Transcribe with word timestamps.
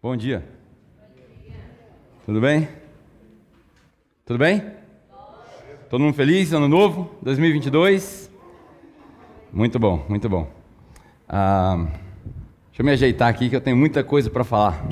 Bom 0.00 0.16
dia. 0.16 0.44
Tudo 2.24 2.40
bem? 2.40 2.68
Tudo 4.24 4.38
bem? 4.38 4.62
Todo 5.90 6.00
mundo 6.00 6.14
feliz? 6.14 6.52
Ano 6.52 6.68
novo, 6.68 7.10
2022? 7.20 8.30
Muito 9.52 9.76
bom, 9.76 10.06
muito 10.08 10.28
bom. 10.28 10.48
Ah, 11.28 11.88
deixa 12.68 12.80
eu 12.80 12.84
me 12.84 12.92
ajeitar 12.92 13.28
aqui 13.28 13.50
que 13.50 13.56
eu 13.56 13.60
tenho 13.60 13.76
muita 13.76 14.04
coisa 14.04 14.30
para 14.30 14.44
falar. 14.44 14.86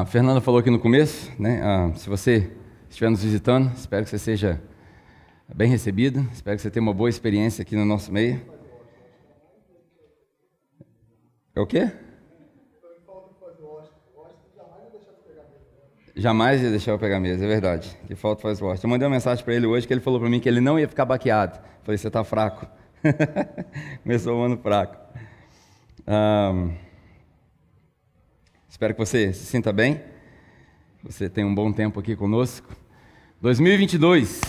A 0.00 0.06
Fernanda 0.06 0.40
falou 0.40 0.60
aqui 0.60 0.70
no 0.70 0.78
começo, 0.78 1.28
né? 1.40 1.60
Ah, 1.60 1.90
se 1.96 2.08
você 2.08 2.52
estiver 2.88 3.10
nos 3.10 3.20
visitando, 3.20 3.72
espero 3.74 4.04
que 4.04 4.10
você 4.10 4.18
seja 4.18 4.62
bem 5.52 5.68
recebido, 5.68 6.20
espero 6.32 6.54
que 6.54 6.62
você 6.62 6.70
tenha 6.70 6.84
uma 6.84 6.94
boa 6.94 7.10
experiência 7.10 7.62
aqui 7.62 7.74
no 7.74 7.84
nosso 7.84 8.12
meio. 8.12 8.40
É 11.52 11.60
o 11.60 11.66
quê? 11.66 11.90
Jamais 16.14 16.62
ia 16.62 16.70
deixar 16.70 16.92
eu 16.92 16.98
pegar 16.98 17.16
a 17.16 17.20
mesa, 17.20 17.44
é 17.44 17.48
verdade. 17.48 17.98
Que 18.06 18.14
falta 18.14 18.40
faz 18.40 18.62
o 18.62 18.72
Eu 18.72 18.88
mandei 18.88 19.04
uma 19.04 19.14
mensagem 19.14 19.44
para 19.44 19.54
ele 19.54 19.66
hoje 19.66 19.84
que 19.84 19.92
ele 19.92 20.00
falou 20.00 20.20
para 20.20 20.30
mim 20.30 20.38
que 20.38 20.48
ele 20.48 20.60
não 20.60 20.78
ia 20.78 20.86
ficar 20.86 21.06
baqueado. 21.06 21.58
Falei, 21.82 21.98
você 21.98 22.06
está 22.06 22.22
fraco. 22.22 22.68
Começou 24.04 24.38
o 24.38 24.42
ano 24.44 24.58
fraco. 24.58 24.96
Um, 26.06 26.87
espero 28.68 28.94
que 28.94 29.00
você 29.00 29.32
se 29.32 29.46
sinta 29.46 29.72
bem. 29.72 30.00
Você 31.02 31.28
tenha 31.28 31.46
um 31.46 31.54
bom 31.54 31.72
tempo 31.72 31.98
aqui 31.98 32.14
conosco. 32.14 32.68
2022. 33.40 34.40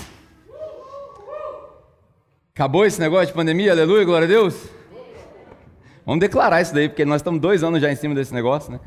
Acabou 2.54 2.86
esse 2.86 3.00
negócio 3.00 3.28
de 3.28 3.34
pandemia? 3.34 3.72
Aleluia, 3.72 4.04
glória 4.04 4.26
a 4.26 4.30
Deus. 4.30 4.70
Vamos 6.06 6.20
declarar 6.20 6.62
isso 6.62 6.74
daí, 6.74 6.90
porque 6.90 7.06
nós 7.06 7.22
estamos 7.22 7.40
dois 7.40 7.64
anos 7.64 7.82
já 7.82 7.92
em 7.92 7.96
cima 7.96 8.14
desse 8.14 8.34
negócio, 8.34 8.72
né? 8.72 8.80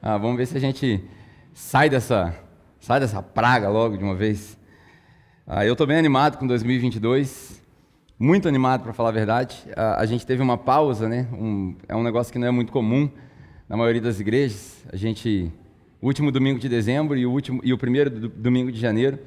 Ah, 0.00 0.16
vamos 0.16 0.36
ver 0.36 0.46
se 0.46 0.56
a 0.56 0.60
gente 0.60 1.04
sai 1.52 1.90
dessa, 1.90 2.34
sai 2.80 3.00
dessa 3.00 3.22
praga 3.22 3.68
logo 3.68 3.98
de 3.98 4.04
uma 4.04 4.14
vez. 4.14 4.56
Ah, 5.46 5.66
eu 5.66 5.72
estou 5.72 5.86
bem 5.86 5.98
animado 5.98 6.38
com 6.38 6.46
2022, 6.46 7.60
muito 8.18 8.48
animado 8.48 8.82
para 8.82 8.92
falar 8.92 9.10
a 9.10 9.12
verdade. 9.12 9.62
Ah, 9.76 10.00
a 10.00 10.06
gente 10.06 10.24
teve 10.24 10.42
uma 10.42 10.56
pausa, 10.56 11.08
né? 11.08 11.28
Um, 11.32 11.76
é 11.86 11.94
um 11.94 12.02
negócio 12.02 12.32
que 12.32 12.38
não 12.38 12.46
é 12.46 12.50
muito 12.50 12.72
comum 12.72 13.10
na 13.70 13.76
maioria 13.76 14.02
das 14.02 14.18
igrejas. 14.18 14.84
A 14.92 14.96
gente, 14.96 15.48
o 16.02 16.06
último 16.06 16.32
domingo 16.32 16.58
de 16.58 16.68
dezembro 16.68 17.16
e 17.16 17.24
o 17.24 17.30
último 17.30 17.60
e 17.62 17.72
o 17.72 17.78
primeiro 17.78 18.10
do, 18.10 18.28
domingo 18.28 18.72
de 18.72 18.80
janeiro, 18.80 19.20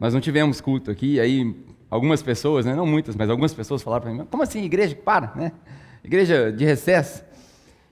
nós 0.00 0.14
não 0.14 0.20
tivemos 0.20 0.62
culto 0.62 0.90
aqui. 0.90 1.16
E 1.16 1.20
aí 1.20 1.54
algumas 1.90 2.22
pessoas, 2.22 2.64
né? 2.64 2.74
Não 2.74 2.86
muitas, 2.86 3.14
mas 3.14 3.28
algumas 3.28 3.52
pessoas 3.52 3.82
falaram 3.82 4.02
para 4.04 4.14
mim: 4.14 4.26
como 4.30 4.42
assim 4.42 4.64
igreja 4.64 4.96
para, 4.96 5.34
né? 5.36 5.52
Igreja 6.02 6.50
de 6.50 6.64
recesso. 6.64 7.22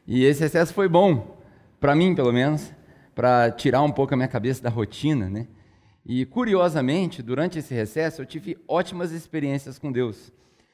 E 0.07 0.25
esse 0.25 0.41
recesso 0.41 0.73
foi 0.73 0.89
bom 0.89 1.39
para 1.79 1.95
mim, 1.95 2.15
pelo 2.15 2.33
menos 2.33 2.73
para 3.15 3.51
tirar 3.51 3.83
um 3.83 3.93
pouco 3.93 4.15
a 4.15 4.17
minha 4.17 4.29
cabeça 4.29 4.63
da 4.63 4.71
rotina, 4.71 5.29
né? 5.29 5.47
E 6.07 6.25
curiosamente, 6.25 7.23
durante 7.23 7.59
esse 7.59 7.75
recesso, 7.75 8.23
eu 8.23 8.27
tive 8.27 8.57
ótimas 8.67 9.13
experiências 9.13 9.79
com 9.79 9.93
Deus. 9.93 10.33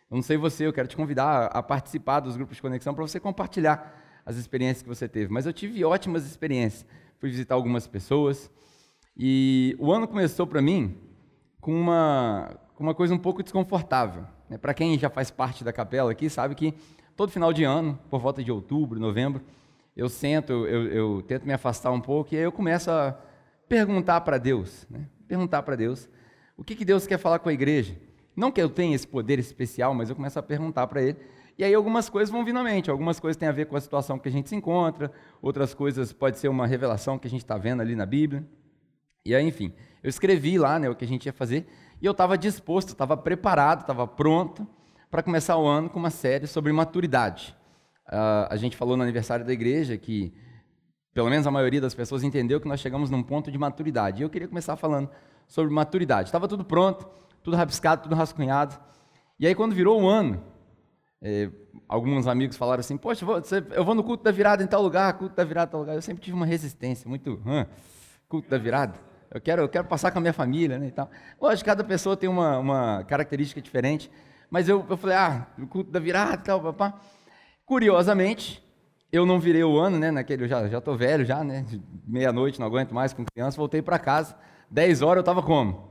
Eu 0.08 0.14
não 0.14 0.22
sei 0.22 0.36
você, 0.36 0.64
eu 0.64 0.72
quero 0.72 0.86
te 0.86 0.96
convidar 0.96 1.46
a 1.46 1.60
participar 1.64 2.20
dos 2.20 2.36
grupos 2.36 2.54
de 2.54 2.62
conexão 2.62 2.94
para 2.94 3.04
você 3.04 3.18
compartilhar 3.18 4.05
as 4.26 4.36
experiências 4.36 4.82
que 4.82 4.88
você 4.88 5.08
teve. 5.08 5.32
Mas 5.32 5.46
eu 5.46 5.52
tive 5.52 5.84
ótimas 5.84 6.26
experiências. 6.26 6.84
Fui 7.18 7.30
visitar 7.30 7.54
algumas 7.54 7.86
pessoas 7.86 8.50
e 9.16 9.74
o 9.78 9.90
ano 9.92 10.06
começou 10.06 10.46
para 10.46 10.60
mim 10.60 10.94
com 11.60 11.72
uma, 11.72 12.58
com 12.74 12.82
uma 12.84 12.94
coisa 12.94 13.14
um 13.14 13.18
pouco 13.18 13.42
desconfortável. 13.42 14.26
Né? 14.50 14.58
Para 14.58 14.74
quem 14.74 14.98
já 14.98 15.08
faz 15.08 15.30
parte 15.30 15.64
da 15.64 15.72
capela 15.72 16.10
aqui, 16.10 16.28
sabe 16.28 16.54
que 16.54 16.74
todo 17.16 17.30
final 17.30 17.52
de 17.52 17.64
ano, 17.64 17.98
por 18.10 18.20
volta 18.20 18.44
de 18.44 18.52
outubro, 18.52 19.00
novembro, 19.00 19.40
eu 19.96 20.08
sento, 20.08 20.52
eu, 20.52 20.86
eu, 20.88 21.22
tento 21.22 21.46
me 21.46 21.54
afastar 21.54 21.90
um 21.90 22.00
pouco 22.00 22.34
e 22.34 22.36
aí 22.36 22.44
eu 22.44 22.52
começo 22.52 22.90
a 22.90 23.18
perguntar 23.66 24.20
para 24.20 24.36
Deus, 24.36 24.86
né? 24.90 25.06
perguntar 25.26 25.62
para 25.62 25.74
Deus 25.74 26.08
o 26.56 26.62
que, 26.62 26.74
que 26.76 26.84
Deus 26.84 27.06
quer 27.06 27.18
falar 27.18 27.38
com 27.38 27.48
a 27.48 27.52
igreja. 27.52 27.96
Não 28.36 28.52
que 28.52 28.60
eu 28.60 28.68
tenha 28.68 28.94
esse 28.94 29.06
poder 29.06 29.38
especial, 29.38 29.94
mas 29.94 30.10
eu 30.10 30.16
começo 30.16 30.38
a 30.38 30.42
perguntar 30.42 30.86
para 30.86 31.02
Ele. 31.02 31.16
E 31.58 31.64
aí 31.64 31.72
algumas 31.72 32.08
coisas 32.08 32.30
vão 32.30 32.44
vir 32.44 32.52
na 32.52 32.62
mente, 32.62 32.90
algumas 32.90 33.18
coisas 33.18 33.36
têm 33.36 33.48
a 33.48 33.52
ver 33.52 33.66
com 33.66 33.76
a 33.76 33.80
situação 33.80 34.18
que 34.18 34.28
a 34.28 34.32
gente 34.32 34.48
se 34.48 34.54
encontra, 34.54 35.10
outras 35.40 35.72
coisas 35.72 36.12
pode 36.12 36.38
ser 36.38 36.48
uma 36.48 36.66
revelação 36.66 37.18
que 37.18 37.26
a 37.26 37.30
gente 37.30 37.42
está 37.42 37.56
vendo 37.56 37.80
ali 37.80 37.96
na 37.96 38.04
Bíblia. 38.04 38.46
E 39.24 39.34
aí, 39.34 39.46
enfim, 39.46 39.72
eu 40.02 40.08
escrevi 40.10 40.58
lá 40.58 40.78
né, 40.78 40.88
o 40.88 40.94
que 40.94 41.04
a 41.04 41.08
gente 41.08 41.26
ia 41.26 41.32
fazer 41.32 41.66
e 42.00 42.04
eu 42.04 42.12
estava 42.12 42.36
disposto, 42.36 42.90
estava 42.90 43.16
preparado, 43.16 43.80
estava 43.80 44.06
pronto 44.06 44.66
para 45.10 45.22
começar 45.22 45.56
o 45.56 45.66
ano 45.66 45.88
com 45.88 45.98
uma 45.98 46.10
série 46.10 46.46
sobre 46.46 46.70
maturidade. 46.72 47.56
Uh, 48.06 48.46
a 48.50 48.56
gente 48.56 48.76
falou 48.76 48.96
no 48.96 49.02
aniversário 49.02 49.44
da 49.44 49.52
igreja 49.52 49.96
que, 49.96 50.32
pelo 51.14 51.30
menos 51.30 51.46
a 51.46 51.50
maioria 51.50 51.80
das 51.80 51.94
pessoas 51.94 52.22
entendeu 52.22 52.60
que 52.60 52.68
nós 52.68 52.80
chegamos 52.80 53.08
num 53.08 53.22
ponto 53.22 53.50
de 53.50 53.56
maturidade. 53.56 54.20
E 54.20 54.24
eu 54.24 54.30
queria 54.30 54.46
começar 54.46 54.76
falando 54.76 55.08
sobre 55.48 55.72
maturidade. 55.72 56.28
Estava 56.28 56.46
tudo 56.46 56.64
pronto, 56.64 57.08
tudo 57.42 57.56
rabiscado, 57.56 58.02
tudo 58.02 58.14
rascunhado. 58.14 58.78
E 59.40 59.46
aí, 59.46 59.54
quando 59.54 59.74
virou 59.74 60.00
um 60.00 60.08
ano, 60.08 60.42
eh, 61.26 61.50
alguns 61.88 62.28
amigos 62.28 62.56
falaram 62.56 62.78
assim: 62.78 62.96
Poxa, 62.96 63.26
eu 63.72 63.84
vou 63.84 63.96
no 63.96 64.04
culto 64.04 64.22
da 64.22 64.30
virada 64.30 64.62
em 64.62 64.66
tal 64.66 64.80
lugar, 64.80 65.12
culto 65.14 65.34
da 65.34 65.42
virada 65.42 65.70
em 65.70 65.72
tal 65.72 65.80
lugar. 65.80 65.96
Eu 65.96 66.02
sempre 66.02 66.22
tive 66.22 66.36
uma 66.36 66.46
resistência, 66.46 67.08
muito. 67.08 67.42
culto 68.28 68.48
da 68.48 68.56
virada. 68.56 68.94
Eu 69.28 69.40
quero, 69.40 69.62
eu 69.62 69.68
quero 69.68 69.88
passar 69.88 70.12
com 70.12 70.18
a 70.18 70.20
minha 70.20 70.32
família, 70.32 70.78
né, 70.78 70.86
e 70.86 70.92
tal. 70.92 71.10
Lógico, 71.40 71.66
cada 71.66 71.82
pessoa 71.82 72.16
tem 72.16 72.28
uma, 72.28 72.58
uma 72.58 73.04
característica 73.04 73.60
diferente, 73.60 74.08
mas 74.48 74.68
eu, 74.68 74.86
eu 74.88 74.96
falei, 74.96 75.16
ah, 75.16 75.48
culto 75.68 75.90
da 75.90 75.98
virada 75.98 76.34
e 76.34 76.44
tal, 76.44 76.60
papá. 76.60 77.00
Curiosamente, 77.64 78.64
eu 79.10 79.26
não 79.26 79.40
virei 79.40 79.64
o 79.64 79.76
ano, 79.76 79.98
né? 79.98 80.12
Naquele, 80.12 80.44
eu 80.44 80.48
já, 80.48 80.68
já 80.68 80.80
tô 80.80 80.94
velho 80.94 81.24
já, 81.24 81.42
né? 81.42 81.66
Meia-noite, 82.06 82.60
não 82.60 82.66
aguento 82.68 82.94
mais 82.94 83.12
com 83.12 83.24
criança, 83.24 83.56
voltei 83.56 83.82
para 83.82 83.98
casa. 83.98 84.36
Dez 84.70 85.02
horas 85.02 85.16
eu 85.16 85.22
estava 85.22 85.42
como? 85.42 85.90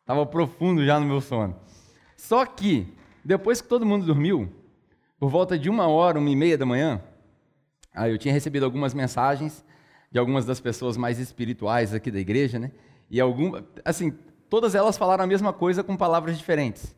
Estava 0.00 0.24
profundo 0.26 0.84
já 0.86 1.00
no 1.00 1.06
meu 1.06 1.20
sono. 1.20 1.56
Só 2.16 2.46
que, 2.46 2.86
depois 3.24 3.60
que 3.60 3.68
todo 3.68 3.86
mundo 3.86 4.04
dormiu, 4.04 4.52
por 5.18 5.28
volta 5.30 5.58
de 5.58 5.70
uma 5.70 5.86
hora, 5.86 6.18
uma 6.18 6.30
e 6.30 6.36
meia 6.36 6.58
da 6.58 6.66
manhã, 6.66 7.00
aí 7.94 8.10
eu 8.10 8.18
tinha 8.18 8.34
recebido 8.34 8.64
algumas 8.64 8.92
mensagens 8.92 9.64
de 10.10 10.18
algumas 10.18 10.44
das 10.44 10.60
pessoas 10.60 10.96
mais 10.96 11.18
espirituais 11.18 11.94
aqui 11.94 12.10
da 12.10 12.18
igreja, 12.18 12.58
né? 12.58 12.70
E 13.08 13.20
algum, 13.20 13.52
assim, 13.84 14.10
todas 14.50 14.74
elas 14.74 14.98
falaram 14.98 15.24
a 15.24 15.26
mesma 15.26 15.52
coisa 15.52 15.82
com 15.82 15.96
palavras 15.96 16.36
diferentes. 16.36 16.94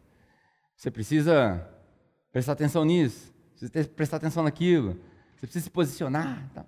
Você 0.77 0.91
precisa 0.91 1.69
prestar 2.33 2.53
atenção 2.53 2.85
nisso, 2.85 3.33
você 3.55 3.69
precisa 3.69 3.95
prestar 3.95 4.17
atenção 4.17 4.43
naquilo, 4.43 4.99
você 5.37 5.47
precisa 5.47 5.65
se 5.65 5.71
posicionar. 5.71 6.51
Tá? 6.53 6.65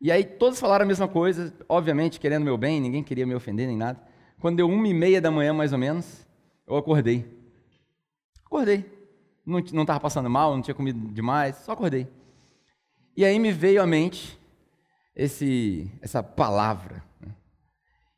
E 0.00 0.10
aí 0.10 0.24
todos 0.24 0.58
falaram 0.58 0.84
a 0.84 0.88
mesma 0.88 1.06
coisa, 1.06 1.52
obviamente 1.68 2.18
querendo 2.18 2.44
meu 2.44 2.56
bem, 2.56 2.80
ninguém 2.80 3.02
queria 3.02 3.26
me 3.26 3.34
ofender 3.34 3.66
nem 3.68 3.76
nada. 3.76 4.00
Quando 4.40 4.56
deu 4.56 4.68
uma 4.68 4.88
e 4.88 4.94
meia 4.94 5.20
da 5.20 5.30
manhã, 5.30 5.52
mais 5.52 5.72
ou 5.72 5.78
menos, 5.78 6.26
eu 6.66 6.76
acordei. 6.76 7.37
Acordei. 8.48 8.84
Não 9.44 9.60
estava 9.60 10.00
passando 10.00 10.28
mal, 10.28 10.54
não 10.54 10.62
tinha 10.62 10.74
comido 10.74 10.98
demais, 11.12 11.56
só 11.56 11.72
acordei. 11.72 12.08
E 13.16 13.24
aí 13.24 13.38
me 13.38 13.52
veio 13.52 13.82
à 13.82 13.86
mente 13.86 14.38
esse, 15.14 15.90
essa 16.00 16.22
palavra. 16.22 17.04
Né? 17.20 17.34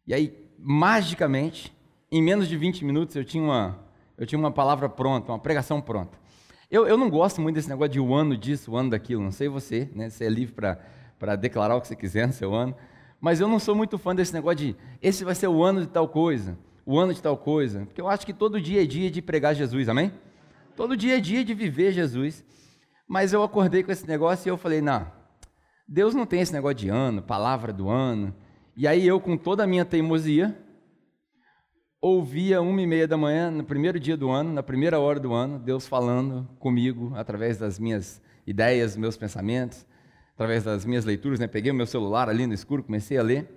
E 0.06 0.14
aí, 0.14 0.50
magicamente, 0.58 1.76
em 2.10 2.22
menos 2.22 2.48
de 2.48 2.56
20 2.56 2.84
minutos, 2.84 3.16
eu 3.16 3.24
tinha 3.24 3.42
uma, 3.42 3.78
eu 4.16 4.26
tinha 4.26 4.38
uma 4.38 4.50
palavra 4.50 4.88
pronta, 4.88 5.32
uma 5.32 5.38
pregação 5.38 5.80
pronta. 5.80 6.19
Eu, 6.70 6.86
eu 6.86 6.96
não 6.96 7.10
gosto 7.10 7.40
muito 7.40 7.56
desse 7.56 7.69
negócio 7.69 7.92
de 7.92 8.00
o 8.00 8.14
ano 8.14 8.36
disso, 8.36 8.70
o 8.70 8.76
ano 8.76 8.90
daquilo. 8.90 9.22
Não 9.22 9.32
sei 9.32 9.48
você, 9.48 9.90
né? 9.94 10.08
Você 10.08 10.24
é 10.24 10.28
livre 10.28 10.54
para 10.54 11.36
declarar 11.36 11.74
o 11.74 11.80
que 11.80 11.88
você 11.88 11.96
quiser 11.96 12.26
no 12.26 12.32
seu 12.32 12.54
ano. 12.54 12.76
Mas 13.20 13.40
eu 13.40 13.48
não 13.48 13.58
sou 13.58 13.74
muito 13.74 13.98
fã 13.98 14.14
desse 14.14 14.32
negócio 14.32 14.58
de 14.58 14.76
esse 15.02 15.25
vai 15.25 15.34
ser 15.34 15.49
o 15.49 15.62
ano 15.62 15.81
de 15.81 15.88
tal 15.88 16.08
coisa, 16.08 16.56
o 16.90 16.98
ano 16.98 17.14
de 17.14 17.22
tal 17.22 17.37
coisa. 17.37 17.87
Porque 17.87 18.00
eu 18.00 18.08
acho 18.08 18.26
que 18.26 18.32
todo 18.32 18.60
dia 18.60 18.82
é 18.82 18.84
dia 18.84 19.08
de 19.08 19.22
pregar 19.22 19.54
Jesus, 19.54 19.88
amém? 19.88 20.12
Todo 20.75 20.96
dia 20.96 21.19
é 21.19 21.20
dia 21.20 21.44
de 21.44 21.54
viver 21.54 21.92
Jesus. 21.92 22.44
Mas 23.06 23.32
eu 23.32 23.44
acordei 23.44 23.84
com 23.84 23.92
esse 23.92 24.08
negócio 24.08 24.48
e 24.48 24.50
eu 24.50 24.56
falei, 24.56 24.81
não, 24.81 25.06
Deus 25.87 26.16
não 26.16 26.26
tem 26.26 26.40
esse 26.40 26.52
negócio 26.52 26.78
de 26.78 26.88
ano, 26.88 27.22
palavra 27.22 27.72
do 27.72 27.88
ano. 27.88 28.34
E 28.76 28.88
aí 28.88 29.06
eu, 29.06 29.20
com 29.20 29.37
toda 29.37 29.62
a 29.62 29.66
minha 29.69 29.84
teimosia, 29.84 30.56
ouvia 32.00 32.60
uma 32.60 32.82
e 32.82 32.87
meia 32.88 33.06
da 33.06 33.16
manhã, 33.16 33.52
no 33.52 33.62
primeiro 33.62 34.00
dia 34.00 34.16
do 34.16 34.28
ano, 34.28 34.52
na 34.52 34.62
primeira 34.62 34.98
hora 34.98 35.20
do 35.20 35.32
ano, 35.32 35.60
Deus 35.60 35.86
falando 35.86 36.48
comigo 36.58 37.12
através 37.14 37.56
das 37.56 37.78
minhas 37.78 38.20
ideias, 38.44 38.96
meus 38.96 39.16
pensamentos, 39.16 39.86
através 40.34 40.64
das 40.64 40.84
minhas 40.84 41.04
leituras. 41.04 41.38
Né? 41.38 41.46
Peguei 41.46 41.70
o 41.70 41.75
meu 41.75 41.86
celular 41.86 42.28
ali 42.28 42.48
no 42.48 42.54
escuro, 42.54 42.82
comecei 42.82 43.16
a 43.16 43.22
ler 43.22 43.48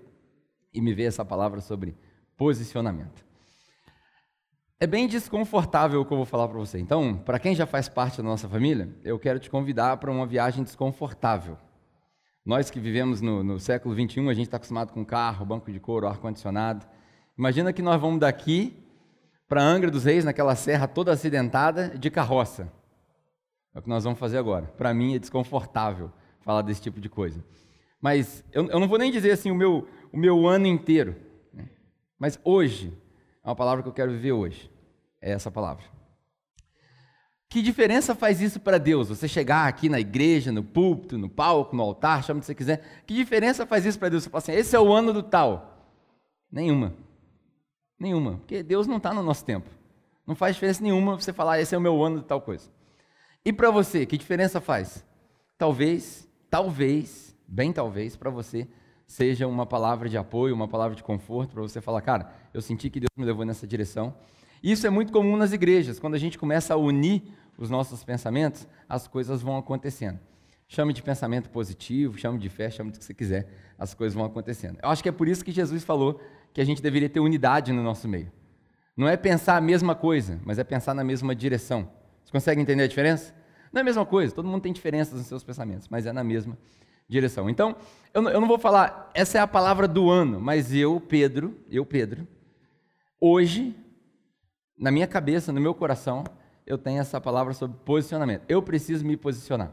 e 0.72 0.80
me 0.80 0.94
veio 0.94 1.08
essa 1.08 1.26
palavra 1.26 1.62
sobre 1.62 1.96
posicionamento. 2.44 3.26
É 4.78 4.86
bem 4.86 5.08
desconfortável 5.08 6.02
o 6.02 6.06
que 6.06 6.12
eu 6.12 6.18
vou 6.18 6.26
falar 6.26 6.50
para 6.50 6.58
você. 6.58 6.78
Então, 6.78 7.16
para 7.16 7.40
quem 7.40 7.56
já 7.56 7.66
faz 7.66 7.88
parte 7.88 8.18
da 8.18 8.24
nossa 8.24 8.50
família, 8.50 8.94
eu 9.02 9.18
quero 9.18 9.40
te 9.40 9.50
convidar 9.50 9.96
para 9.96 10.12
uma 10.12 10.28
viagem 10.28 10.62
desconfortável. 10.62 11.58
Nós 12.46 12.70
que 12.70 12.82
vivemos 12.82 13.22
no, 13.22 13.42
no 13.46 13.62
século 13.62 13.96
XXI, 13.96 14.28
a 14.28 14.34
gente 14.34 14.48
está 14.48 14.58
acostumado 14.58 14.92
com 14.92 15.06
carro, 15.06 15.46
banco 15.46 15.72
de 15.72 15.80
couro, 15.80 16.06
ar-condicionado. 16.06 16.86
Imagina 17.38 17.72
que 17.72 17.82
nós 17.82 18.02
vamos 18.02 18.20
daqui 18.20 18.78
para 19.48 19.64
Angra 19.64 19.90
dos 19.90 20.04
Reis, 20.04 20.26
naquela 20.26 20.54
serra 20.54 20.86
toda 20.86 21.14
acidentada, 21.14 21.98
de 21.98 22.12
carroça. 22.12 22.70
É 23.74 23.80
o 23.80 23.82
que 23.82 23.88
nós 23.88 24.04
vamos 24.04 24.20
fazer 24.20 24.38
agora. 24.38 24.66
Para 24.78 24.94
mim 24.94 25.16
é 25.16 25.20
desconfortável 25.20 26.12
falar 26.42 26.62
desse 26.62 26.82
tipo 26.82 27.00
de 27.00 27.08
coisa. 27.08 27.42
Mas 28.02 28.44
eu, 28.52 28.68
eu 28.68 28.82
não 28.82 28.88
vou 28.90 28.98
nem 28.98 29.14
dizer 29.14 29.32
assim 29.32 29.50
o 29.50 29.56
meu, 29.56 29.88
o 30.12 30.18
meu 30.18 30.46
ano 30.46 30.68
inteiro. 30.68 31.23
Mas 32.18 32.40
hoje, 32.44 32.94
é 33.44 33.48
uma 33.48 33.56
palavra 33.56 33.84
que 33.84 33.90
eu 33.90 33.94
quero 33.94 34.12
viver 34.12 34.32
hoje. 34.32 34.72
É 35.22 35.32
essa 35.32 35.52
palavra. 35.52 35.84
Que 37.50 37.62
diferença 37.62 38.16
faz 38.16 38.42
isso 38.42 38.60
para 38.60 38.80
Deus? 38.80 39.10
Você 39.10 39.28
chegar 39.28 39.68
aqui 39.68 39.88
na 39.88 40.00
igreja, 40.00 40.52
no 40.52 40.64
púlpito, 40.64 41.18
no 41.18 41.30
palco, 41.30 41.76
no 41.76 41.84
altar, 41.84 42.24
chama 42.24 42.40
o 42.40 42.42
que 42.42 42.48
você 42.48 42.56
quiser. 42.56 43.04
Que 43.06 43.14
diferença 43.14 43.66
faz 43.66 43.86
isso 43.86 44.00
para 44.00 44.10
Deus? 44.10 44.24
Você 44.24 44.30
fala 44.30 44.40
assim, 44.40 44.54
esse 44.54 44.76
é 44.76 44.80
o 44.80 44.92
ano 44.92 45.14
do 45.14 45.22
tal. 45.22 45.92
Nenhuma. 46.52 46.96
Nenhuma. 48.00 48.38
Porque 48.38 48.64
Deus 48.64 48.88
não 48.88 48.98
está 48.98 49.14
no 49.14 49.22
nosso 49.22 49.46
tempo. 49.46 49.70
Não 50.26 50.36
faz 50.36 50.56
diferença 50.56 50.82
nenhuma 50.82 51.16
você 51.16 51.32
falar, 51.32 51.60
esse 51.60 51.76
é 51.76 51.78
o 51.78 51.82
meu 51.82 52.04
ano 52.04 52.22
de 52.22 52.26
tal 52.26 52.42
coisa. 52.42 52.72
E 53.46 53.54
para 53.54 53.70
você, 53.70 54.06
que 54.06 54.18
diferença 54.18 54.60
faz? 54.60 55.06
Talvez, 55.58 56.28
talvez, 56.50 57.36
bem 57.48 57.72
talvez, 57.72 58.16
para 58.16 58.30
você, 58.30 58.68
seja 59.14 59.48
uma 59.48 59.64
palavra 59.64 60.10
de 60.10 60.18
apoio, 60.18 60.56
uma 60.56 60.68
palavra 60.68 60.96
de 60.96 61.04
conforto, 61.04 61.54
para 61.54 61.62
você 61.62 61.80
falar, 61.80 62.02
cara, 62.02 62.32
eu 62.52 62.64
senti 62.64 62.90
que 62.90 63.00
Deus 63.00 63.12
me 63.16 63.24
levou 63.24 63.46
nessa 63.46 63.68
direção. 63.68 64.16
Isso 64.64 64.88
é 64.88 64.90
muito 64.90 65.14
comum 65.14 65.38
nas 65.38 65.54
igrejas, 65.54 66.00
quando 66.00 66.16
a 66.16 66.18
gente 66.18 66.36
começa 66.36 66.74
a 66.74 66.78
unir 66.78 67.22
os 67.56 67.70
nossos 67.70 68.04
pensamentos, 68.04 68.68
as 68.90 69.08
coisas 69.08 69.44
vão 69.44 69.56
acontecendo. 69.56 70.20
Chame 70.68 70.94
de 70.94 71.04
pensamento 71.04 71.52
positivo, 71.52 72.18
chame 72.18 72.40
de 72.40 72.50
fé, 72.50 72.72
chame 72.72 72.90
do 72.90 72.98
que 72.98 73.06
você 73.06 73.14
quiser, 73.14 73.48
as 73.78 73.94
coisas 73.94 74.16
vão 74.16 74.26
acontecendo. 74.26 74.80
Eu 74.82 74.90
acho 74.90 75.04
que 75.04 75.10
é 75.10 75.12
por 75.12 75.28
isso 75.28 75.46
que 75.46 75.52
Jesus 75.52 75.84
falou 75.84 76.20
que 76.52 76.60
a 76.60 76.66
gente 76.66 76.82
deveria 76.82 77.08
ter 77.08 77.20
unidade 77.20 77.72
no 77.72 77.84
nosso 77.84 78.08
meio. 78.08 78.32
Não 78.98 79.08
é 79.08 79.16
pensar 79.16 79.58
a 79.58 79.62
mesma 79.62 79.94
coisa, 79.94 80.42
mas 80.44 80.58
é 80.58 80.64
pensar 80.64 80.96
na 80.96 81.04
mesma 81.04 81.36
direção. 81.36 81.88
Você 82.26 82.32
consegue 82.32 82.60
entender 82.60 82.82
a 82.82 82.88
diferença? 82.88 83.32
Não 83.72 83.78
é 83.78 83.82
a 83.84 83.86
mesma 83.86 84.08
coisa, 84.08 84.34
todo 84.34 84.48
mundo 84.48 84.64
tem 84.64 84.74
diferenças 84.74 85.14
nos 85.14 85.28
seus 85.28 85.44
pensamentos, 85.44 85.88
mas 85.88 86.08
é 86.08 86.12
na 86.12 86.24
mesma 86.24 86.54
direção. 86.56 86.84
Então, 87.50 87.76
eu 88.14 88.22
não 88.22 88.48
vou 88.48 88.60
falar, 88.60 89.10
essa 89.14 89.38
é 89.38 89.42
a 89.42 89.48
palavra 89.48 89.88
do 89.88 90.10
ano, 90.10 90.40
mas 90.40 90.74
eu, 90.74 91.00
Pedro, 91.00 91.56
eu, 91.70 91.86
Pedro, 91.86 92.28
hoje, 93.20 93.76
na 94.78 94.92
minha 94.92 95.08
cabeça, 95.08 95.52
no 95.52 95.60
meu 95.60 95.74
coração, 95.74 96.24
eu 96.66 96.78
tenho 96.78 97.02
essa 97.02 97.20
palavra 97.20 97.54
sobre 97.54 97.78
posicionamento. 97.84 98.44
Eu 98.48 98.62
preciso 98.62 99.06
me 99.06 99.18
posicionar. 99.18 99.72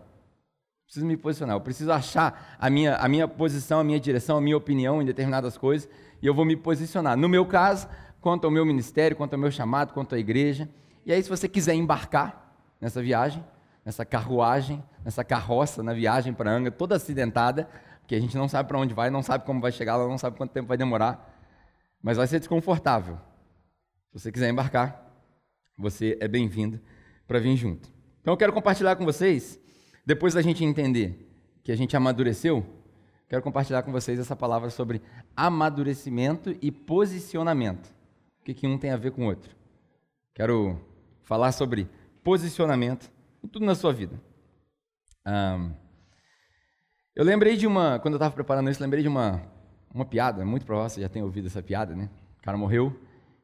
Preciso 0.85 1.07
me 1.07 1.17
posicionar. 1.17 1.55
Eu 1.55 1.61
preciso 1.61 1.93
achar 1.93 2.57
a 2.59 2.69
minha, 2.69 2.97
a 2.97 3.09
minha 3.09 3.29
posição, 3.29 3.79
a 3.79 3.85
minha 3.85 4.01
direção, 4.01 4.39
a 4.39 4.41
minha 4.41 4.57
opinião 4.57 5.01
em 5.01 5.05
determinadas 5.05 5.57
coisas 5.57 5.89
e 6.23 6.27
eu 6.27 6.35
vou 6.35 6.45
me 6.45 6.57
posicionar. 6.57 7.17
No 7.17 7.29
meu 7.29 7.47
caso, 7.47 7.89
quanto 8.21 8.45
ao 8.45 8.51
meu 8.51 8.65
ministério, 8.67 9.17
quanto 9.17 9.35
ao 9.35 9.39
meu 9.39 9.51
chamado, 9.51 9.93
quanto 9.93 10.15
à 10.15 10.19
igreja. 10.19 10.69
E 11.07 11.13
aí, 11.13 11.23
se 11.23 11.29
você 11.29 11.49
quiser 11.49 11.75
embarcar 11.75 12.55
nessa 12.81 13.03
viagem, 13.03 13.45
nessa 13.91 14.05
carruagem, 14.05 14.81
nessa 15.05 15.25
carroça, 15.25 15.83
na 15.83 15.93
viagem 15.93 16.33
para 16.33 16.49
Anga, 16.49 16.71
toda 16.71 16.95
acidentada, 16.95 17.69
porque 17.99 18.15
a 18.15 18.21
gente 18.21 18.37
não 18.37 18.49
sabe 18.49 18.69
para 18.69 18.79
onde 18.79 18.95
vai, 18.95 19.11
não 19.11 19.21
sabe 19.21 19.45
como 19.45 19.61
vai 19.61 19.73
chegar 19.73 19.97
lá, 19.97 20.07
não 20.07 20.17
sabe 20.17 20.37
quanto 20.37 20.53
tempo 20.53 20.69
vai 20.69 20.77
demorar, 20.77 21.37
mas 22.01 22.17
vai 22.17 22.29
ser 22.29 22.39
desconfortável. 22.39 23.19
Se 24.13 24.21
você 24.21 24.31
quiser 24.31 24.49
embarcar, 24.49 25.13
você 25.77 26.17
é 26.21 26.29
bem-vindo 26.29 26.81
para 27.27 27.41
vir 27.41 27.57
junto. 27.57 27.93
Então 28.21 28.33
eu 28.33 28.37
quero 28.39 28.53
compartilhar 28.53 28.95
com 28.95 29.05
vocês, 29.05 29.59
depois 30.07 30.35
da 30.35 30.43
gente 30.43 30.65
entender 30.65 31.29
que 31.65 31.73
a 31.73 31.77
gente 31.77 31.97
amadureceu, 31.97 32.65
quero 33.29 33.43
compartilhar 33.43 33.83
com 33.83 33.91
vocês 33.91 34.21
essa 34.21 34.37
palavra 34.37 34.71
sobre 34.71 35.03
amadurecimento 35.35 36.57
e 36.63 36.71
posicionamento. 36.71 37.89
O 38.41 38.45
que, 38.45 38.55
que 38.55 38.69
um 38.69 38.79
tem 38.79 38.93
a 38.93 38.97
ver 38.97 39.11
com 39.11 39.25
o 39.25 39.27
outro? 39.27 39.51
Quero 40.33 40.81
falar 41.23 41.51
sobre 41.51 41.89
posicionamento 42.23 43.11
em 43.43 43.49
tudo 43.49 43.65
na 43.65 43.75
sua 43.75 43.93
vida. 43.93 44.21
Um, 45.27 45.73
eu 47.15 47.25
lembrei 47.25 47.57
de 47.57 47.67
uma, 47.67 47.99
quando 47.99 48.15
eu 48.15 48.19
estava 48.19 48.35
preparando 48.35 48.71
isso, 48.71 48.83
lembrei 48.83 49.03
de 49.03 49.09
uma, 49.09 49.43
uma 49.93 50.05
piada, 50.05 50.45
muito 50.45 50.65
provável 50.65 50.89
você 50.89 51.01
já 51.01 51.09
tenha 51.09 51.25
ouvido 51.25 51.47
essa 51.47 51.63
piada, 51.63 51.95
né? 51.95 52.09
O 52.39 52.43
cara 52.43 52.57
morreu, 52.57 52.99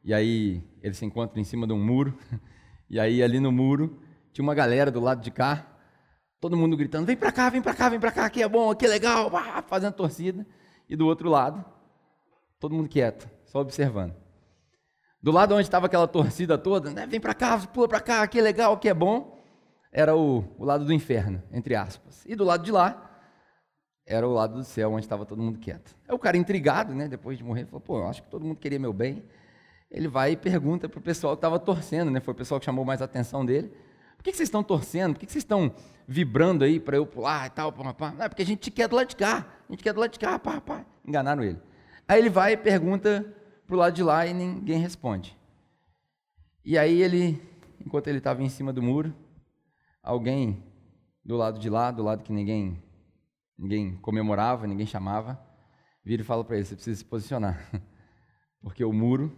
e 0.05 0.15
aí 0.15 0.63
ele 0.83 0.95
se 0.95 1.05
encontra 1.05 1.41
em 1.41 1.45
cima 1.45 1.67
de 1.67 1.73
um 1.73 1.85
muro, 1.85 2.17
e 2.89 2.99
aí 2.99 3.23
ali 3.23 3.41
no 3.41 3.51
muro 3.53 4.01
tinha 4.33 4.43
uma 4.43 4.55
galera 4.55 4.91
do 4.91 5.01
lado 5.01 5.23
de 5.23 5.31
cá, 5.31 5.67
todo 6.41 6.57
mundo 6.57 6.77
gritando: 6.77 7.07
vem 7.07 7.17
para 7.17 7.33
cá, 7.33 7.51
vem 7.51 7.61
para 7.61 7.75
cá, 7.75 7.89
vem 7.89 8.01
para 8.01 8.13
cá, 8.13 8.25
aqui 8.27 8.43
é 8.43 8.49
bom, 8.49 8.71
aqui 8.71 8.87
é 8.87 8.89
legal, 8.89 9.31
fazendo 9.67 9.95
torcida. 9.95 10.47
E 10.89 10.95
do 10.95 11.05
outro 11.07 11.29
lado, 11.29 11.65
todo 12.61 12.75
mundo 12.75 12.89
quieto, 12.89 13.29
só 13.45 13.61
observando. 13.61 14.15
Do 15.21 15.33
lado 15.33 15.55
onde 15.55 15.63
estava 15.63 15.87
aquela 15.87 16.07
torcida 16.07 16.57
toda, 16.57 16.91
né, 16.91 17.07
vem 17.07 17.21
para 17.21 17.35
cá, 17.35 17.59
pula 17.59 17.89
para 17.89 18.01
cá, 18.01 18.23
aqui 18.23 18.39
é 18.39 18.43
legal, 18.43 18.75
aqui 18.75 18.89
é 18.89 18.95
bom, 18.95 19.36
era 19.97 20.15
o, 20.15 20.45
o 20.59 20.65
lado 20.65 20.85
do 20.85 20.93
inferno, 20.93 21.43
entre 21.51 21.75
aspas. 21.75 22.25
E 22.27 22.37
do 22.37 22.45
lado 22.45 22.63
de 22.63 22.71
lá, 22.71 23.21
era 24.05 24.29
o 24.29 24.33
lado 24.33 24.55
do 24.55 24.65
céu, 24.65 24.93
onde 24.93 25.05
estava 25.05 25.25
todo 25.25 25.43
mundo 25.43 25.59
quieto. 25.59 25.97
Aí 26.07 26.15
o 26.15 26.19
cara 26.19 26.37
intrigado, 26.37 26.95
né, 26.95 27.09
depois 27.09 27.39
de 27.39 27.43
morrer, 27.43 27.65
falou: 27.65 27.81
pô, 27.81 28.07
acho 28.07 28.23
que 28.23 28.29
todo 28.29 28.45
mundo 28.45 28.59
queria 28.59 28.79
meu 28.79 28.93
bem 28.93 29.25
ele 29.91 30.09
vai 30.09 30.33
e 30.33 30.37
pergunta 30.37 30.89
para 30.89 30.99
o 30.99 31.03
pessoal 31.03 31.35
que 31.35 31.39
estava 31.39 31.59
torcendo, 31.59 32.11
né? 32.11 32.21
Foi 32.21 32.33
o 32.33 32.37
pessoal 32.37 32.59
que 32.59 32.67
chamou 32.67 32.85
mais 32.85 33.01
a 33.01 33.05
atenção 33.05 33.45
dele. 33.45 33.69
Por 34.17 34.25
que, 34.25 34.31
que 34.31 34.37
vocês 34.37 34.49
estão 34.49 34.63
torcendo? 34.63 35.15
Por 35.15 35.21
que, 35.21 35.27
que 35.27 35.33
vocês 35.33 35.45
estão 35.45 35.73
vibrando 36.09 36.65
aí 36.65 36.81
para 36.81 36.97
eu 36.97 37.07
pular 37.07 37.47
e 37.47 37.51
tal? 37.51 37.73
Pá, 37.73 37.95
pá? 37.95 38.13
Não, 38.13 38.25
é 38.25 38.29
porque 38.29 38.43
a 38.43 38.47
gente 38.47 38.71
quer 38.71 38.89
do 38.89 38.97
lado 38.97 39.09
de 39.09 39.17
cá. 39.17 39.47
A 39.69 39.73
gente 39.73 39.83
quer 39.83 39.93
do 39.93 40.01
lado 40.01 40.11
de 40.11 40.19
cá, 40.19 40.39
pá, 40.39 40.61
pá. 40.61 40.85
Enganaram 41.07 41.43
ele. 41.43 41.61
Aí 42.09 42.19
ele 42.19 42.31
vai 42.31 42.53
e 42.53 42.57
pergunta 42.57 43.25
para 43.67 43.77
o 43.77 43.79
lado 43.79 43.95
de 43.95 44.03
lá 44.03 44.27
e 44.27 44.35
ninguém 44.35 44.81
responde. 44.81 45.37
E 46.65 46.77
aí 46.77 47.01
ele, 47.01 47.41
enquanto 47.85 48.09
ele 48.09 48.19
estava 48.19 48.43
em 48.43 48.49
cima 48.49 48.73
do 48.73 48.83
muro, 48.83 49.15
alguém 50.07 50.63
do 51.25 51.37
lado 51.37 51.59
de 51.59 51.69
lá, 51.69 51.91
do 51.91 52.05
lado 52.05 52.23
que 52.23 52.33
ninguém, 52.33 52.81
ninguém 53.59 53.97
comemorava, 53.97 54.67
ninguém 54.67 54.87
chamava, 54.87 55.39
vira 56.05 56.23
e 56.23 56.25
fala 56.25 56.45
para 56.45 56.57
ele: 56.57 56.65
você 56.65 56.77
precisa 56.77 56.97
se 56.97 57.05
posicionar. 57.05 57.69
Porque 58.63 58.85
o 58.85 58.93
muro 58.93 59.37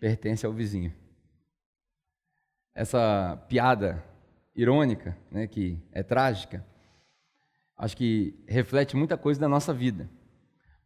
pertence 0.00 0.44
ao 0.44 0.52
vizinho. 0.52 0.92
Essa 2.74 3.36
piada 3.48 4.04
irônica, 4.54 5.16
né, 5.30 5.46
que 5.46 5.80
é 5.92 6.02
trágica, 6.02 6.66
acho 7.76 7.96
que 7.96 8.34
reflete 8.46 8.96
muita 8.96 9.16
coisa 9.16 9.40
da 9.40 9.48
nossa 9.48 9.72
vida. 9.72 10.10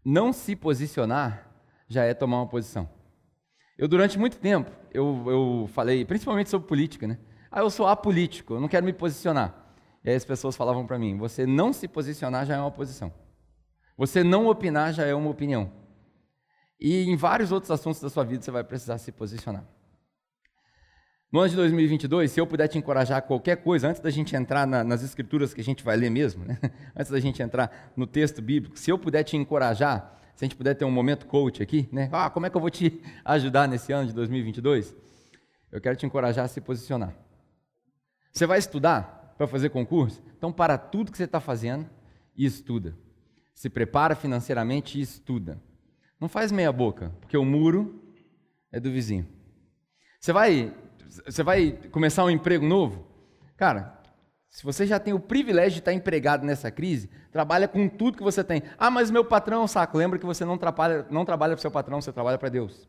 Não 0.04 0.32
se 0.32 0.54
posicionar 0.54 1.50
já 1.88 2.04
é 2.04 2.14
tomar 2.14 2.38
uma 2.38 2.48
posição. 2.48 2.88
Eu, 3.78 3.88
durante 3.88 4.18
muito 4.18 4.38
tempo, 4.38 4.70
eu, 4.92 5.24
eu 5.26 5.70
falei, 5.72 6.04
principalmente 6.04 6.48
sobre 6.48 6.66
política, 6.66 7.06
né? 7.06 7.18
Ah, 7.50 7.60
eu 7.60 7.70
sou 7.70 7.86
apolítico, 7.86 8.54
eu 8.54 8.60
não 8.60 8.68
quero 8.68 8.84
me 8.84 8.92
posicionar. 8.92 9.66
E 10.04 10.10
aí 10.10 10.16
as 10.16 10.24
pessoas 10.24 10.56
falavam 10.56 10.86
para 10.86 10.98
mim: 10.98 11.16
você 11.16 11.46
não 11.46 11.72
se 11.72 11.88
posicionar 11.88 12.46
já 12.46 12.56
é 12.56 12.60
uma 12.60 12.70
posição. 12.70 13.12
Você 13.96 14.22
não 14.22 14.46
opinar 14.46 14.92
já 14.92 15.04
é 15.04 15.14
uma 15.14 15.30
opinião. 15.30 15.72
E 16.78 17.04
em 17.04 17.16
vários 17.16 17.50
outros 17.50 17.70
assuntos 17.70 18.00
da 18.00 18.10
sua 18.10 18.24
vida 18.24 18.42
você 18.42 18.50
vai 18.50 18.62
precisar 18.62 18.98
se 18.98 19.10
posicionar. 19.10 19.64
No 21.32 21.40
ano 21.40 21.48
de 21.48 21.56
2022, 21.56 22.30
se 22.30 22.40
eu 22.40 22.46
puder 22.46 22.68
te 22.68 22.78
encorajar 22.78 23.18
a 23.18 23.20
qualquer 23.20 23.56
coisa, 23.56 23.88
antes 23.88 24.00
da 24.00 24.10
gente 24.10 24.36
entrar 24.36 24.66
na, 24.66 24.84
nas 24.84 25.02
escrituras 25.02 25.52
que 25.52 25.60
a 25.60 25.64
gente 25.64 25.82
vai 25.82 25.96
ler 25.96 26.10
mesmo, 26.10 26.44
né? 26.44 26.58
antes 26.94 27.10
da 27.10 27.18
gente 27.18 27.42
entrar 27.42 27.92
no 27.96 28.06
texto 28.06 28.40
bíblico, 28.40 28.78
se 28.78 28.90
eu 28.90 28.98
puder 28.98 29.24
te 29.24 29.36
encorajar, 29.36 30.18
se 30.36 30.44
a 30.44 30.48
gente 30.48 30.56
puder 30.56 30.74
ter 30.74 30.84
um 30.84 30.90
momento 30.90 31.26
coach 31.26 31.62
aqui, 31.62 31.88
né? 31.90 32.08
Ah, 32.12 32.30
como 32.30 32.46
é 32.46 32.50
que 32.50 32.56
eu 32.56 32.60
vou 32.60 32.70
te 32.70 33.02
ajudar 33.24 33.66
nesse 33.66 33.92
ano 33.92 34.06
de 34.06 34.12
2022? 34.12 34.94
Eu 35.72 35.80
quero 35.80 35.96
te 35.96 36.06
encorajar 36.06 36.44
a 36.44 36.48
se 36.48 36.60
posicionar. 36.60 37.12
Você 38.36 38.44
vai 38.44 38.58
estudar 38.58 39.34
para 39.38 39.46
fazer 39.46 39.70
concurso? 39.70 40.22
Então, 40.36 40.52
para 40.52 40.76
tudo 40.76 41.10
que 41.10 41.16
você 41.16 41.24
está 41.24 41.40
fazendo 41.40 41.88
e 42.36 42.44
estuda. 42.44 42.94
Se 43.54 43.70
prepara 43.70 44.14
financeiramente 44.14 44.98
e 44.98 45.00
estuda. 45.00 45.58
Não 46.20 46.28
faz 46.28 46.52
meia 46.52 46.70
boca, 46.70 47.10
porque 47.18 47.38
o 47.38 47.46
muro 47.46 47.98
é 48.70 48.78
do 48.78 48.90
vizinho. 48.90 49.26
Você 50.20 50.34
vai, 50.34 50.70
você 51.24 51.42
vai 51.42 51.70
começar 51.90 52.26
um 52.26 52.30
emprego 52.30 52.66
novo? 52.66 53.06
Cara, 53.56 53.98
se 54.50 54.62
você 54.62 54.86
já 54.86 55.00
tem 55.00 55.14
o 55.14 55.20
privilégio 55.20 55.72
de 55.72 55.78
estar 55.78 55.94
empregado 55.94 56.44
nessa 56.44 56.70
crise, 56.70 57.08
trabalha 57.32 57.66
com 57.66 57.88
tudo 57.88 58.18
que 58.18 58.22
você 58.22 58.44
tem. 58.44 58.62
Ah, 58.76 58.90
mas 58.90 59.10
meu 59.10 59.24
patrão 59.24 59.64
é 59.64 59.66
saco. 59.66 59.96
Lembra 59.96 60.18
que 60.18 60.26
você 60.26 60.44
não 60.44 60.58
trabalha, 60.58 61.06
não 61.08 61.24
trabalha 61.24 61.54
para 61.54 61.60
o 61.60 61.62
seu 61.62 61.70
patrão, 61.70 62.02
você 62.02 62.12
trabalha 62.12 62.36
para 62.36 62.50
Deus. 62.50 62.86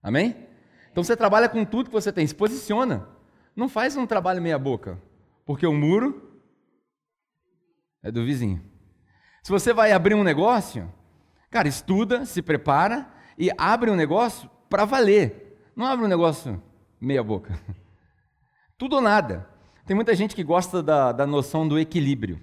Amém? 0.00 0.46
Então 0.92 1.02
você 1.02 1.16
trabalha 1.16 1.48
com 1.48 1.64
tudo 1.64 1.88
que 1.88 1.92
você 1.92 2.12
tem, 2.12 2.24
se 2.24 2.36
posiciona. 2.36 3.15
Não 3.56 3.68
faz 3.68 3.96
um 3.96 4.06
trabalho 4.06 4.42
meia 4.42 4.58
boca, 4.58 5.02
porque 5.44 5.66
o 5.66 5.72
muro 5.72 6.38
é 8.02 8.12
do 8.12 8.24
vizinho. 8.24 8.62
Se 9.42 9.50
você 9.50 9.72
vai 9.72 9.92
abrir 9.92 10.14
um 10.14 10.22
negócio, 10.22 10.92
Cara, 11.56 11.68
estuda, 11.68 12.26
se 12.26 12.42
prepara 12.42 13.08
e 13.38 13.50
abre 13.56 13.90
um 13.90 13.96
negócio 13.96 14.50
para 14.68 14.84
valer. 14.84 15.58
Não 15.74 15.86
abre 15.86 16.04
um 16.04 16.08
negócio 16.08 16.62
meia 17.00 17.22
boca. 17.22 17.58
Tudo 18.76 18.96
ou 18.96 19.02
nada. 19.02 19.48
Tem 19.86 19.94
muita 19.94 20.14
gente 20.14 20.34
que 20.34 20.42
gosta 20.42 20.82
da, 20.82 21.12
da 21.12 21.26
noção 21.26 21.66
do 21.66 21.78
equilíbrio. 21.78 22.40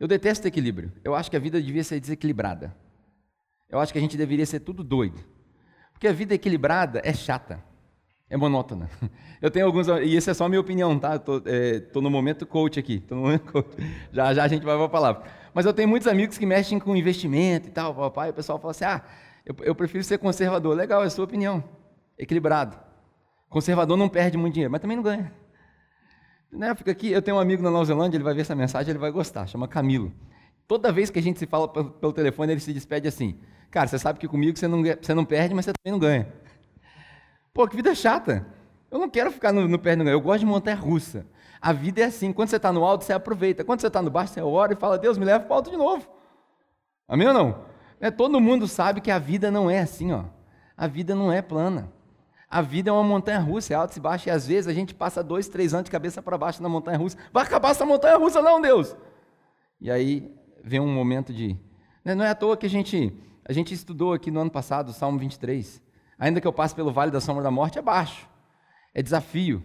Eu 0.00 0.08
detesto 0.08 0.48
equilíbrio. 0.48 0.92
Eu 1.04 1.14
acho 1.14 1.30
que 1.30 1.36
a 1.36 1.40
vida 1.40 1.62
devia 1.62 1.84
ser 1.84 2.00
desequilibrada. 2.00 2.76
Eu 3.68 3.78
acho 3.78 3.92
que 3.92 3.98
a 3.98 4.02
gente 4.02 4.16
deveria 4.16 4.46
ser 4.46 4.58
tudo 4.58 4.82
doido. 4.82 5.22
Porque 5.92 6.08
a 6.08 6.12
vida 6.12 6.34
equilibrada 6.34 7.00
é 7.04 7.12
chata, 7.12 7.62
é 8.28 8.36
monótona. 8.36 8.90
Eu 9.40 9.50
tenho 9.50 9.66
alguns, 9.66 9.86
e 9.88 10.16
isso 10.16 10.30
é 10.30 10.34
só 10.34 10.46
a 10.46 10.48
minha 10.48 10.60
opinião, 10.60 10.98
tá? 10.98 11.16
Estou 11.16 11.42
é, 11.46 11.82
no 11.94 12.10
momento 12.10 12.46
coach 12.46 12.78
aqui, 12.78 13.00
tô 13.00 13.14
no 13.14 13.22
momento 13.22 13.44
coach. 13.52 13.68
Já 14.12 14.34
já 14.34 14.44
a 14.44 14.48
gente 14.48 14.64
vai 14.64 14.74
para 14.76 14.86
a 14.86 14.88
palavra. 14.88 15.22
Mas 15.52 15.66
eu 15.66 15.72
tenho 15.72 15.88
muitos 15.88 16.08
amigos 16.08 16.36
que 16.36 16.44
mexem 16.44 16.78
com 16.78 16.96
investimento 16.96 17.68
e 17.68 17.70
tal, 17.70 17.94
papai, 17.94 18.30
o 18.30 18.34
pessoal 18.34 18.58
fala 18.58 18.70
assim: 18.70 18.84
ah, 18.84 19.02
eu, 19.44 19.54
eu 19.60 19.74
prefiro 19.74 20.02
ser 20.02 20.18
conservador. 20.18 20.74
Legal, 20.74 21.02
é 21.02 21.06
a 21.06 21.10
sua 21.10 21.24
opinião. 21.24 21.62
Equilibrado. 22.18 22.76
Conservador 23.48 23.96
não 23.96 24.08
perde 24.08 24.36
muito 24.36 24.54
dinheiro, 24.54 24.72
mas 24.72 24.80
também 24.80 24.96
não 24.96 25.04
ganha. 25.04 25.32
Né, 26.50 26.74
fica 26.74 26.90
aqui, 26.90 27.10
eu 27.10 27.20
tenho 27.20 27.36
um 27.36 27.40
amigo 27.40 27.62
na 27.62 27.70
Nova 27.70 27.84
Zelândia, 27.84 28.16
ele 28.16 28.24
vai 28.24 28.32
ver 28.32 28.40
essa 28.40 28.54
mensagem, 28.54 28.90
ele 28.90 28.98
vai 28.98 29.10
gostar, 29.10 29.46
chama 29.46 29.68
Camilo. 29.68 30.12
Toda 30.66 30.90
vez 30.90 31.10
que 31.10 31.18
a 31.18 31.22
gente 31.22 31.38
se 31.38 31.46
fala 31.46 31.68
pelo, 31.68 32.12
telefone, 32.12 32.52
ele 32.52 32.60
se 32.60 32.72
despede 32.72 33.06
assim: 33.06 33.38
Cara, 33.70 33.86
você 33.86 33.98
sabe 33.98 34.18
que 34.18 34.26
comigo 34.26 34.58
você 34.58 34.66
não, 34.66 34.82
você 34.82 35.14
não 35.14 35.24
perde, 35.24 35.54
mas 35.54 35.64
você 35.64 35.72
também 35.72 35.92
não 35.92 35.98
ganha. 35.98 36.26
Pô, 37.56 37.66
que 37.66 37.74
vida 37.74 37.94
chata. 37.94 38.46
Eu 38.90 38.98
não 38.98 39.08
quero 39.08 39.32
ficar 39.32 39.50
no, 39.50 39.66
no 39.66 39.78
ganho, 39.78 40.06
eu 40.06 40.20
gosto 40.20 40.40
de 40.40 40.46
montanha 40.46 40.76
russa. 40.76 41.26
A 41.58 41.72
vida 41.72 42.02
é 42.02 42.04
assim, 42.04 42.30
quando 42.30 42.50
você 42.50 42.56
está 42.56 42.70
no 42.70 42.84
alto, 42.84 43.02
você 43.02 43.14
aproveita. 43.14 43.64
Quando 43.64 43.80
você 43.80 43.86
está 43.86 44.02
no 44.02 44.10
baixo, 44.10 44.34
você 44.34 44.42
ora 44.42 44.74
e 44.74 44.76
fala, 44.76 44.98
Deus, 44.98 45.16
me 45.16 45.24
leva 45.24 45.42
para 45.42 45.56
alto 45.56 45.70
de 45.70 45.76
novo. 45.78 46.06
Amém 47.08 47.26
ou 47.26 47.32
não? 47.32 47.64
É, 47.98 48.10
todo 48.10 48.38
mundo 48.42 48.68
sabe 48.68 49.00
que 49.00 49.10
a 49.10 49.18
vida 49.18 49.50
não 49.50 49.70
é 49.70 49.78
assim, 49.78 50.12
ó. 50.12 50.24
A 50.76 50.86
vida 50.86 51.14
não 51.14 51.32
é 51.32 51.40
plana. 51.40 51.90
A 52.46 52.60
vida 52.60 52.90
é 52.90 52.92
uma 52.92 53.02
montanha 53.02 53.38
russa, 53.38 53.72
é 53.72 53.76
alto 53.76 53.96
e 53.96 54.00
baixo, 54.00 54.28
e 54.28 54.30
às 54.30 54.46
vezes 54.46 54.68
a 54.68 54.74
gente 54.74 54.94
passa 54.94 55.24
dois, 55.24 55.48
três 55.48 55.72
anos 55.72 55.86
de 55.86 55.90
cabeça 55.90 56.20
para 56.20 56.36
baixo 56.36 56.62
na 56.62 56.68
montanha 56.68 56.98
russa. 56.98 57.16
Vai 57.32 57.44
acabar 57.44 57.70
essa 57.70 57.86
montanha 57.86 58.18
russa, 58.18 58.42
não, 58.42 58.60
Deus! 58.60 58.94
E 59.80 59.90
aí 59.90 60.30
vem 60.62 60.78
um 60.78 60.92
momento 60.92 61.32
de. 61.32 61.56
Né, 62.04 62.14
não 62.14 62.22
é 62.22 62.28
à 62.28 62.34
toa 62.34 62.54
que 62.54 62.66
a 62.66 62.70
gente, 62.70 63.18
a 63.46 63.52
gente 63.54 63.72
estudou 63.72 64.12
aqui 64.12 64.30
no 64.30 64.40
ano 64.40 64.50
passado, 64.50 64.90
o 64.90 64.92
Salmo 64.92 65.18
23. 65.18 65.85
Ainda 66.18 66.40
que 66.40 66.46
eu 66.46 66.52
passe 66.52 66.74
pelo 66.74 66.92
vale 66.92 67.10
da 67.10 67.20
sombra 67.20 67.42
da 67.42 67.50
morte, 67.50 67.78
é 67.78 67.82
baixo. 67.82 68.28
É 68.94 69.02
desafio. 69.02 69.62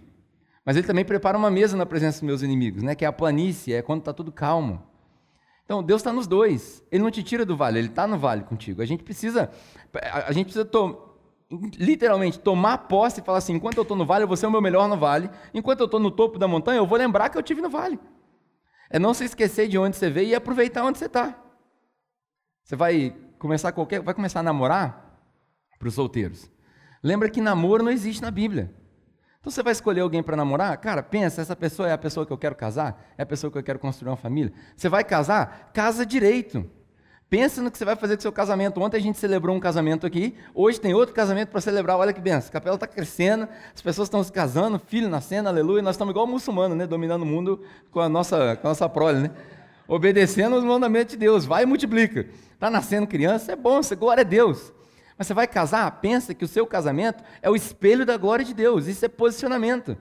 Mas 0.65 0.75
ele 0.75 0.85
também 0.85 1.05
prepara 1.05 1.37
uma 1.37 1.49
mesa 1.49 1.75
na 1.75 1.85
presença 1.85 2.19
dos 2.19 2.23
meus 2.23 2.41
inimigos, 2.41 2.83
né? 2.83 2.93
que 2.93 3.05
é 3.05 3.07
a 3.07 3.13
planície, 3.13 3.73
é 3.73 3.81
quando 3.81 3.99
está 3.99 4.13
tudo 4.13 4.31
calmo. 4.31 4.83
Então, 5.65 5.81
Deus 5.81 6.01
está 6.01 6.11
nos 6.11 6.27
dois. 6.27 6.83
Ele 6.91 7.01
não 7.01 7.09
te 7.09 7.23
tira 7.23 7.45
do 7.45 7.55
vale, 7.55 7.79
Ele 7.79 7.87
está 7.87 8.05
no 8.05 8.17
vale 8.17 8.43
contigo. 8.43 8.81
A 8.81 8.85
gente 8.85 9.03
precisa, 9.03 9.49
a 10.03 10.31
gente 10.33 10.45
precisa 10.45 10.65
to, 10.65 11.17
literalmente 11.77 12.39
tomar 12.39 12.77
posse 12.79 13.21
e 13.21 13.23
falar 13.23 13.37
assim: 13.37 13.53
enquanto 13.53 13.77
eu 13.77 13.83
estou 13.83 13.95
no 13.95 14.05
vale, 14.05 14.25
eu 14.25 14.27
vou 14.27 14.35
ser 14.35 14.47
o 14.47 14.51
meu 14.51 14.61
melhor 14.61 14.89
no 14.89 14.97
vale. 14.97 15.29
Enquanto 15.53 15.79
eu 15.79 15.85
estou 15.85 15.99
no 15.99 16.11
topo 16.11 16.37
da 16.37 16.47
montanha, 16.47 16.77
eu 16.77 16.85
vou 16.85 16.97
lembrar 16.97 17.29
que 17.29 17.37
eu 17.37 17.43
tive 17.43 17.61
no 17.61 17.69
vale. 17.69 17.97
É 18.89 18.99
não 18.99 19.13
se 19.13 19.23
esquecer 19.23 19.69
de 19.69 19.77
onde 19.77 19.95
você 19.95 20.09
veio 20.09 20.29
e 20.29 20.35
aproveitar 20.35 20.83
onde 20.83 20.97
você 20.97 21.05
está. 21.05 21.41
Você 22.65 22.75
vai 22.75 23.15
começar 23.39 23.71
qualquer, 23.71 24.01
vai 24.01 24.13
começar 24.13 24.41
a 24.41 24.43
namorar 24.43 25.10
para 25.81 25.87
os 25.89 25.95
solteiros. 25.95 26.49
Lembra 27.03 27.27
que 27.27 27.41
namoro 27.41 27.83
não 27.83 27.91
existe 27.91 28.21
na 28.21 28.29
Bíblia. 28.29 28.71
Então 29.39 29.51
você 29.51 29.63
vai 29.63 29.71
escolher 29.71 30.01
alguém 30.01 30.21
para 30.21 30.37
namorar? 30.37 30.77
Cara, 30.77 31.01
pensa, 31.01 31.41
essa 31.41 31.55
pessoa 31.55 31.89
é 31.89 31.91
a 31.91 31.97
pessoa 31.97 32.23
que 32.27 32.31
eu 32.31 32.37
quero 32.37 32.55
casar? 32.55 33.11
É 33.17 33.23
a 33.23 33.25
pessoa 33.25 33.51
que 33.51 33.57
eu 33.57 33.63
quero 33.63 33.79
construir 33.79 34.11
uma 34.11 34.17
família? 34.17 34.53
Você 34.77 34.87
vai 34.87 35.03
casar? 35.03 35.71
Casa 35.73 36.05
direito. 36.05 36.69
Pensa 37.27 37.59
no 37.59 37.71
que 37.71 37.77
você 37.77 37.83
vai 37.83 37.95
fazer 37.95 38.15
com 38.15 38.19
o 38.19 38.21
seu 38.21 38.31
casamento. 38.31 38.79
Ontem 38.79 38.97
a 38.97 38.99
gente 38.99 39.17
celebrou 39.17 39.55
um 39.55 39.59
casamento 39.59 40.05
aqui, 40.05 40.35
hoje 40.53 40.79
tem 40.79 40.93
outro 40.93 41.15
casamento 41.15 41.49
para 41.49 41.59
celebrar. 41.59 41.97
Olha 41.97 42.13
que 42.13 42.21
benção. 42.21 42.49
A 42.49 42.51
capela 42.51 42.75
está 42.75 42.85
crescendo, 42.85 43.47
as 43.73 43.81
pessoas 43.81 44.05
estão 44.05 44.23
se 44.23 44.31
casando, 44.31 44.77
filho 44.77 45.09
nascendo, 45.09 45.49
aleluia. 45.49 45.81
Nós 45.81 45.95
estamos 45.95 46.11
igual 46.11 46.27
muçulmano, 46.27 46.75
né? 46.75 46.85
Dominando 46.85 47.23
o 47.23 47.25
mundo 47.25 47.63
com 47.89 47.99
a 47.99 48.07
nossa, 48.07 48.55
com 48.57 48.67
a 48.67 48.69
nossa 48.69 48.87
prole, 48.87 49.21
né? 49.21 49.31
Obedecendo 49.87 50.55
os 50.55 50.63
mandamentos 50.63 51.13
de 51.13 51.17
Deus. 51.17 51.45
Vai 51.45 51.63
e 51.63 51.65
multiplica. 51.65 52.27
Está 52.53 52.69
nascendo 52.69 53.07
criança, 53.07 53.53
é 53.53 53.55
bom, 53.55 53.79
glória 53.97 54.21
a 54.21 54.23
Deus. 54.23 54.71
Mas 55.21 55.27
você 55.27 55.35
vai 55.35 55.45
casar? 55.45 55.91
Pensa 56.01 56.33
que 56.33 56.43
o 56.43 56.47
seu 56.47 56.65
casamento 56.65 57.23
é 57.43 57.49
o 57.51 57.55
espelho 57.55 58.07
da 58.07 58.17
glória 58.17 58.43
de 58.43 58.55
Deus. 58.55 58.87
Isso 58.87 59.05
é 59.05 59.07
posicionamento. 59.07 59.95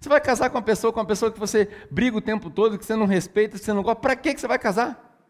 Você 0.00 0.08
vai 0.08 0.18
casar 0.18 0.48
com 0.48 0.56
uma 0.56 0.64
pessoa, 0.64 0.90
com 0.90 0.98
uma 0.98 1.04
pessoa 1.04 1.30
que 1.30 1.38
você 1.38 1.68
briga 1.90 2.16
o 2.16 2.22
tempo 2.22 2.48
todo, 2.48 2.78
que 2.78 2.86
você 2.86 2.96
não 2.96 3.04
respeita, 3.04 3.58
que 3.58 3.64
você 3.66 3.72
não 3.74 3.82
gosta. 3.82 4.00
Para 4.00 4.16
que 4.16 4.34
você 4.34 4.48
vai 4.48 4.58
casar? 4.58 5.20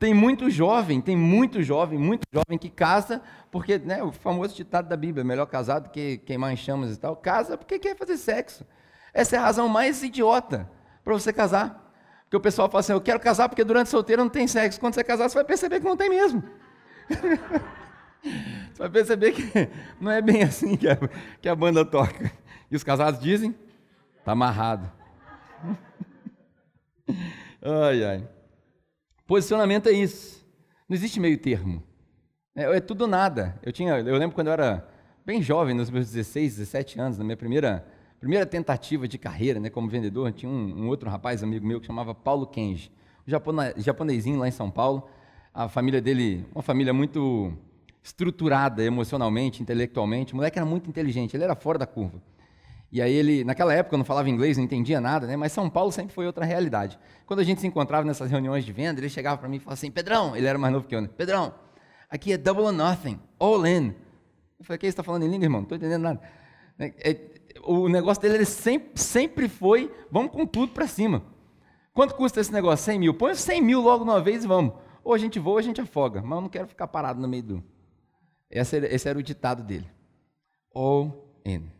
Tem 0.00 0.12
muito 0.12 0.50
jovem, 0.50 1.00
tem 1.00 1.16
muito 1.16 1.62
jovem, 1.62 1.96
muito 1.96 2.26
jovem 2.32 2.58
que 2.58 2.68
casa 2.68 3.22
porque, 3.52 3.78
né, 3.78 4.02
o 4.02 4.10
famoso 4.10 4.52
ditado 4.52 4.88
da 4.88 4.96
Bíblia, 4.96 5.22
melhor 5.22 5.46
casado 5.46 5.88
que 5.88 6.18
queimar 6.18 6.52
em 6.52 6.56
chamas 6.56 6.96
e 6.96 6.98
tal, 6.98 7.14
casa 7.14 7.56
porque 7.56 7.78
quer 7.78 7.96
fazer 7.96 8.16
sexo. 8.16 8.66
Essa 9.14 9.36
é 9.36 9.38
a 9.38 9.42
razão 9.42 9.68
mais 9.68 10.02
idiota 10.02 10.68
para 11.04 11.12
você 11.14 11.32
casar. 11.32 11.88
Porque 12.24 12.36
o 12.36 12.40
pessoal 12.40 12.68
fala 12.68 12.80
assim, 12.80 12.94
eu 12.94 13.00
quero 13.00 13.20
casar 13.20 13.48
porque 13.48 13.62
durante 13.62 13.90
solteiro 13.90 14.24
não 14.24 14.28
tem 14.28 14.48
sexo. 14.48 14.80
Quando 14.80 14.94
você 14.94 15.04
casar, 15.04 15.28
você 15.28 15.36
vai 15.36 15.44
perceber 15.44 15.78
que 15.78 15.86
não 15.86 15.96
tem 15.96 16.10
mesmo. 16.10 16.42
Você 18.72 18.78
vai 18.78 18.90
perceber 18.90 19.32
que 19.32 19.42
não 20.00 20.10
é 20.10 20.20
bem 20.20 20.42
assim 20.42 20.76
que 20.76 20.88
a, 20.88 20.96
que 21.40 21.48
a 21.48 21.54
banda 21.54 21.84
toca. 21.84 22.32
E 22.70 22.76
os 22.76 22.84
casados 22.84 23.20
dizem: 23.20 23.54
está 24.18 24.32
amarrado. 24.32 24.90
Ai, 27.60 28.04
ai. 28.04 28.28
Posicionamento 29.26 29.88
é 29.88 29.92
isso. 29.92 30.46
Não 30.88 30.94
existe 30.94 31.18
meio 31.18 31.36
termo. 31.36 31.82
É, 32.54 32.76
é 32.76 32.80
tudo 32.80 33.02
ou 33.02 33.08
nada. 33.08 33.58
Eu, 33.62 33.72
tinha, 33.72 33.98
eu 33.98 34.16
lembro 34.16 34.34
quando 34.34 34.46
eu 34.46 34.52
era 34.52 34.88
bem 35.26 35.42
jovem, 35.42 35.74
nos 35.74 35.90
meus 35.90 36.10
16, 36.10 36.56
17 36.56 37.00
anos, 37.00 37.18
na 37.18 37.24
minha 37.24 37.36
primeira, 37.36 37.84
primeira 38.20 38.46
tentativa 38.46 39.08
de 39.08 39.18
carreira 39.18 39.58
né, 39.58 39.68
como 39.68 39.88
vendedor, 39.88 40.32
tinha 40.32 40.50
um, 40.50 40.84
um 40.84 40.88
outro 40.88 41.10
rapaz, 41.10 41.42
amigo 41.42 41.66
meu, 41.66 41.80
que 41.80 41.86
chamava 41.86 42.14
Paulo 42.14 42.46
Kenji. 42.46 42.92
Um 43.26 43.82
japonesinho 43.82 44.38
lá 44.38 44.46
em 44.46 44.52
São 44.52 44.70
Paulo. 44.70 45.08
A 45.52 45.68
família 45.68 46.00
dele, 46.00 46.46
uma 46.54 46.62
família 46.62 46.94
muito 46.94 47.52
estruturada 48.02 48.82
emocionalmente, 48.82 49.62
intelectualmente. 49.62 50.32
O 50.32 50.36
moleque 50.36 50.58
era 50.58 50.66
muito 50.66 50.88
inteligente, 50.88 51.36
ele 51.36 51.44
era 51.44 51.54
fora 51.54 51.78
da 51.78 51.86
curva. 51.86 52.22
E 52.90 53.02
aí 53.02 53.12
ele, 53.12 53.44
naquela 53.44 53.74
época 53.74 53.94
eu 53.94 53.98
não 53.98 54.04
falava 54.04 54.30
inglês, 54.30 54.56
não 54.56 54.64
entendia 54.64 55.00
nada, 55.00 55.26
né? 55.26 55.36
Mas 55.36 55.52
São 55.52 55.68
Paulo 55.68 55.92
sempre 55.92 56.14
foi 56.14 56.26
outra 56.26 56.44
realidade. 56.44 56.98
Quando 57.26 57.40
a 57.40 57.44
gente 57.44 57.60
se 57.60 57.66
encontrava 57.66 58.06
nessas 58.06 58.30
reuniões 58.30 58.64
de 58.64 58.72
venda, 58.72 58.98
ele 58.98 59.10
chegava 59.10 59.36
para 59.36 59.48
mim 59.48 59.56
e 59.56 59.60
falava 59.60 59.74
assim: 59.74 59.90
"Pedrão, 59.90 60.34
ele 60.34 60.46
era 60.46 60.58
mais 60.58 60.72
novo 60.72 60.86
que 60.86 60.94
eu, 60.94 61.02
né? 61.02 61.08
Pedrão, 61.14 61.52
aqui 62.08 62.32
é 62.32 62.38
double 62.38 62.64
or 62.64 62.72
nothing, 62.72 63.20
all 63.38 63.66
in". 63.66 63.94
Eu 64.58 64.64
falei: 64.64 64.78
"Que 64.78 64.86
você 64.86 64.90
está 64.90 65.02
falando 65.02 65.24
em 65.24 65.28
língua, 65.28 65.44
irmão? 65.44 65.60
Não 65.60 65.64
estou 65.64 65.76
entendendo 65.76 66.02
nada". 66.02 66.20
É, 66.78 67.10
é, 67.10 67.20
o 67.64 67.88
negócio 67.88 68.22
dele 68.22 68.36
ele 68.36 68.44
sempre, 68.46 68.98
sempre 69.00 69.48
foi, 69.48 69.92
vamos 70.10 70.32
com 70.32 70.46
tudo 70.46 70.72
para 70.72 70.86
cima. 70.86 71.22
Quanto 71.92 72.14
custa 72.14 72.40
esse 72.40 72.52
negócio? 72.52 72.84
100 72.84 72.98
mil. 73.00 73.14
Põe 73.14 73.34
100 73.34 73.60
mil 73.60 73.80
logo 73.82 74.04
de 74.04 74.10
uma 74.10 74.20
vez 74.20 74.44
e 74.44 74.46
vamos. 74.46 74.72
Ou 75.02 75.12
a 75.12 75.18
gente 75.18 75.38
voa 75.38 75.54
ou 75.54 75.58
a 75.58 75.62
gente 75.62 75.80
afoga. 75.80 76.22
Mas 76.22 76.36
eu 76.36 76.40
não 76.40 76.48
quero 76.48 76.68
ficar 76.68 76.86
parado 76.86 77.20
no 77.20 77.26
meio 77.26 77.42
do, 77.42 77.64
esse 78.50 78.76
era, 78.76 78.94
esse 78.94 79.08
era 79.08 79.18
o 79.18 79.22
ditado 79.22 79.62
dele. 79.62 79.88
All 80.74 81.40
in. 81.44 81.70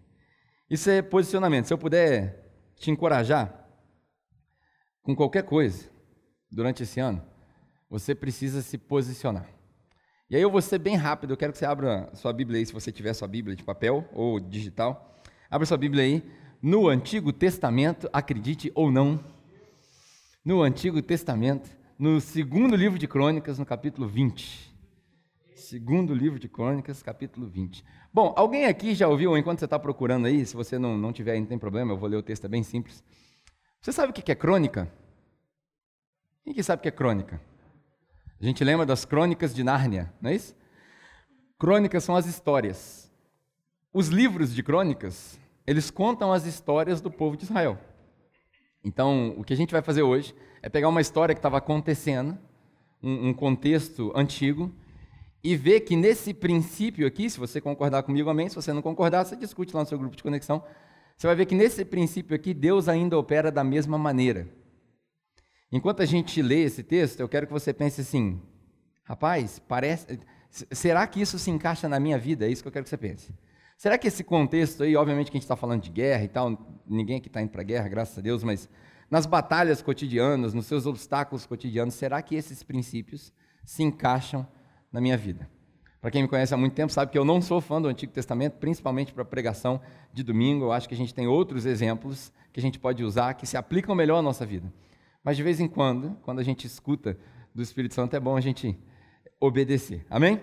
Isso 0.69 0.91
é 0.91 1.01
posicionamento. 1.01 1.67
Se 1.67 1.73
eu 1.73 1.79
puder 1.79 2.45
te 2.77 2.91
encorajar 2.91 3.67
com 5.03 5.17
qualquer 5.17 5.43
coisa 5.43 5.89
durante 6.51 6.83
esse 6.83 7.01
ano, 7.01 7.23
você 7.89 8.15
precisa 8.15 8.61
se 8.63 8.77
posicionar. 8.77 9.49
E 10.31 10.37
aí 10.37 10.43
eu 10.43 10.51
vou 10.51 10.61
ser 10.61 10.79
bem 10.79 10.95
rápido, 10.95 11.33
eu 11.33 11.37
quero 11.39 11.53
que 11.53 11.59
você 11.59 11.65
abra 11.65 12.11
sua 12.15 12.33
Bíblia 12.35 12.59
aí, 12.59 12.67
se 12.67 12.73
você 12.73 12.93
tiver 12.93 13.15
sua 13.15 13.27
Bíblia 13.27 13.57
de 13.57 13.65
papel 13.65 14.07
ou 14.13 14.39
digital. 14.39 15.17
Abra 15.51 15.67
sua 15.67 15.79
Bíblia 15.79 16.05
aí. 16.05 16.23
No 16.61 16.89
Antigo 16.89 17.33
Testamento, 17.33 18.11
acredite 18.13 18.71
ou 18.75 18.91
não, 18.91 19.25
no 20.45 20.61
Antigo 20.61 21.01
Testamento, 21.01 21.71
no 21.99 22.21
segundo 22.21 22.77
livro 22.77 22.99
de 22.99 23.09
Crônicas, 23.09 23.59
no 23.59 23.65
capítulo 23.65 24.07
20. 24.07 24.68
Segundo 25.59 26.15
livro 26.15 26.39
de 26.39 26.49
Crônicas, 26.49 27.03
capítulo 27.03 27.49
20. 27.49 27.85
Bom, 28.15 28.33
alguém 28.37 28.67
aqui 28.67 28.95
já 28.95 29.09
ouviu, 29.09 29.37
enquanto 29.37 29.59
você 29.59 29.65
está 29.65 29.77
procurando 29.77 30.27
aí, 30.27 30.47
se 30.47 30.55
você 30.55 30.79
não, 30.79 30.97
não 30.97 31.13
tiver, 31.13 31.39
não 31.39 31.47
tem 31.47 31.59
problema, 31.59 31.93
eu 31.93 31.99
vou 31.99 32.09
ler 32.09 32.17
o 32.17 32.23
texto, 32.23 32.45
é 32.45 32.49
bem 32.49 32.63
simples. 32.63 33.03
Você 33.81 33.91
sabe 33.91 34.11
o 34.11 34.15
que 34.15 34.31
é 34.31 34.37
crônica? 34.37 34.89
Quem 36.45 36.55
que 36.55 36.63
sabe 36.63 36.79
o 36.79 36.83
que 36.85 36.89
é 36.89 36.93
crônica? 36.93 37.41
A 38.41 38.45
gente 38.45 38.63
lembra 38.63 38.87
das 38.87 39.05
crônicas 39.05 39.53
de 39.53 39.65
Nárnia, 39.65 40.13
não 40.21 40.31
é 40.31 40.37
isso? 40.37 40.55
Crônicas 41.59 42.05
são 42.05 42.15
as 42.15 42.27
histórias. 42.27 43.11
Os 43.93 44.07
livros 44.07 44.55
de 44.55 44.63
crônicas, 44.63 45.41
eles 45.67 45.91
contam 45.91 46.33
as 46.33 46.47
histórias 46.47 47.01
do 47.01 47.11
povo 47.11 47.37
de 47.37 47.43
Israel. 47.43 47.77
Então, 48.85 49.35
o 49.37 49.43
que 49.43 49.55
a 49.55 49.57
gente 49.57 49.73
vai 49.73 49.83
fazer 49.83 50.03
hoje 50.03 50.37
é 50.63 50.69
pegar 50.69 50.89
uma 50.89 51.01
história 51.01 51.35
que 51.35 51.41
estava 51.41 51.59
acontecendo, 51.59 52.39
um, 53.03 53.31
um 53.31 53.35
contexto 53.35 54.13
antigo, 54.15 54.73
e 55.51 55.57
ver 55.57 55.81
que 55.81 55.97
nesse 55.97 56.35
princípio 56.35 57.07
aqui, 57.07 57.31
se 57.31 57.41
você 57.41 57.59
concordar 57.59 58.03
comigo, 58.03 58.29
amém. 58.29 58.51
Se 58.51 58.55
você 58.55 58.71
não 58.71 58.83
concordar, 58.83 59.25
você 59.25 59.35
discute 59.35 59.75
lá 59.75 59.81
no 59.81 59.89
seu 59.89 59.99
grupo 59.99 60.15
de 60.15 60.23
conexão. 60.23 60.63
Você 61.17 61.27
vai 61.27 61.35
ver 61.35 61.47
que 61.47 61.55
nesse 61.55 61.87
princípio 61.87 62.37
aqui, 62.37 62.53
Deus 62.53 62.87
ainda 62.87 63.19
opera 63.19 63.51
da 63.51 63.65
mesma 63.65 63.97
maneira. 63.97 64.47
Enquanto 65.73 66.03
a 66.03 66.05
gente 66.05 66.43
lê 66.43 66.65
esse 66.65 66.83
texto, 66.83 67.21
eu 67.21 67.29
quero 67.31 67.47
que 67.47 67.53
você 67.55 67.73
pense 67.73 68.03
assim: 68.03 68.43
rapaz, 69.03 69.59
parece. 69.59 70.21
Será 70.71 71.07
que 71.07 71.19
isso 71.19 71.39
se 71.39 71.51
encaixa 71.51 71.89
na 71.89 71.99
minha 71.99 72.19
vida? 72.19 72.45
É 72.45 72.51
isso 72.51 72.61
que 72.61 72.69
eu 72.69 72.73
quero 72.73 72.85
que 72.85 72.91
você 72.91 72.99
pense. 72.99 73.33
Será 73.79 73.97
que 73.97 74.07
esse 74.07 74.23
contexto 74.23 74.83
aí, 74.83 74.97
obviamente 74.97 75.31
que 75.31 75.39
a 75.39 75.41
gente 75.41 75.45
está 75.45 75.57
falando 75.57 75.81
de 75.81 75.91
guerra 75.91 76.25
e 76.25 76.29
tal, 76.29 76.83
ninguém 76.87 77.17
aqui 77.17 77.29
está 77.29 77.41
indo 77.41 77.51
para 77.51 77.63
a 77.63 77.65
guerra, 77.65 77.89
graças 77.89 78.19
a 78.19 78.21
Deus, 78.21 78.45
mas 78.45 78.69
nas 79.11 79.25
batalhas 79.25 79.81
cotidianas, 79.81 80.53
nos 80.53 80.67
seus 80.67 80.85
obstáculos 80.85 81.47
cotidianos, 81.47 81.95
será 81.95 82.21
que 82.21 82.35
esses 82.35 82.63
princípios 82.63 83.33
se 83.65 83.83
encaixam 83.83 84.47
na 84.93 85.01
minha 85.01 85.17
vida? 85.17 85.49
Para 86.01 86.13
quem 86.13 86.23
me 86.23 86.29
conhece 86.29 86.55
há 86.55 86.57
muito 86.57 86.75
tempo, 86.75 86.93
sabe 86.93 87.11
que 87.11 87.19
eu 87.19 87.25
não 87.25 87.43
sou 87.43 87.61
fã 87.61 87.83
do 87.83 87.89
Antigo 87.89 88.13
Testamento, 88.13 88.55
principalmente 88.59 89.13
para 89.13 89.25
pregação 89.25 89.81
de 90.13 90.23
domingo. 90.23 90.67
Eu 90.67 90.73
acho 90.73 90.89
que 90.89 90.95
a 90.95 90.97
gente 90.97 91.13
tem 91.13 91.27
outros 91.27 91.67
exemplos 91.67 92.33
que 92.53 92.61
a 92.61 92.63
gente 92.63 92.79
pode 92.79 93.03
usar 93.03 93.35
que 93.35 93.47
se 93.47 93.57
aplicam 93.57 93.95
melhor 93.95 94.19
à 94.19 94.23
nossa 94.23 94.47
vida. 94.47 94.73
Mas 95.25 95.37
de 95.37 95.43
vez 95.43 95.59
em 95.59 95.67
quando, 95.67 96.17
quando 96.23 96.39
a 96.39 96.45
gente 96.45 96.67
escuta 96.67 97.19
do 97.53 97.61
Espírito 97.61 97.95
Santo, 97.95 98.15
é 98.15 98.21
bom 98.21 98.37
a 98.37 98.41
gente 98.41 98.79
obedecer. 99.41 100.07
Amém? 100.09 100.41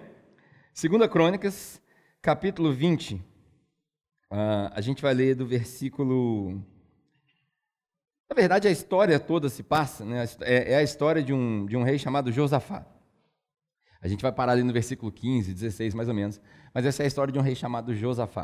Segunda 0.73 1.07
Crônicas, 1.07 1.81
capítulo 2.21 2.73
20. 2.73 3.15
Uh, 3.15 3.21
ah, 4.31 4.71
a 4.75 4.81
gente 4.81 5.01
vai 5.01 5.13
ler 5.13 5.35
do 5.35 5.45
versículo. 5.45 6.61
Na 8.29 8.35
verdade, 8.35 8.67
a 8.67 8.71
história 8.71 9.17
toda 9.19 9.47
se 9.47 9.63
passa, 9.63 10.03
né? 10.03 10.25
é, 10.41 10.73
é 10.73 10.75
a 10.75 10.83
história 10.83 11.23
de 11.23 11.31
um, 11.31 11.65
de 11.65 11.77
um 11.77 11.83
rei 11.83 11.97
chamado 11.97 12.31
Josafá. 12.31 12.85
A 14.05 14.07
gente 14.07 14.21
vai 14.21 14.31
parar 14.31 14.51
ali 14.51 14.61
no 14.61 14.71
versículo 14.71 15.11
15, 15.11 15.51
16 15.51 15.95
mais 15.95 16.07
ou 16.07 16.13
menos. 16.13 16.39
Mas 16.71 16.85
essa 16.85 17.01
é 17.01 17.05
a 17.05 17.07
história 17.07 17.33
de 17.33 17.39
um 17.39 17.41
rei 17.41 17.55
chamado 17.55 17.91
Josafá. 17.95 18.43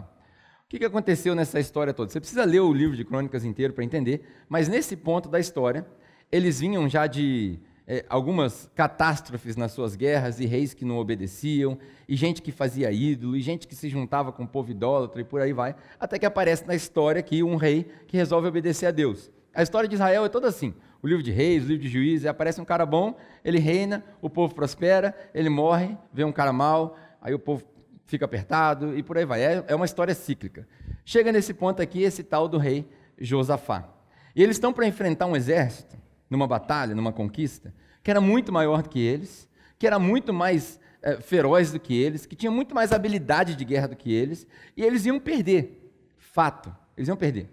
O 0.65 0.68
que, 0.68 0.84
aconteceu 0.84 1.36
nessa 1.36 1.60
história 1.60 1.94
toda? 1.94 2.10
Você 2.10 2.20
precisa 2.20 2.44
ler 2.46 2.62
o 2.62 2.74
livro 2.74 2.98
de 2.98 3.06
crônicas 3.06 3.46
inteiro 3.46 3.72
para 3.72 3.84
entender, 3.84 4.25
mas 4.50 4.68
nesse 4.68 4.96
ponto 4.96 5.30
da 5.30 5.39
história, 5.39 5.86
eles 6.32 6.60
vinham 6.60 6.89
já 6.89 7.06
de 7.06 7.60
é, 7.86 8.03
algumas 8.10 8.72
catástrofes 8.74 9.56
nas 9.56 9.72
suas 9.72 9.96
guerras, 9.96 10.39
e 10.39 10.48
reis 10.48 10.74
que 10.74 10.84
não 10.84 10.98
obedeciam, 10.98 11.77
e 12.10 12.15
gente 12.15 12.41
que 12.41 12.51
fazia 12.51 12.91
ídolo, 12.91 13.38
e 13.38 13.41
gente 13.41 13.68
que 13.68 13.75
se 13.75 13.88
juntava 13.88 14.32
com 14.32 14.41
o 14.41 14.48
povo 14.48 14.72
idólatra, 14.72 15.22
e 15.22 15.24
por 15.24 15.41
aí 15.41 15.53
vai, 15.53 15.75
até 16.00 16.18
que 16.18 16.25
aparece 16.25 16.65
na 16.65 16.74
história 16.74 17.20
aqui 17.20 17.44
um 17.44 17.56
rei 17.56 17.88
que 18.08 18.18
resolve 18.18 18.48
obedecer 18.48 18.88
a 18.88 18.91
Deus. 18.91 19.30
A 19.53 19.62
história 19.62 19.88
de 19.88 19.94
Israel 19.94 20.25
é 20.25 20.30
toda 20.30 20.48
assim 20.48 20.74
o 21.01 21.08
livro 21.08 21.24
de 21.24 21.31
reis, 21.31 21.65
o 21.65 21.67
livro 21.67 21.84
de 21.84 21.89
juízes, 21.89 22.25
aparece 22.25 22.62
um 22.62 22.65
cara 22.65 22.86
bom, 22.86 23.17
ele 23.43 23.60
reina, 23.60 24.03
o 24.22 24.29
povo 24.29 24.53
prospera, 24.53 25.15
ele 25.34 25.50
morre, 25.50 25.98
vê 26.13 26.24
um 26.24 26.31
cara 26.31 26.53
mal, 26.53 26.98
aí 27.22 27.34
o 27.34 27.39
povo 27.39 27.63
fica 28.05 28.25
apertado 28.25 28.98
e 28.98 29.01
por 29.01 29.17
aí 29.17 29.25
vai. 29.25 29.41
É, 29.41 29.63
é 29.67 29.75
uma 29.75 29.86
história 29.86 30.13
cíclica. 30.13 30.67
Chega 31.03 31.31
nesse 31.31 31.53
ponto 31.53 31.81
aqui 31.81 32.03
esse 32.03 32.24
tal 32.24 32.48
do 32.48 32.58
rei 32.58 32.88
Josafá. 33.17 33.89
E 34.36 34.43
eles 34.43 34.58
estão 34.58 34.72
para 34.72 34.86
enfrentar 34.86 35.25
um 35.25 35.36
exército, 35.36 35.98
numa 36.29 36.48
batalha, 36.48 36.96
numa 36.96 37.12
conquista, 37.12 37.74
que 38.03 38.12
era 38.12 38.22
muito 38.22 38.51
maior 38.51 38.81
do 38.81 38.89
que 38.89 39.00
eles, 39.00 39.50
que 39.77 39.88
era 39.88 39.98
muito 39.98 40.34
mais 40.34 40.79
é, 41.01 41.17
feroz 41.17 41.72
do 41.72 41.79
que 41.79 42.00
eles, 42.00 42.25
que 42.25 42.36
tinha 42.36 42.51
muito 42.51 42.75
mais 42.75 42.91
habilidade 42.91 43.55
de 43.55 43.65
guerra 43.65 43.88
do 43.88 43.96
que 43.96 44.13
eles, 44.13 44.46
e 44.77 44.84
eles 44.84 45.05
iam 45.05 45.20
perder. 45.20 45.91
Fato, 46.17 46.74
eles 46.96 47.08
iam 47.08 47.17
perder. 47.17 47.50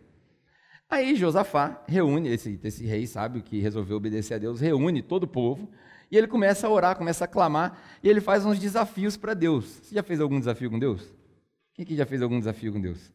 Aí 0.89 1.15
Josafá 1.15 1.85
reúne, 1.87 2.31
esse, 2.31 2.59
esse 2.63 2.87
rei 2.87 3.07
sábio 3.07 3.43
que 3.43 3.61
resolveu 3.61 3.99
obedecer 3.99 4.35
a 4.35 4.39
Deus, 4.39 4.61
reúne 4.61 5.03
todo 5.03 5.25
o 5.25 5.29
povo, 5.29 5.71
e 6.11 6.17
ele 6.17 6.27
começa 6.27 6.67
a 6.67 6.71
orar, 6.71 6.97
começa 6.97 7.27
a 7.27 7.29
clamar, 7.29 7.79
e 8.03 8.09
ele 8.09 8.23
faz 8.23 8.47
uns 8.47 8.59
desafios 8.59 9.15
para 9.15 9.35
Deus. 9.35 9.67
Você 9.67 9.95
já 9.95 10.03
fez 10.03 10.19
algum 10.19 10.39
desafio 10.39 10.71
com 10.71 10.79
Deus? 10.79 11.13
Quem 11.75 11.83
aqui 11.83 11.95
já 11.95 12.07
fez 12.07 12.23
algum 12.23 12.39
desafio 12.39 12.73
com 12.73 12.81
Deus? 12.81 13.13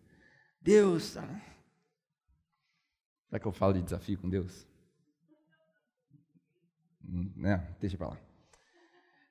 Deus. 0.62 1.18
Ah. 1.18 1.42
Será 3.28 3.40
que 3.40 3.48
eu 3.48 3.52
falo 3.52 3.74
de 3.74 3.82
desafio 3.82 4.20
com 4.20 4.30
Deus? 4.30 4.68
Hum, 7.04 7.34
né? 7.36 7.68
Deixa 7.82 7.98
para 7.98 8.10
lá. 8.10 8.18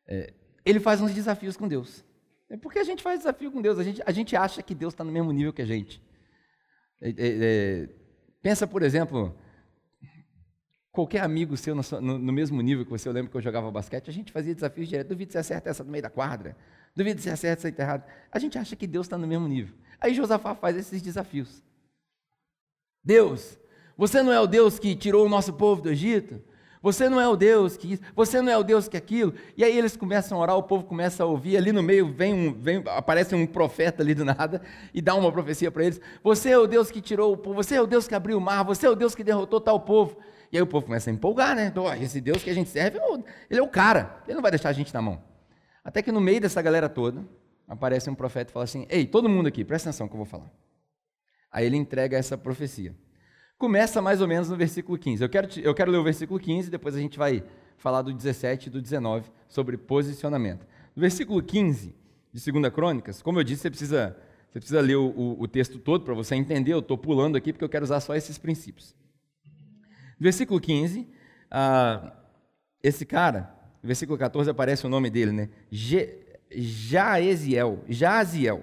É, 0.09 0.35
ele 0.65 0.81
faz 0.81 1.01
uns 1.01 1.15
desafios 1.15 1.57
com 1.57 1.69
Deus. 1.69 2.05
É 2.51 2.57
porque 2.57 2.81
a 2.81 2.85
gente 2.85 3.03
faz 3.03 3.21
desafio 3.21 3.53
com 3.53 3.63
Deus, 3.63 3.79
a 3.79 3.85
gente, 3.85 4.03
a 4.05 4.11
gente 4.11 4.35
acha 4.35 4.63
que 4.63 4.75
Deus 4.75 4.93
está 4.93 5.05
no 5.05 5.13
mesmo 5.13 5.31
nível 5.31 5.53
que 5.53 5.63
a 5.63 5.67
gente. 5.67 6.03
É, 7.01 7.09
é, 7.09 7.15
é 7.19 8.02
Pensa, 8.43 8.67
por 8.67 8.83
exemplo, 8.83 9.35
qualquer 10.91 11.23
amigo 11.23 11.57
seu 11.57 11.75
no, 11.75 12.01
no, 12.01 12.33
mesmo 12.33 12.61
nível 12.61 12.85
que 12.85 12.91
você, 12.91 13.09
eu 13.09 13.13
lembro 13.13 13.31
que 13.31 13.37
eu 13.37 13.41
jogava 13.41 13.71
basquete, 13.71 14.11
a 14.11 14.13
gente 14.13 14.33
fazia 14.33 14.55
desafios 14.55 14.89
direto. 14.89 15.09
Duvido 15.09 15.33
se 15.33 15.39
acerta 15.39 15.71
essa 15.71 15.85
no 15.85 15.91
meio 15.91 16.03
da 16.03 16.11
quadra. 16.11 16.57
Duvido 16.95 17.21
se 17.21 17.31
acerta 17.31 17.61
essa 17.61 17.69
enterrada. 17.69 18.07
A 18.31 18.39
gente 18.39 18.59
acha 18.59 18.77
que 18.77 18.87
Deus 18.87 19.07
está 19.07 19.17
no 19.17 19.27
mesmo 19.27 19.49
nível. 19.49 19.75
Aí 20.01 20.13
Josafá 20.13 20.55
faz 20.55 20.77
esses 20.77 21.01
desafios. 21.01 21.63
Deus, 23.03 23.59
você 23.97 24.23
não 24.23 24.33
é 24.33 24.41
o 24.41 24.47
Deus 24.47 24.79
que 24.79 24.95
tirou 24.95 25.25
o 25.25 25.29
nosso 25.29 25.53
povo 25.53 25.81
do 25.81 25.91
Egito? 25.91 26.43
Você 26.83 27.09
não 27.09 27.21
é 27.21 27.29
o 27.29 27.37
Deus 27.37 27.77
que 27.77 27.93
isso, 27.93 28.03
você 28.15 28.43
não 28.43 28.51
é 28.53 28.59
o 28.59 28.65
Deus 28.65 28.89
que 28.89 28.97
aquilo. 28.97 29.33
E 29.57 29.63
aí 29.63 29.79
eles 29.79 29.97
começam 29.97 30.37
a 30.37 30.41
orar, 30.41 30.57
o 30.57 30.65
povo 30.65 30.85
começa 30.85 31.23
a 31.23 31.27
ouvir. 31.27 31.57
Ali 31.57 31.71
no 31.71 31.83
meio 31.83 32.13
vem 32.13 32.35
um, 32.35 32.53
vem, 32.53 32.83
aparece 32.89 33.37
um 33.37 33.47
profeta 33.47 34.03
ali 34.03 34.15
do 34.15 34.25
nada 34.25 34.61
e 34.93 35.01
dá 35.01 35.15
uma 35.15 35.31
profecia 35.31 35.71
para 35.71 35.85
eles. 35.85 36.01
Você 36.25 36.51
é 36.51 36.59
o 36.59 36.67
Deus 36.67 36.91
que 36.91 37.01
tirou 37.01 37.33
o 37.33 37.37
povo, 37.37 37.55
você 37.55 37.77
é 37.77 37.81
o 37.81 37.87
Deus 37.87 38.09
que 38.09 38.15
abriu 38.17 38.37
o 38.37 38.41
mar, 38.41 38.65
você 38.65 38.87
é 38.87 38.91
o 38.91 38.97
Deus 38.97 39.15
que 39.15 39.23
derrotou 39.23 39.61
tal 39.61 39.79
povo. 39.79 40.17
E 40.51 40.57
aí 40.57 40.63
o 40.63 40.67
povo 40.67 40.87
começa 40.87 41.09
a 41.09 41.13
empolgar, 41.13 41.55
né? 41.55 41.67
Então, 41.67 41.91
esse 41.95 42.21
Deus 42.21 42.43
que 42.43 42.51
a 42.51 42.55
gente 42.55 42.69
serve, 42.69 42.99
ele 43.49 43.61
é 43.61 43.63
o 43.63 43.69
cara, 43.69 44.21
ele 44.27 44.35
não 44.35 44.43
vai 44.43 44.51
deixar 44.51 44.71
a 44.71 44.73
gente 44.73 44.93
na 44.93 45.01
mão. 45.01 45.23
Até 45.85 46.03
que 46.03 46.11
no 46.11 46.21
meio 46.21 46.41
dessa 46.41 46.61
galera 46.61 46.89
toda, 46.89 47.25
aparece 47.69 48.11
um 48.11 48.15
profeta 48.15 48.51
e 48.51 48.53
fala 48.53 48.65
assim: 48.65 48.87
Ei, 48.91 49.07
todo 49.07 49.29
mundo 49.29 49.47
aqui, 49.47 49.65
presta 49.65 49.89
atenção 49.89 50.09
que 50.09 50.15
eu 50.15 50.19
vou 50.19 50.27
falar. 50.27 50.51
Aí 51.51 51.65
ele 51.65 51.77
entrega 51.77 52.19
essa 52.19 52.37
profecia 52.37 52.95
começa 53.63 54.03
mais 54.03 54.21
ou 54.21 54.27
menos 54.27 54.49
no 54.49 54.57
versículo 54.57 54.99
15. 54.99 55.23
Eu 55.23 55.29
quero, 55.29 55.49
eu 55.61 55.73
quero 55.73 55.89
ler 55.93 55.99
o 55.99 56.03
versículo 56.03 56.41
15, 56.41 56.69
depois 56.69 56.97
a 56.97 56.99
gente 56.99 57.17
vai 57.17 57.45
falar 57.77 58.03
do 58.03 58.13
17 58.13 58.67
e 58.67 58.71
do 58.71 58.83
19 58.83 59.31
sobre 59.49 59.77
posicionamento. 59.77 60.67
No 60.97 61.01
versículo 61.01 61.41
15 61.41 61.95
de 62.33 62.51
2 62.53 62.75
Crônicas, 62.75 63.23
como 63.23 63.39
eu 63.39 63.45
disse, 63.45 63.63
você 63.63 63.71
precisa, 63.71 64.17
você 64.51 64.59
precisa 64.59 64.81
ler 64.81 64.97
o, 64.97 65.07
o, 65.11 65.43
o 65.43 65.47
texto 65.47 65.79
todo 65.79 66.05
para 66.05 66.13
você 66.13 66.35
entender. 66.35 66.73
Eu 66.73 66.81
estou 66.81 66.99
pulando 66.99 67.37
aqui 67.37 67.53
porque 67.53 67.65
eu 67.65 67.69
quero 67.69 67.85
usar 67.85 68.01
só 68.01 68.17
esses 68.17 68.37
princípios. 68.37 68.97
No 70.19 70.25
versículo 70.25 70.61
15, 70.61 71.09
ah, 71.49 72.17
esse 72.83 73.07
cara, 73.07 73.55
no 73.81 73.87
versículo 73.87 74.19
14 74.19 74.51
aparece 74.51 74.85
o 74.85 74.91
nome 74.91 75.09
dele, 75.09 75.31
né? 75.31 75.49
Je, 75.71 76.19
Jaeziel. 76.51 77.85
Jaziel. 77.89 78.59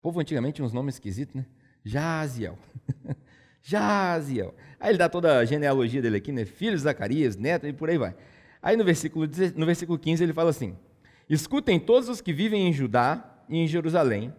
O 0.00 0.02
povo 0.02 0.18
antigamente 0.18 0.56
tinha 0.56 0.66
uns 0.66 0.72
nomes 0.72 0.96
esquisitos, 0.96 1.36
né? 1.36 1.46
Jaziel. 1.84 2.58
Jaziel. 3.66 4.54
Aí 4.78 4.90
ele 4.90 4.98
dá 4.98 5.08
toda 5.08 5.38
a 5.38 5.44
genealogia 5.44 6.00
dele 6.00 6.18
aqui, 6.18 6.30
né? 6.30 6.44
Filho 6.44 6.76
de 6.76 6.82
Zacarias, 6.82 7.36
neto 7.36 7.66
e 7.66 7.72
por 7.72 7.90
aí 7.90 7.98
vai. 7.98 8.14
Aí 8.62 8.76
no 8.76 8.84
versículo, 8.84 9.28
no 9.56 9.66
versículo 9.66 9.98
15 9.98 10.22
ele 10.22 10.32
fala 10.32 10.50
assim: 10.50 10.76
Escutem 11.28 11.80
todos 11.80 12.08
os 12.08 12.20
que 12.20 12.32
vivem 12.32 12.68
em 12.68 12.72
Judá 12.72 13.42
e 13.48 13.58
em 13.58 13.66
Jerusalém, 13.66 14.32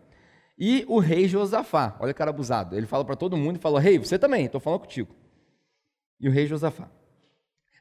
e 0.57 0.85
o 0.87 0.99
rei 0.99 1.27
Josafá. 1.27 1.97
Olha 1.99 2.11
o 2.11 2.15
cara 2.15 2.29
abusado. 2.29 2.77
Ele 2.77 2.85
fala 2.85 3.03
para 3.03 3.17
todo 3.17 3.35
mundo 3.35 3.57
e 3.57 3.59
fala: 3.59 3.81
Rei, 3.81 3.99
você 3.99 4.17
também, 4.17 4.45
estou 4.45 4.61
falando 4.61 4.79
contigo. 4.79 5.13
E 6.21 6.29
o 6.29 6.31
rei 6.31 6.47
Josafá. 6.47 6.89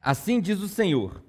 Assim 0.02 0.40
diz 0.40 0.60
o 0.60 0.66
Senhor: 0.68 1.22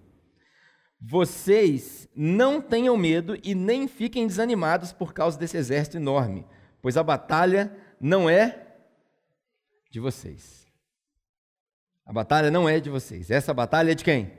Vocês 0.99 2.09
não 2.15 2.59
tenham 2.59 2.97
medo 2.97 3.37
e 3.43 3.53
nem 3.53 3.87
fiquem 3.87 4.25
desanimados 4.25 4.91
por 4.91 5.13
causa 5.13 5.37
desse 5.37 5.57
exército 5.57 5.97
enorme, 5.97 6.43
pois 6.81 6.97
a 6.97 7.03
batalha 7.03 7.71
não 8.01 8.27
é 8.27 8.66
de 9.89 9.99
vocês. 9.99 10.67
A 12.05 12.13
batalha 12.13 12.49
não 12.49 12.67
é 12.67 12.79
de 12.79 12.89
vocês. 12.89 13.29
Essa 13.29 13.53
batalha 13.53 13.91
é 13.91 13.95
de 13.95 14.03
quem? 14.03 14.31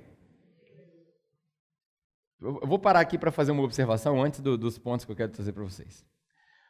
Eu 2.40 2.66
vou 2.66 2.78
parar 2.78 3.00
aqui 3.00 3.18
para 3.18 3.32
fazer 3.32 3.50
uma 3.50 3.62
observação 3.62 4.22
antes 4.22 4.40
do, 4.40 4.56
dos 4.56 4.78
pontos 4.78 5.04
que 5.04 5.12
eu 5.12 5.16
quero 5.16 5.32
trazer 5.32 5.52
para 5.52 5.64
vocês. 5.64 6.06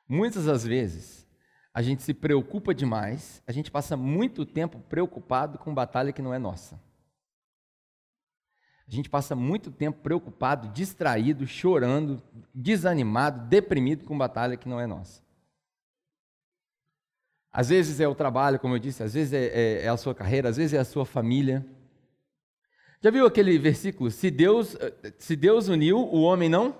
Muitas 0.08 0.46
das 0.46 0.64
vezes, 0.64 1.28
a 1.74 1.82
gente 1.82 2.02
se 2.02 2.14
preocupa 2.14 2.74
demais, 2.74 3.42
a 3.46 3.52
gente 3.52 3.70
passa 3.70 3.96
muito 3.96 4.46
tempo 4.46 4.80
preocupado 4.80 5.58
com 5.58 5.74
batalha 5.74 6.12
que 6.12 6.22
não 6.22 6.32
é 6.32 6.38
nossa. 6.38 6.80
A 8.88 8.90
gente 8.90 9.10
passa 9.10 9.36
muito 9.36 9.70
tempo 9.70 10.00
preocupado, 10.00 10.68
distraído, 10.68 11.46
chorando, 11.46 12.22
desanimado, 12.54 13.46
deprimido 13.46 14.06
com 14.06 14.16
batalha 14.16 14.56
que 14.56 14.68
não 14.68 14.80
é 14.80 14.86
nossa. 14.86 15.22
Às 17.52 17.70
vezes 17.70 18.00
é 18.00 18.06
o 18.06 18.14
trabalho, 18.14 18.58
como 18.58 18.74
eu 18.74 18.78
disse, 18.78 19.02
às 19.02 19.14
vezes 19.14 19.32
é, 19.32 19.46
é, 19.46 19.84
é, 19.84 19.88
a 19.88 19.96
sua 19.96 20.14
carreira, 20.14 20.48
às 20.48 20.56
vezes 20.56 20.74
é 20.74 20.78
a 20.78 20.84
sua 20.84 21.06
família. 21.06 21.66
Já 23.00 23.10
viu 23.10 23.26
aquele 23.26 23.58
versículo? 23.58 24.10
Se 24.10 24.30
Deus, 24.30 24.76
se 25.18 25.34
Deus 25.34 25.68
uniu, 25.68 25.98
o 25.98 26.20
homem 26.22 26.48
não 26.48 26.76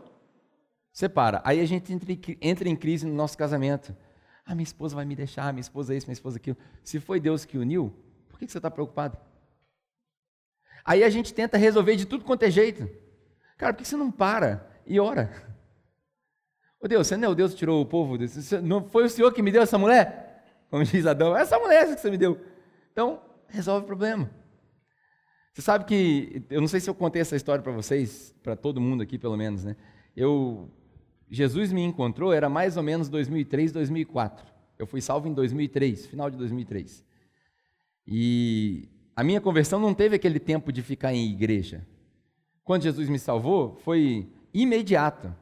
separa. 0.92 1.40
Aí 1.44 1.60
a 1.60 1.64
gente 1.64 1.92
entra, 2.40 2.68
em 2.68 2.76
crise 2.76 3.06
no 3.06 3.14
nosso 3.14 3.38
casamento. 3.38 3.96
Ah, 4.44 4.54
minha 4.54 4.64
esposa 4.64 4.96
vai 4.96 5.04
me 5.04 5.14
deixar, 5.14 5.52
minha 5.52 5.60
esposa 5.60 5.94
é 5.94 5.96
isso, 5.96 6.06
minha 6.06 6.14
esposa 6.14 6.36
é 6.36 6.40
aquilo. 6.40 6.56
Se 6.82 6.98
foi 6.98 7.20
Deus 7.20 7.44
que 7.44 7.56
uniu, 7.56 7.94
por 8.28 8.38
que 8.38 8.48
você 8.48 8.58
está 8.58 8.70
preocupado? 8.70 9.16
Aí 10.84 11.04
a 11.04 11.10
gente 11.10 11.32
tenta 11.32 11.56
resolver 11.56 11.96
de 11.96 12.06
tudo 12.06 12.24
quanto 12.24 12.42
é 12.42 12.50
jeito. 12.50 12.88
Cara, 13.56 13.72
por 13.72 13.82
que 13.82 13.88
você 13.88 13.96
não 13.96 14.10
para 14.10 14.68
e 14.86 14.98
ora? 14.98 15.30
Ô 16.80 16.88
Deus, 16.88 17.06
você 17.06 17.16
não 17.16 17.28
é 17.28 17.30
o 17.30 17.34
Deus 17.34 17.52
que 17.52 17.58
tirou 17.58 17.80
o 17.82 17.86
povo? 17.86 18.16
Não 18.62 18.88
foi 18.88 19.04
o 19.04 19.10
Senhor 19.10 19.32
que 19.32 19.42
me 19.42 19.52
deu 19.52 19.62
essa 19.62 19.76
mulher? 19.76 20.27
Como 20.70 20.84
diz 20.84 21.06
Adão, 21.06 21.36
essa 21.36 21.58
mulher 21.58 21.86
que 21.94 22.00
você 22.00 22.10
me 22.10 22.18
deu. 22.18 22.38
Então, 22.92 23.20
resolve 23.48 23.84
o 23.84 23.86
problema. 23.86 24.30
Você 25.52 25.62
sabe 25.62 25.84
que, 25.86 26.42
eu 26.50 26.60
não 26.60 26.68
sei 26.68 26.78
se 26.78 26.88
eu 26.88 26.94
contei 26.94 27.20
essa 27.20 27.34
história 27.34 27.62
para 27.62 27.72
vocês, 27.72 28.34
para 28.42 28.54
todo 28.54 28.80
mundo 28.80 29.02
aqui 29.02 29.18
pelo 29.18 29.36
menos, 29.36 29.64
né? 29.64 29.76
Eu, 30.16 30.70
Jesus 31.30 31.72
me 31.72 31.82
encontrou, 31.82 32.32
era 32.32 32.48
mais 32.48 32.76
ou 32.76 32.82
menos 32.82 33.08
2003, 33.08 33.72
2004. 33.72 34.46
Eu 34.78 34.86
fui 34.86 35.00
salvo 35.00 35.26
em 35.26 35.34
2003, 35.34 36.06
final 36.06 36.30
de 36.30 36.36
2003. 36.36 37.04
E 38.06 38.88
a 39.16 39.24
minha 39.24 39.40
conversão 39.40 39.80
não 39.80 39.92
teve 39.92 40.14
aquele 40.14 40.38
tempo 40.38 40.72
de 40.72 40.80
ficar 40.80 41.12
em 41.12 41.28
igreja. 41.28 41.84
Quando 42.62 42.82
Jesus 42.82 43.08
me 43.08 43.18
salvou, 43.18 43.74
foi 43.82 44.28
imediato. 44.54 45.34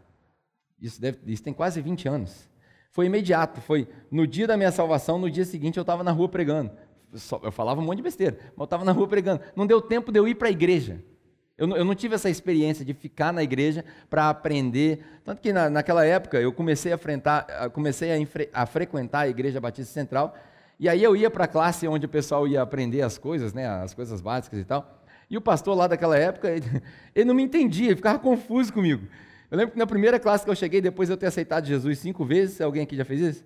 Isso, 0.80 1.00
deve, 1.00 1.18
isso 1.26 1.42
tem 1.42 1.52
quase 1.52 1.80
20 1.82 2.08
anos. 2.08 2.48
Foi 2.96 3.04
imediato, 3.04 3.60
foi 3.60 3.86
no 4.10 4.26
dia 4.26 4.46
da 4.46 4.56
minha 4.56 4.72
salvação, 4.72 5.18
no 5.18 5.30
dia 5.30 5.44
seguinte 5.44 5.76
eu 5.76 5.82
estava 5.82 6.02
na 6.02 6.12
rua 6.12 6.30
pregando. 6.30 6.70
Eu 7.42 7.52
falava 7.52 7.78
um 7.78 7.84
monte 7.84 7.98
de 7.98 8.02
besteira, 8.02 8.38
mas 8.40 8.60
eu 8.60 8.64
estava 8.64 8.86
na 8.86 8.92
rua 8.92 9.06
pregando. 9.06 9.42
Não 9.54 9.66
deu 9.66 9.82
tempo 9.82 10.10
de 10.10 10.18
eu 10.18 10.26
ir 10.26 10.34
para 10.34 10.48
a 10.48 10.50
igreja. 10.50 11.04
Eu 11.58 11.66
não, 11.66 11.76
eu 11.76 11.84
não, 11.84 11.94
tive 11.94 12.14
essa 12.14 12.30
experiência 12.30 12.86
de 12.86 12.94
ficar 12.94 13.34
na 13.34 13.42
igreja 13.42 13.84
para 14.08 14.30
aprender. 14.30 15.04
Tanto 15.22 15.42
que 15.42 15.52
na, 15.52 15.68
naquela 15.68 16.06
época 16.06 16.40
eu 16.40 16.50
comecei, 16.54 16.90
a, 16.90 16.94
enfrentar, 16.94 17.68
comecei 17.74 18.10
a, 18.14 18.62
a, 18.62 18.64
frequentar 18.64 19.20
a 19.20 19.28
Igreja 19.28 19.60
Batista 19.60 19.92
Central. 19.92 20.34
E 20.80 20.88
aí 20.88 21.02
eu 21.02 21.14
ia 21.14 21.30
para 21.30 21.44
a 21.44 21.48
classe 21.48 21.86
onde 21.86 22.06
o 22.06 22.08
pessoal 22.08 22.48
ia 22.48 22.62
aprender 22.62 23.02
as 23.02 23.18
coisas, 23.18 23.52
né, 23.52 23.66
as 23.66 23.92
coisas 23.92 24.22
básicas 24.22 24.58
e 24.58 24.64
tal. 24.64 25.02
E 25.28 25.36
o 25.36 25.40
pastor 25.42 25.76
lá 25.76 25.86
daquela 25.86 26.16
época, 26.16 26.48
ele, 26.48 26.82
ele 27.14 27.26
não 27.26 27.34
me 27.34 27.42
entendia, 27.42 27.88
ele 27.88 27.96
ficava 27.96 28.18
confuso 28.18 28.72
comigo. 28.72 29.06
Eu 29.50 29.58
lembro 29.58 29.72
que 29.72 29.78
na 29.78 29.86
primeira 29.86 30.18
classe 30.18 30.44
que 30.44 30.50
eu 30.50 30.54
cheguei, 30.54 30.80
depois 30.80 31.08
de 31.08 31.12
eu 31.12 31.16
ter 31.16 31.26
aceitado 31.26 31.66
Jesus 31.66 31.98
cinco 31.98 32.24
vezes, 32.24 32.60
alguém 32.60 32.82
aqui 32.82 32.96
já 32.96 33.04
fez 33.04 33.20
isso? 33.20 33.44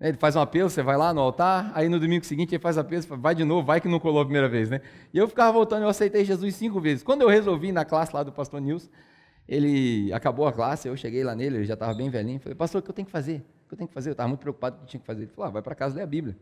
Ele 0.00 0.16
faz 0.16 0.36
um 0.36 0.40
apelo, 0.40 0.70
você 0.70 0.80
vai 0.80 0.96
lá 0.96 1.12
no 1.12 1.20
altar, 1.20 1.72
aí 1.74 1.88
no 1.88 1.98
domingo 1.98 2.24
seguinte 2.24 2.54
ele 2.54 2.62
faz 2.62 2.78
apelo, 2.78 3.02
vai 3.18 3.34
de 3.34 3.42
novo, 3.44 3.66
vai 3.66 3.80
que 3.80 3.88
não 3.88 3.98
colou 3.98 4.20
a 4.20 4.24
primeira 4.24 4.48
vez, 4.48 4.70
né? 4.70 4.80
E 5.12 5.18
eu 5.18 5.26
ficava 5.26 5.50
voltando, 5.50 5.82
eu 5.82 5.88
aceitei 5.88 6.24
Jesus 6.24 6.54
cinco 6.54 6.80
vezes. 6.80 7.02
Quando 7.02 7.22
eu 7.22 7.28
resolvi 7.28 7.72
na 7.72 7.84
classe 7.84 8.14
lá 8.14 8.22
do 8.22 8.30
pastor 8.30 8.60
Nilson, 8.60 8.88
ele 9.48 10.12
acabou 10.12 10.46
a 10.46 10.52
classe, 10.52 10.86
eu 10.86 10.96
cheguei 10.96 11.24
lá 11.24 11.34
nele, 11.34 11.56
ele 11.56 11.64
já 11.64 11.74
estava 11.74 11.92
bem 11.94 12.08
velhinho, 12.10 12.38
falei, 12.38 12.54
pastor, 12.54 12.80
o 12.80 12.84
que 12.84 12.90
eu 12.90 12.94
tenho 12.94 13.06
que 13.06 13.12
fazer? 13.12 13.44
O 13.64 13.68
que 13.68 13.74
eu 13.74 13.78
tenho 13.78 13.88
que 13.88 13.94
fazer? 13.94 14.10
Eu 14.10 14.12
estava 14.12 14.28
muito 14.28 14.40
preocupado 14.40 14.76
com 14.76 14.82
o 14.82 14.84
que 14.84 14.88
eu 14.88 14.90
tinha 14.90 15.00
que 15.00 15.06
fazer. 15.06 15.22
Ele 15.22 15.32
falou, 15.32 15.48
ah, 15.48 15.50
vai 15.50 15.62
para 15.62 15.74
casa 15.74 15.96
ler 15.96 16.02
a 16.02 16.06
Bíblia. 16.06 16.36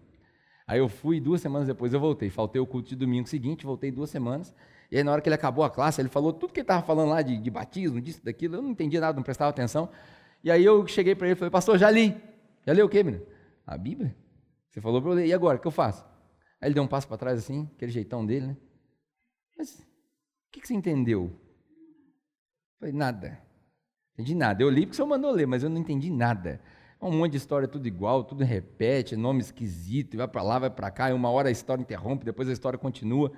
Aí 0.66 0.78
eu 0.78 0.88
fui, 0.88 1.20
duas 1.20 1.40
semanas 1.40 1.66
depois 1.66 1.94
eu 1.94 2.00
voltei. 2.00 2.28
Faltei 2.28 2.60
o 2.60 2.66
culto 2.66 2.88
de 2.90 2.96
domingo 2.96 3.26
seguinte, 3.26 3.64
voltei 3.64 3.90
duas 3.90 4.10
semanas. 4.10 4.54
E 4.90 4.96
aí 4.96 5.04
na 5.04 5.12
hora 5.12 5.20
que 5.20 5.28
ele 5.28 5.34
acabou 5.34 5.64
a 5.64 5.70
classe, 5.70 6.00
ele 6.00 6.08
falou 6.08 6.32
tudo 6.32 6.52
que 6.52 6.60
ele 6.60 6.64
estava 6.64 6.82
falando 6.82 7.10
lá 7.10 7.22
de, 7.22 7.38
de 7.38 7.50
batismo, 7.50 8.00
disso, 8.00 8.24
daquilo. 8.24 8.56
Eu 8.56 8.62
não 8.62 8.70
entendia 8.70 9.00
nada, 9.00 9.16
não 9.16 9.22
prestava 9.22 9.50
atenção. 9.50 9.88
E 10.42 10.50
aí 10.50 10.64
eu 10.64 10.86
cheguei 10.86 11.14
para 11.14 11.26
ele 11.26 11.34
e 11.34 11.38
falei, 11.38 11.50
pastor, 11.50 11.78
já 11.78 11.90
li. 11.90 12.16
Já 12.66 12.72
leu 12.72 12.86
o 12.86 12.88
quê, 12.88 13.02
menino? 13.02 13.24
A 13.66 13.76
Bíblia? 13.76 14.14
Você 14.70 14.80
falou 14.80 15.00
para 15.00 15.10
eu 15.10 15.14
ler, 15.14 15.26
e 15.26 15.32
agora, 15.32 15.58
o 15.58 15.60
que 15.60 15.66
eu 15.66 15.72
faço? 15.72 16.04
Aí 16.60 16.68
ele 16.68 16.74
deu 16.74 16.82
um 16.82 16.88
passo 16.88 17.08
para 17.08 17.16
trás 17.16 17.38
assim, 17.38 17.68
aquele 17.74 17.90
jeitão 17.90 18.24
dele, 18.24 18.48
né? 18.48 18.56
Mas, 19.56 19.80
o 19.80 20.52
que, 20.52 20.60
que 20.60 20.68
você 20.68 20.74
entendeu? 20.74 21.24
Eu 21.24 22.78
falei, 22.78 22.94
nada. 22.94 23.40
Entendi 24.14 24.34
nada. 24.34 24.62
Eu 24.62 24.70
li 24.70 24.82
porque 24.82 24.92
o 24.92 24.96
senhor 24.96 25.08
mandou 25.08 25.30
ler, 25.30 25.46
mas 25.46 25.62
eu 25.62 25.70
não 25.70 25.78
entendi 25.78 26.10
nada. 26.10 26.60
Um 27.00 27.10
monte 27.10 27.32
de 27.32 27.36
história 27.36 27.68
tudo 27.68 27.86
igual, 27.86 28.24
tudo 28.24 28.42
repete, 28.42 29.14
nome 29.16 29.40
esquisito, 29.40 30.16
vai 30.16 30.26
para 30.26 30.42
lá, 30.42 30.58
vai 30.58 30.70
para 30.70 30.90
cá, 30.90 31.10
e 31.10 31.12
uma 31.12 31.30
hora 31.30 31.48
a 31.48 31.52
história 31.52 31.82
interrompe, 31.82 32.24
depois 32.24 32.48
a 32.48 32.52
história 32.52 32.78
continua. 32.78 33.30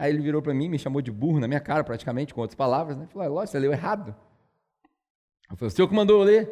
Aí 0.00 0.12
ele 0.12 0.22
virou 0.22 0.40
para 0.40 0.54
mim, 0.54 0.68
me 0.68 0.78
chamou 0.78 1.02
de 1.02 1.10
burro 1.10 1.40
na 1.40 1.48
minha 1.48 1.58
cara, 1.58 1.82
praticamente, 1.82 2.32
com 2.32 2.40
outras 2.40 2.54
palavras, 2.54 2.96
né? 2.96 3.08
Falou, 3.08 3.34
lógico, 3.34 3.50
você 3.50 3.58
leu 3.58 3.72
errado. 3.72 4.14
Eu 5.50 5.56
falei, 5.56 5.72
o 5.72 5.74
senhor 5.74 5.88
que 5.88 5.94
mandou 5.94 6.20
eu 6.20 6.24
ler? 6.24 6.48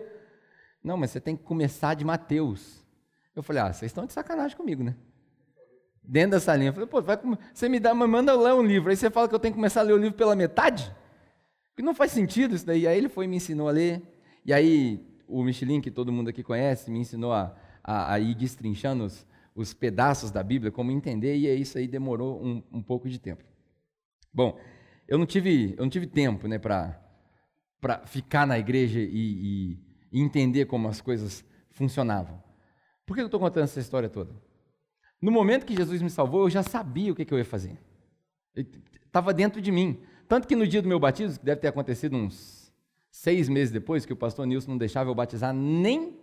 Não, 0.83 0.97
mas 0.97 1.13
você 1.13 1.21
tem 1.21 1.37
que 1.37 1.45
começar 1.45 1.95
de 1.95 2.05
Mateus. 2.05 2.85
Eu 3.37 3.45
falei, 3.45 3.63
ah, 3.63 3.73
vocês 3.73 3.91
estão 3.91 4.05
de 4.05 4.13
sacanagem 4.13 4.57
comigo, 4.57 4.83
né? 4.83 4.97
Dentro 6.03 6.33
dessa 6.33 6.57
linha. 6.57 6.71
Eu 6.71 6.73
falei, 6.73 6.89
pô, 6.89 7.01
vai, 7.01 7.17
você 7.55 7.69
me 7.69 7.79
dá, 7.79 7.95
manda 7.95 8.35
ler 8.35 8.53
um 8.53 8.67
livro. 8.67 8.91
Aí 8.91 8.97
você 8.97 9.11
fala 9.11 9.29
que 9.29 9.35
eu 9.37 9.39
tenho 9.39 9.55
que 9.55 9.59
começar 9.59 9.83
a 9.83 9.85
ler 9.85 9.93
o 9.93 9.97
livro 9.97 10.19
pela 10.19 10.35
metade? 10.35 10.93
Porque 11.69 11.83
não 11.83 11.95
faz 11.95 12.11
sentido 12.11 12.57
isso 12.57 12.67
daí. 12.67 12.85
Aí 12.85 12.99
ele 12.99 13.09
foi 13.09 13.27
e 13.27 13.29
me 13.29 13.37
ensinou 13.37 13.69
a 13.69 13.71
ler. 13.71 14.03
E 14.45 14.53
aí 14.53 15.07
o 15.29 15.45
Michelin, 15.45 15.81
que 15.81 15.93
todo 15.93 16.11
mundo 16.11 16.31
aqui 16.31 16.43
conhece, 16.43 16.91
me 16.91 16.99
ensinou 16.99 17.33
a, 17.33 17.55
a, 17.85 18.15
a 18.15 18.19
ir 18.19 18.35
destrinchando 18.35 19.05
os, 19.05 19.25
os, 19.57 19.75
pedaços 19.75 20.31
da 20.31 20.43
Bíblia, 20.43 20.71
como 20.71 20.91
entender, 20.91 21.35
e 21.37 21.61
isso 21.61 21.79
aí 21.79 21.89
demorou 21.89 22.41
um, 22.45 22.63
um 22.71 22.83
pouco 22.83 23.09
de 23.09 23.19
tempo. 23.19 23.43
Bom, 24.33 24.59
eu 25.09 25.19
não 25.19 25.27
tive, 25.27 25.75
eu 25.77 25.83
não 25.83 25.91
tive 25.91 26.07
tempo 26.07 26.47
né, 26.47 26.59
para 26.59 27.01
ficar 28.05 28.47
na 28.47 28.59
igreja 28.59 29.01
e, 29.01 29.79
e, 30.13 30.21
entender 30.21 30.67
como 30.67 30.89
as 30.89 31.01
coisas 31.01 31.45
funcionavam. 31.71 32.43
Por 33.05 33.15
que 33.15 33.23
eu 33.23 33.27
estou 33.27 33.41
contando 33.41 33.65
essa 33.65 33.81
história 33.81 34.09
toda? 34.09 34.35
No 35.21 35.31
momento 35.31 35.65
que 35.65 35.75
Jesus 35.75 36.03
me 36.03 36.11
salvou, 36.11 36.43
eu 36.43 36.51
já 36.51 36.63
sabia 36.63 37.13
o 37.13 37.15
que, 37.15 37.25
que 37.25 37.33
eu 37.33 37.39
ia 37.39 37.45
fazer. 37.45 37.79
Estava 39.07 39.33
dentro 39.33 39.61
de 39.61 39.73
mim. 39.73 40.01
Tanto 40.29 40.47
que 40.47 40.57
no 40.57 40.67
dia 40.67 40.83
do 40.83 40.89
meu 40.89 40.99
batismo, 40.99 41.39
que 41.39 41.45
deve 41.45 41.61
ter 41.61 41.69
acontecido 41.69 42.17
uns 42.17 42.73
seis 43.11 43.49
meses 43.49 43.73
depois, 43.73 44.05
que 44.05 44.13
o 44.13 44.17
pastor 44.17 44.47
Nilson 44.47 44.73
não 44.73 44.79
deixava 44.79 45.09
eu 45.09 45.15
batizar 45.15 45.55
nem, 45.55 46.19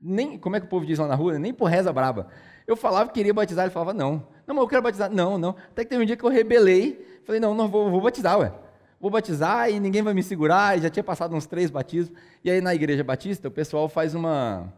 nem 0.00 0.38
como 0.38 0.56
é 0.56 0.60
que 0.60 0.66
o 0.66 0.68
povo 0.68 0.86
diz 0.86 0.98
lá 0.98 1.06
na 1.06 1.14
rua, 1.14 1.38
nem 1.38 1.52
por 1.52 1.66
reza 1.66 1.92
braba. 1.92 2.28
Eu 2.66 2.76
falava 2.76 3.08
que 3.08 3.14
queria 3.14 3.34
batizar, 3.34 3.64
ele 3.64 3.72
falava, 3.72 3.92
não. 3.92 4.26
Não, 4.46 4.54
mas 4.54 4.62
eu 4.62 4.68
quero 4.68 4.82
batizar. 4.82 5.10
Não, 5.10 5.36
não. 5.36 5.50
Até 5.70 5.84
que 5.84 5.90
teve 5.90 6.02
um 6.02 6.06
dia 6.06 6.16
que 6.16 6.24
eu 6.24 6.30
rebelei, 6.30 7.20
falei, 7.24 7.40
não, 7.40 7.54
não 7.54 7.68
vou, 7.68 7.90
vou 7.90 8.00
batizar, 8.00 8.38
ué. 8.38 8.52
Vou 9.00 9.10
batizar 9.10 9.70
e 9.70 9.80
ninguém 9.80 10.02
vai 10.02 10.12
me 10.12 10.22
segurar, 10.22 10.76
e 10.76 10.82
já 10.82 10.90
tinha 10.90 11.02
passado 11.02 11.34
uns 11.34 11.46
três 11.46 11.70
batismos. 11.70 12.16
E 12.44 12.50
aí 12.50 12.60
na 12.60 12.74
igreja 12.74 13.02
batista, 13.02 13.48
o 13.48 13.50
pessoal 13.50 13.88
faz 13.88 14.14
uma 14.14 14.72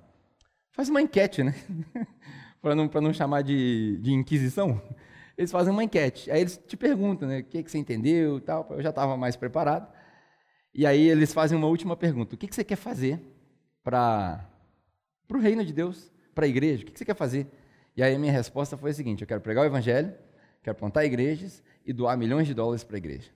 Faz 0.72 0.88
uma 0.88 1.02
enquete, 1.02 1.44
né? 1.44 1.54
para 2.60 2.74
não, 2.74 2.86
não 2.86 3.12
chamar 3.12 3.42
de, 3.42 3.98
de 3.98 4.12
inquisição. 4.12 4.80
Eles 5.36 5.52
fazem 5.52 5.72
uma 5.72 5.84
enquete. 5.84 6.30
Aí 6.30 6.40
eles 6.40 6.56
te 6.66 6.76
perguntam, 6.78 7.28
né? 7.28 7.40
O 7.40 7.44
que, 7.44 7.62
que 7.62 7.70
você 7.70 7.76
entendeu 7.76 8.38
e 8.38 8.40
tal. 8.40 8.66
Eu 8.70 8.82
já 8.82 8.88
estava 8.88 9.16
mais 9.16 9.36
preparado. 9.36 9.86
E 10.74 10.86
aí 10.86 11.08
eles 11.08 11.32
fazem 11.34 11.58
uma 11.58 11.66
última 11.66 11.94
pergunta. 11.94 12.34
O 12.34 12.38
que, 12.38 12.48
que 12.48 12.54
você 12.54 12.64
quer 12.64 12.76
fazer 12.76 13.20
para 13.84 14.48
o 15.36 15.40
reino 15.40 15.64
de 15.64 15.72
Deus, 15.72 16.10
para 16.34 16.46
a 16.46 16.48
igreja? 16.48 16.82
O 16.82 16.86
que, 16.86 16.98
você 16.98 17.04
quer 17.04 17.16
fazer? 17.16 17.46
E 17.96 18.02
aí 18.02 18.14
a 18.14 18.18
minha 18.18 18.32
resposta 18.32 18.76
foi 18.76 18.90
a 18.90 18.94
seguinte: 18.94 19.22
eu 19.22 19.26
quero 19.26 19.40
pregar 19.40 19.62
o 19.62 19.66
evangelho, 19.66 20.12
quero 20.62 20.76
plantar 20.76 21.04
igrejas 21.04 21.62
e 21.84 21.92
doar 21.92 22.16
milhões 22.16 22.46
de 22.46 22.54
dólares 22.54 22.84
para 22.84 22.96
a 22.96 22.98
igreja. 22.98 23.30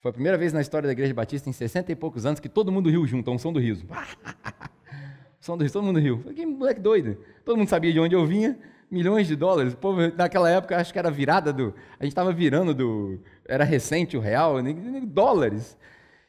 Foi 0.00 0.10
a 0.10 0.12
primeira 0.12 0.38
vez 0.38 0.52
na 0.52 0.60
história 0.60 0.86
da 0.86 0.92
igreja 0.92 1.12
batista, 1.12 1.48
em 1.48 1.52
60 1.52 1.90
e 1.90 1.96
poucos 1.96 2.24
anos, 2.26 2.38
que 2.38 2.48
todo 2.48 2.70
mundo 2.70 2.88
riu 2.88 3.06
junto, 3.06 3.30
a 3.30 3.34
unção 3.34 3.52
do 3.52 3.58
riso. 3.58 3.86
Som 5.40 5.56
do 5.56 5.62
riso, 5.62 5.74
todo 5.74 5.84
mundo 5.84 5.98
riu. 5.98 6.18
Falei, 6.18 6.34
que 6.34 6.46
moleque 6.46 6.80
doido. 6.80 7.18
Todo 7.44 7.56
mundo 7.56 7.68
sabia 7.68 7.92
de 7.92 8.00
onde 8.00 8.14
eu 8.14 8.26
vinha, 8.26 8.58
milhões 8.90 9.26
de 9.26 9.36
dólares. 9.36 9.74
O 9.74 9.76
povo, 9.76 10.00
naquela 10.16 10.50
época, 10.50 10.76
acho 10.76 10.92
que 10.92 10.98
era 10.98 11.10
virada 11.10 11.52
do. 11.52 11.74
A 11.98 12.04
gente 12.04 12.12
estava 12.12 12.32
virando 12.32 12.74
do. 12.74 13.20
Era 13.44 13.64
recente 13.64 14.16
o 14.16 14.20
real, 14.20 14.56
dólares. 15.04 15.76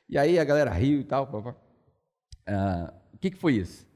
E 0.09 0.17
aí 0.17 0.39
a 0.39 0.43
galera 0.43 0.71
riu 0.71 1.01
e 1.01 1.03
tal. 1.03 1.55
Ah, 2.47 2.93
o 3.13 3.17
que, 3.17 3.31
que 3.31 3.37
foi 3.37 3.55
isso? 3.55 3.86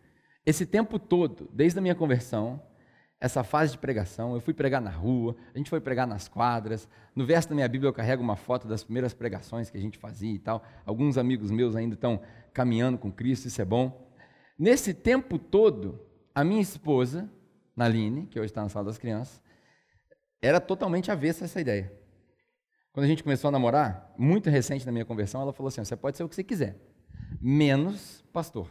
Esse 0.45 0.65
tempo 0.65 0.97
todo, 0.97 1.49
desde 1.54 1.77
a 1.77 1.82
minha 1.82 1.95
conversão, 1.95 2.62
essa 3.19 3.43
fase 3.43 3.73
de 3.73 3.77
pregação, 3.77 4.34
eu 4.34 4.41
fui 4.41 4.54
pregar 4.54 4.82
na 4.82 4.89
rua, 4.89 5.36
a 5.54 5.58
gente 5.58 5.69
foi 5.69 5.80
pregar 5.80 6.08
nas 6.08 6.27
quadras. 6.27 6.89
No 7.15 7.23
verso 7.23 7.47
da 7.49 7.54
minha 7.54 7.67
Bíblia 7.67 7.88
eu 7.88 7.93
carrego 7.93 8.23
uma 8.23 8.36
foto 8.36 8.67
das 8.67 8.84
primeiras 8.84 9.13
pregações 9.13 9.69
que 9.69 9.77
a 9.77 9.82
gente 9.82 9.99
fazia 9.99 10.34
e 10.34 10.39
tal. 10.39 10.63
Alguns 10.84 11.19
amigos 11.19 11.51
meus 11.51 11.75
ainda 11.75 11.93
estão 11.93 12.19
caminhando 12.51 12.97
com 12.97 13.12
Cristo, 13.12 13.47
isso 13.47 13.62
é 13.62 13.65
bom. 13.65 14.12
Nesse 14.58 14.91
tempo 14.91 15.38
todo, 15.38 15.99
a 16.34 16.43
minha 16.43 16.62
esposa, 16.62 17.30
Naline, 17.75 18.25
que 18.25 18.39
hoje 18.39 18.47
está 18.47 18.63
na 18.63 18.69
sala 18.69 18.86
das 18.86 18.97
crianças, 18.97 19.39
era 20.41 20.60
totalmente 20.60 21.12
avessa 21.12 21.43
a 21.43 21.45
essa 21.45 21.62
ideia. 21.62 21.93
Quando 22.91 23.04
a 23.04 23.08
gente 23.08 23.23
começou 23.23 23.49
a 23.49 23.51
namorar, 23.51 24.13
muito 24.17 24.49
recente 24.49 24.84
na 24.84 24.91
minha 24.91 25.06
conversão, 25.06 25.41
ela 25.41 25.54
falou 25.54 25.67
assim: 25.67 25.84
você 25.84 25.95
pode 25.95 26.17
ser 26.17 26.23
o 26.23 26.30
que 26.30 26.36
você 26.36 26.43
quiser, 26.43 26.75
menos 27.39 28.23
pastor. 28.34 28.67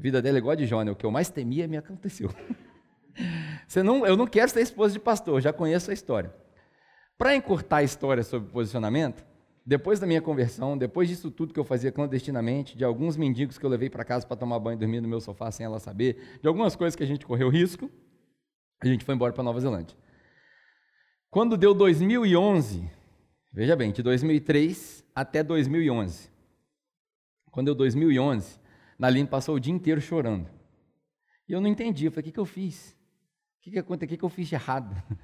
A 0.00 0.02
vida 0.02 0.22
dela 0.22 0.38
é 0.38 0.40
igual 0.40 0.52
a 0.52 0.54
de 0.54 0.74
né? 0.74 0.90
o 0.90 0.96
que 0.96 1.04
eu 1.04 1.10
mais 1.10 1.28
temia 1.28 1.68
me 1.68 1.76
aconteceu. 1.76 2.30
Você 3.68 3.82
não, 3.82 4.06
eu 4.06 4.16
não 4.16 4.26
quero 4.26 4.50
ser 4.50 4.62
esposa 4.62 4.94
de 4.94 4.98
pastor, 4.98 5.42
já 5.42 5.52
conheço 5.52 5.90
a 5.90 5.94
história. 5.94 6.34
Para 7.18 7.36
encurtar 7.36 7.76
a 7.76 7.82
história 7.82 8.22
sobre 8.22 8.50
posicionamento, 8.50 9.22
depois 9.64 10.00
da 10.00 10.06
minha 10.06 10.22
conversão, 10.22 10.78
depois 10.78 11.06
disso 11.06 11.30
tudo 11.30 11.52
que 11.52 11.60
eu 11.60 11.64
fazia 11.64 11.92
clandestinamente, 11.92 12.78
de 12.78 12.82
alguns 12.82 13.14
mendigos 13.14 13.58
que 13.58 13.66
eu 13.66 13.68
levei 13.68 13.90
para 13.90 14.02
casa 14.02 14.26
para 14.26 14.38
tomar 14.38 14.58
banho 14.58 14.76
e 14.76 14.78
dormir 14.78 15.02
no 15.02 15.08
meu 15.08 15.20
sofá 15.20 15.50
sem 15.50 15.66
ela 15.66 15.78
saber, 15.78 16.38
de 16.40 16.48
algumas 16.48 16.74
coisas 16.74 16.96
que 16.96 17.02
a 17.02 17.06
gente 17.06 17.26
correu 17.26 17.50
risco, 17.50 17.90
a 18.82 18.86
gente 18.86 19.04
foi 19.04 19.14
embora 19.14 19.34
para 19.34 19.44
Nova 19.44 19.60
Zelândia. 19.60 19.94
Quando 21.28 21.58
deu 21.58 21.74
2011, 21.74 22.90
veja 23.52 23.76
bem, 23.76 23.92
de 23.92 24.02
2003 24.02 25.04
até 25.14 25.42
2011. 25.42 26.30
Quando 27.50 27.66
deu 27.66 27.74
2011, 27.74 28.60
Naline 29.00 29.26
passou 29.26 29.54
o 29.54 29.60
dia 29.60 29.72
inteiro 29.72 29.98
chorando. 29.98 30.46
E 31.48 31.52
eu 31.52 31.60
não 31.60 31.68
entendi, 31.68 32.04
eu 32.04 32.12
falei, 32.12 32.20
o 32.20 32.24
que, 32.26 32.32
que 32.32 32.38
eu 32.38 32.44
fiz? 32.44 32.90
O 33.58 33.62
que, 33.62 33.70
que 33.70 33.78
aconteceu? 33.78 34.06
O 34.06 34.08
que, 34.10 34.16
que 34.18 34.24
eu 34.24 34.28
fiz 34.28 34.46
de 34.48 34.54
errado? 34.54 34.94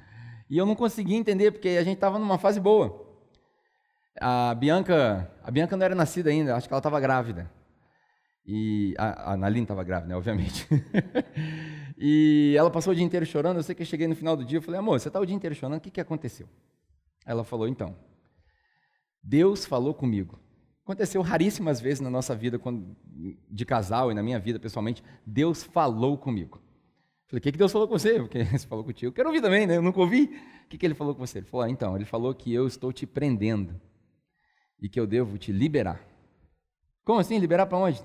E 0.48 0.56
eu 0.56 0.64
não 0.64 0.76
conseguia 0.76 1.16
entender, 1.16 1.50
porque 1.50 1.70
a 1.70 1.82
gente 1.82 1.96
estava 1.96 2.20
numa 2.20 2.38
fase 2.38 2.60
boa. 2.60 3.04
A 4.20 4.54
Bianca, 4.54 5.28
a 5.42 5.50
Bianca 5.50 5.76
não 5.76 5.84
era 5.84 5.92
nascida 5.92 6.30
ainda, 6.30 6.54
acho 6.54 6.68
que 6.68 6.72
ela 6.72 6.78
estava 6.78 7.00
grávida. 7.00 7.50
E 8.46 8.94
a, 8.96 9.32
a 9.32 9.36
Naline 9.36 9.64
estava 9.64 9.82
grávida, 9.82 10.08
né, 10.08 10.16
obviamente. 10.16 10.68
e 11.98 12.54
ela 12.56 12.70
passou 12.70 12.92
o 12.92 12.94
dia 12.94 13.04
inteiro 13.04 13.26
chorando. 13.26 13.56
Eu 13.56 13.64
sei 13.64 13.74
que 13.74 13.82
eu 13.82 13.86
cheguei 13.86 14.06
no 14.06 14.14
final 14.14 14.36
do 14.36 14.44
dia, 14.44 14.58
eu 14.58 14.62
falei, 14.62 14.78
amor, 14.78 15.00
você 15.00 15.08
está 15.08 15.18
o 15.18 15.26
dia 15.26 15.34
inteiro 15.34 15.56
chorando, 15.56 15.78
o 15.78 15.80
que, 15.80 15.90
que 15.90 16.00
aconteceu? 16.00 16.48
Ela 17.26 17.42
falou, 17.42 17.66
então, 17.66 17.96
Deus 19.20 19.66
falou 19.66 19.92
comigo. 19.94 20.38
Aconteceu 20.86 21.20
raríssimas 21.20 21.80
vezes 21.80 22.00
na 22.00 22.08
nossa 22.08 22.32
vida, 22.32 22.60
quando, 22.60 22.96
de 23.50 23.64
casal 23.64 24.12
e 24.12 24.14
na 24.14 24.22
minha 24.22 24.38
vida 24.38 24.56
pessoalmente, 24.60 25.02
Deus 25.26 25.64
falou 25.64 26.16
comigo. 26.16 26.62
Falei, 27.26 27.40
o 27.40 27.42
que, 27.42 27.50
que 27.50 27.58
Deus 27.58 27.72
falou 27.72 27.88
com 27.88 27.98
você? 27.98 28.20
Porque 28.20 28.44
você 28.46 28.68
falou 28.68 28.84
contigo. 28.84 29.08
Eu 29.08 29.12
quero 29.12 29.28
ouvir 29.28 29.42
também, 29.42 29.66
né? 29.66 29.78
Eu 29.78 29.82
nunca 29.82 29.98
ouvi. 29.98 30.30
O 30.64 30.68
que, 30.68 30.78
que 30.78 30.86
ele 30.86 30.94
falou 30.94 31.12
com 31.12 31.26
você? 31.26 31.38
Ele 31.38 31.46
falou, 31.46 31.66
ah, 31.66 31.68
então, 31.68 31.96
ele 31.96 32.04
falou 32.04 32.32
que 32.32 32.54
eu 32.54 32.68
estou 32.68 32.92
te 32.92 33.04
prendendo 33.04 33.80
e 34.80 34.88
que 34.88 35.00
eu 35.00 35.08
devo 35.08 35.36
te 35.36 35.50
liberar. 35.50 36.00
Como 37.04 37.18
assim? 37.18 37.36
Liberar 37.36 37.66
para 37.66 37.78
onde? 37.78 38.00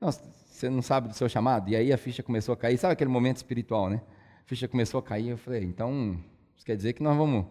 Não, 0.00 0.10
você 0.10 0.70
não 0.70 0.80
sabe 0.80 1.08
do 1.08 1.14
seu 1.14 1.28
chamado? 1.28 1.68
E 1.68 1.76
aí 1.76 1.92
a 1.92 1.98
ficha 1.98 2.22
começou 2.22 2.54
a 2.54 2.56
cair. 2.56 2.78
Sabe 2.78 2.94
aquele 2.94 3.10
momento 3.10 3.36
espiritual, 3.36 3.90
né? 3.90 4.00
A 4.40 4.48
ficha 4.48 4.66
começou 4.66 4.98
a 4.98 5.02
cair. 5.02 5.28
Eu 5.28 5.36
falei, 5.36 5.62
então, 5.62 6.18
isso 6.56 6.64
quer 6.64 6.74
dizer 6.74 6.94
que 6.94 7.02
nós 7.02 7.14
vamos, 7.14 7.44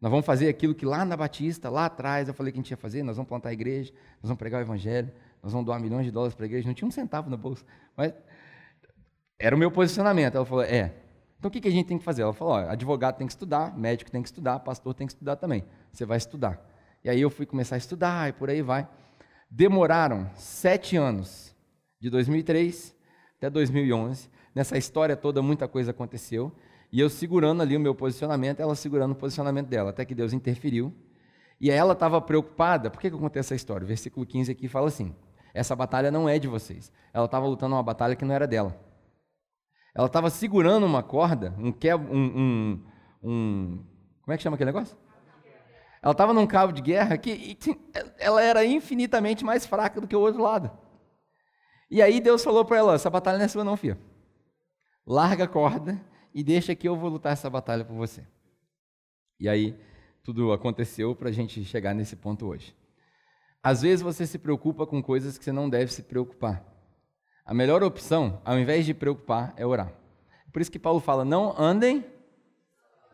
nós 0.00 0.10
vamos 0.10 0.24
fazer 0.24 0.48
aquilo 0.48 0.74
que 0.74 0.86
lá 0.86 1.04
na 1.04 1.16
Batista, 1.16 1.68
lá 1.68 1.84
atrás, 1.86 2.26
eu 2.26 2.32
falei 2.32 2.52
que 2.52 2.58
a 2.58 2.62
gente 2.62 2.70
ia 2.70 2.76
fazer. 2.76 3.02
Nós 3.02 3.16
vamos 3.16 3.28
plantar 3.28 3.50
a 3.50 3.52
igreja, 3.52 3.92
nós 4.14 4.28
vamos 4.28 4.38
pregar 4.38 4.60
o 4.60 4.64
evangelho, 4.64 5.12
nós 5.42 5.52
vamos 5.52 5.66
doar 5.66 5.78
milhões 5.78 6.06
de 6.06 6.10
dólares 6.10 6.34
para 6.34 6.44
a 6.44 6.48
igreja. 6.48 6.66
Não 6.66 6.74
tinha 6.74 6.88
um 6.88 6.90
centavo 6.90 7.28
na 7.28 7.36
bolsa. 7.36 7.64
Mas 7.94 8.14
era 9.38 9.54
o 9.54 9.58
meu 9.58 9.70
posicionamento. 9.70 10.36
Ela 10.36 10.46
falou: 10.46 10.64
é. 10.64 10.94
Então 11.38 11.48
o 11.48 11.52
que, 11.52 11.66
a 11.66 11.70
gente 11.70 11.86
tem 11.86 11.98
que 11.98 12.04
fazer? 12.04 12.22
Ela 12.22 12.32
falou: 12.32 12.54
ó, 12.54 12.70
advogado 12.70 13.18
tem 13.18 13.26
que 13.26 13.32
estudar, 13.32 13.76
médico 13.76 14.10
tem 14.10 14.22
que 14.22 14.28
estudar, 14.28 14.58
pastor 14.60 14.94
tem 14.94 15.06
que 15.06 15.12
estudar 15.12 15.36
também. 15.36 15.64
Você 15.92 16.06
vai 16.06 16.16
estudar. 16.16 16.58
E 17.04 17.10
aí 17.10 17.20
eu 17.20 17.28
fui 17.28 17.44
começar 17.44 17.74
a 17.74 17.78
estudar 17.78 18.28
e 18.28 18.32
por 18.32 18.48
aí 18.48 18.62
vai. 18.62 18.88
Demoraram 19.50 20.30
sete 20.34 20.96
anos, 20.96 21.54
de 22.00 22.08
2003 22.08 22.96
até 23.36 23.50
2011. 23.50 24.30
Nessa 24.54 24.78
história 24.78 25.16
toda, 25.16 25.42
muita 25.42 25.68
coisa 25.68 25.90
aconteceu. 25.90 26.52
E 26.92 26.98
eu 26.98 27.08
segurando 27.08 27.62
ali 27.62 27.76
o 27.76 27.80
meu 27.80 27.94
posicionamento, 27.94 28.60
ela 28.60 28.74
segurando 28.74 29.12
o 29.12 29.14
posicionamento 29.14 29.68
dela, 29.68 29.90
até 29.90 30.04
que 30.04 30.14
Deus 30.14 30.32
interferiu. 30.32 30.92
E 31.60 31.70
ela 31.70 31.92
estava 31.92 32.20
preocupada. 32.20 32.90
Por 32.90 33.00
que, 33.00 33.08
que 33.08 33.14
eu 33.14 33.20
contei 33.20 33.40
essa 33.40 33.54
história? 33.54 33.84
O 33.84 33.88
versículo 33.88 34.26
15 34.26 34.50
aqui 34.50 34.66
fala 34.66 34.88
assim: 34.88 35.14
essa 35.54 35.76
batalha 35.76 36.10
não 36.10 36.28
é 36.28 36.38
de 36.38 36.48
vocês. 36.48 36.90
Ela 37.12 37.26
estava 37.26 37.46
lutando 37.46 37.74
uma 37.74 37.82
batalha 37.82 38.16
que 38.16 38.24
não 38.24 38.34
era 38.34 38.46
dela. 38.46 38.78
Ela 39.94 40.06
estava 40.06 40.30
segurando 40.30 40.86
uma 40.86 41.02
corda, 41.02 41.54
um, 41.58 41.68
um, 41.68 42.40
um, 42.40 42.82
um, 43.22 43.84
Como 44.22 44.32
é 44.32 44.36
que 44.36 44.42
chama 44.42 44.54
aquele 44.54 44.72
negócio? 44.72 44.96
Ela 46.02 46.12
estava 46.12 46.32
num 46.32 46.46
cabo 46.46 46.72
de 46.72 46.80
guerra 46.80 47.18
que 47.18 47.58
ela 48.18 48.40
era 48.40 48.64
infinitamente 48.64 49.44
mais 49.44 49.66
fraca 49.66 50.00
do 50.00 50.08
que 50.08 50.16
o 50.16 50.20
outro 50.20 50.42
lado. 50.42 50.70
E 51.90 52.00
aí 52.00 52.20
Deus 52.20 52.42
falou 52.42 52.64
para 52.64 52.78
ela: 52.78 52.94
essa 52.94 53.10
batalha 53.10 53.38
não 53.38 53.44
é 53.44 53.48
sua, 53.48 53.64
não, 53.64 53.76
filha. 53.76 53.98
Larga 55.06 55.44
a 55.44 55.48
corda 55.48 56.00
e 56.34 56.42
deixa 56.42 56.74
que 56.74 56.88
eu 56.88 56.96
vou 56.96 57.10
lutar 57.10 57.32
essa 57.32 57.48
batalha 57.50 57.84
por 57.84 57.94
você. 57.94 58.24
E 59.38 59.48
aí 59.48 59.76
tudo 60.22 60.52
aconteceu 60.52 61.14
para 61.14 61.28
a 61.28 61.32
gente 61.32 61.64
chegar 61.64 61.94
nesse 61.94 62.16
ponto 62.16 62.46
hoje. 62.46 62.74
Às 63.62 63.82
vezes 63.82 64.02
você 64.02 64.26
se 64.26 64.38
preocupa 64.38 64.86
com 64.86 65.02
coisas 65.02 65.36
que 65.36 65.44
você 65.44 65.52
não 65.52 65.68
deve 65.68 65.92
se 65.92 66.02
preocupar. 66.02 66.64
A 67.44 67.52
melhor 67.52 67.82
opção, 67.82 68.40
ao 68.44 68.58
invés 68.58 68.86
de 68.86 68.94
preocupar, 68.94 69.52
é 69.56 69.66
orar. 69.66 69.92
Por 70.52 70.62
isso 70.62 70.70
que 70.70 70.78
Paulo 70.78 71.00
fala: 71.00 71.24
não 71.24 71.54
andem 71.58 72.04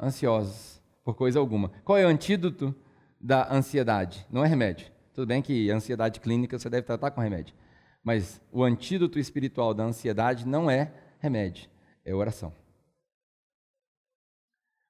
ansiosos 0.00 0.80
por 1.04 1.14
coisa 1.14 1.38
alguma. 1.38 1.70
Qual 1.84 1.96
é 1.96 2.04
o 2.04 2.08
antídoto 2.08 2.74
da 3.20 3.52
ansiedade? 3.52 4.26
Não 4.30 4.44
é 4.44 4.48
remédio. 4.48 4.88
Tudo 5.14 5.26
bem 5.26 5.40
que 5.40 5.70
ansiedade 5.70 6.20
clínica 6.20 6.58
você 6.58 6.68
deve 6.68 6.86
tratar 6.86 7.10
com 7.10 7.20
remédio. 7.20 7.54
Mas 8.04 8.40
o 8.52 8.62
antídoto 8.62 9.18
espiritual 9.18 9.72
da 9.72 9.84
ansiedade 9.84 10.46
não 10.46 10.70
é 10.70 10.92
remédio, 11.18 11.68
é 12.04 12.14
oração. 12.14 12.52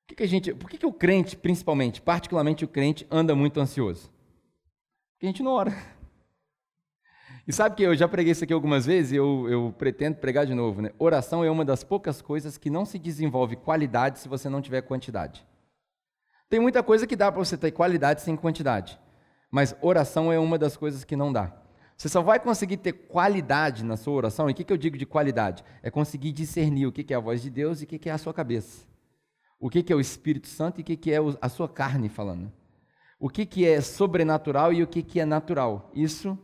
Por 0.07 0.11
que, 0.11 0.15
que 0.15 0.23
a 0.23 0.29
gente, 0.29 0.55
por 0.55 0.71
que, 0.71 0.79
que 0.79 0.87
o 0.87 0.93
crente, 0.93 1.37
principalmente, 1.37 2.01
particularmente 2.01 2.65
o 2.65 2.69
crente, 2.69 3.05
anda 3.11 3.35
muito 3.35 3.59
ansioso? 3.59 4.09
Porque 5.13 5.27
a 5.27 5.29
gente 5.29 5.43
não 5.43 5.51
ora. 5.51 5.75
E 7.47 7.53
sabe 7.53 7.75
que 7.75 7.83
eu 7.83 7.95
já 7.95 8.07
preguei 8.07 8.31
isso 8.31 8.45
aqui 8.45 8.53
algumas 8.53 8.87
vezes 8.87 9.13
e 9.13 9.17
eu, 9.17 9.49
eu 9.49 9.75
pretendo 9.77 10.19
pregar 10.19 10.47
de 10.47 10.55
novo. 10.55 10.81
Né? 10.81 10.93
Oração 10.97 11.45
é 11.45 11.51
uma 11.51 11.65
das 11.65 11.83
poucas 11.83 12.23
coisas 12.23 12.57
que 12.57 12.71
não 12.71 12.85
se 12.85 13.01
desenvolve 13.01 13.57
qualidade 13.57 14.21
se 14.21 14.29
você 14.29 14.49
não 14.49 14.63
tiver 14.63 14.83
quantidade. 14.83 15.45
Tem 16.49 16.61
muita 16.61 16.85
coisa 16.85 17.05
que 17.05 17.17
dá 17.17 17.33
para 17.33 17.45
você 17.45 17.57
ter 17.57 17.73
qualidade 17.73 18.23
sem 18.23 18.37
quantidade. 18.37 18.99
Mas 19.51 19.75
oração 19.81 20.33
é 20.33 20.39
uma 20.39 20.57
das 20.57 20.77
coisas 20.77 21.03
que 21.03 21.17
não 21.17 21.33
dá. 21.33 21.53
Você 21.97 22.09
só 22.09 22.23
vai 22.23 22.39
conseguir 22.39 22.77
ter 22.77 22.93
qualidade 22.93 23.85
na 23.85 23.97
sua 23.97 24.15
oração. 24.15 24.49
E 24.49 24.53
o 24.53 24.55
que, 24.55 24.63
que 24.63 24.73
eu 24.73 24.77
digo 24.77 24.97
de 24.97 25.07
qualidade? 25.07 25.65
É 25.83 25.91
conseguir 25.91 26.31
discernir 26.31 26.87
o 26.87 26.93
que, 26.93 27.03
que 27.03 27.13
é 27.13 27.17
a 27.17 27.21
voz 27.21 27.43
de 27.43 27.51
Deus 27.51 27.81
e 27.81 27.85
o 27.85 27.87
que, 27.89 27.99
que 27.99 28.09
é 28.09 28.13
a 28.13 28.19
sua 28.19 28.33
cabeça. 28.33 28.87
O 29.59 29.71
que, 29.71 29.83
que 29.83 29.93
é 29.93 29.97
o 29.97 30.01
Espírito 30.01 30.49
Santo 30.49 30.81
e 30.81 30.83
o 30.83 30.85
que, 30.85 30.97
que 30.97 31.13
é 31.13 31.19
a 31.41 31.49
sua 31.49 31.69
carne 31.69 32.09
falando. 32.09 32.53
O 33.19 33.29
que, 33.29 33.47
que 33.47 33.67
é 33.67 33.81
sobrenatural 33.81 34.73
e 34.73 34.83
o 34.83 34.87
que, 34.87 35.03
que 35.03 35.19
é 35.19 35.25
natural. 35.25 35.91
Isso 35.95 36.39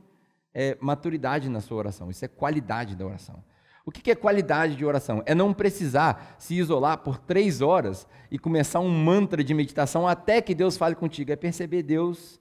é 0.55 0.77
maturidade 0.81 1.48
na 1.48 1.61
sua 1.61 1.79
oração, 1.79 2.11
isso 2.11 2.25
é 2.25 2.29
qualidade 2.29 2.94
da 2.94 3.07
oração. 3.07 3.42
O 3.85 3.90
que 3.90 4.11
é 4.11 4.14
qualidade 4.14 4.77
de 4.77 4.85
oração? 4.85 5.22
É 5.27 5.35
não 5.35 5.53
precisar 5.53 6.37
se 6.38 6.55
isolar 6.55 6.98
por 6.98 7.18
três 7.18 7.61
horas 7.61 8.07
e 8.31 8.38
começar 8.38 8.79
um 8.79 8.88
mantra 8.88 9.42
de 9.42 9.53
meditação 9.53 10.07
até 10.07 10.40
que 10.40 10.55
Deus 10.55 10.77
fale 10.77 10.94
contigo. 10.94 11.33
É 11.33 11.37
perceber 11.37 11.83
Deus 11.83 12.40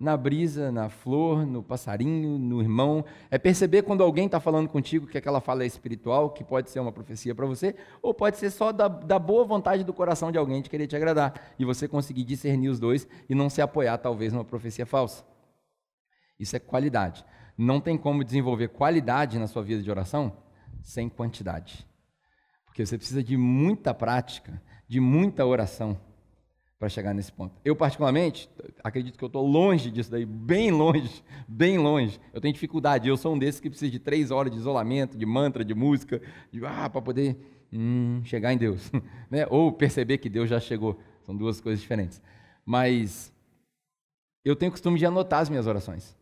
na 0.00 0.16
brisa, 0.16 0.72
na 0.72 0.88
flor, 0.88 1.44
no 1.44 1.62
passarinho, 1.62 2.38
no 2.38 2.62
irmão. 2.62 3.04
É 3.30 3.36
perceber 3.36 3.82
quando 3.82 4.02
alguém 4.02 4.24
está 4.24 4.40
falando 4.40 4.66
contigo 4.66 5.06
que 5.06 5.18
aquela 5.18 5.42
fala 5.42 5.62
é 5.62 5.66
espiritual, 5.66 6.30
que 6.30 6.42
pode 6.42 6.70
ser 6.70 6.80
uma 6.80 6.90
profecia 6.90 7.34
para 7.34 7.44
você, 7.44 7.76
ou 8.00 8.14
pode 8.14 8.38
ser 8.38 8.50
só 8.50 8.72
da, 8.72 8.88
da 8.88 9.18
boa 9.18 9.44
vontade 9.44 9.84
do 9.84 9.92
coração 9.92 10.32
de 10.32 10.38
alguém 10.38 10.62
de 10.62 10.70
querer 10.70 10.86
te 10.86 10.96
agradar. 10.96 11.52
E 11.58 11.66
você 11.66 11.86
conseguir 11.86 12.24
discernir 12.24 12.70
os 12.70 12.80
dois 12.80 13.06
e 13.28 13.34
não 13.34 13.50
se 13.50 13.60
apoiar, 13.60 13.98
talvez, 13.98 14.32
numa 14.32 14.44
profecia 14.44 14.86
falsa. 14.86 15.22
Isso 16.38 16.56
é 16.56 16.58
qualidade. 16.58 17.22
Não 17.58 17.78
tem 17.78 17.98
como 17.98 18.24
desenvolver 18.24 18.68
qualidade 18.68 19.38
na 19.38 19.46
sua 19.46 19.62
vida 19.62 19.82
de 19.82 19.90
oração 19.90 20.32
sem 20.82 21.10
quantidade. 21.10 21.86
Porque 22.64 22.86
você 22.86 22.96
precisa 22.96 23.22
de 23.22 23.36
muita 23.36 23.92
prática, 23.92 24.62
de 24.88 24.98
muita 24.98 25.44
oração 25.44 26.00
para 26.80 26.88
chegar 26.88 27.12
nesse 27.12 27.30
ponto. 27.30 27.54
Eu, 27.62 27.76
particularmente, 27.76 28.48
acredito 28.82 29.18
que 29.18 29.22
eu 29.22 29.26
estou 29.26 29.46
longe 29.46 29.90
disso 29.90 30.10
daí, 30.10 30.24
bem 30.24 30.70
longe, 30.70 31.22
bem 31.46 31.76
longe. 31.76 32.18
Eu 32.32 32.40
tenho 32.40 32.54
dificuldade. 32.54 33.06
Eu 33.06 33.18
sou 33.18 33.34
um 33.34 33.38
desses 33.38 33.60
que 33.60 33.68
precisa 33.68 33.92
de 33.92 33.98
três 33.98 34.30
horas 34.30 34.50
de 34.50 34.56
isolamento, 34.56 35.18
de 35.18 35.26
mantra, 35.26 35.62
de 35.62 35.74
música, 35.74 36.22
de, 36.50 36.64
ah, 36.64 36.88
para 36.88 37.02
poder 37.02 37.36
hum, 37.70 38.22
chegar 38.24 38.54
em 38.54 38.56
Deus. 38.56 38.90
né? 39.30 39.46
Ou 39.50 39.70
perceber 39.70 40.16
que 40.16 40.30
Deus 40.30 40.48
já 40.48 40.58
chegou. 40.58 40.98
São 41.26 41.36
duas 41.36 41.60
coisas 41.60 41.82
diferentes. 41.82 42.18
Mas 42.64 43.30
eu 44.42 44.56
tenho 44.56 44.72
costume 44.72 44.98
de 44.98 45.04
anotar 45.04 45.40
as 45.40 45.50
minhas 45.50 45.66
orações. 45.66 46.16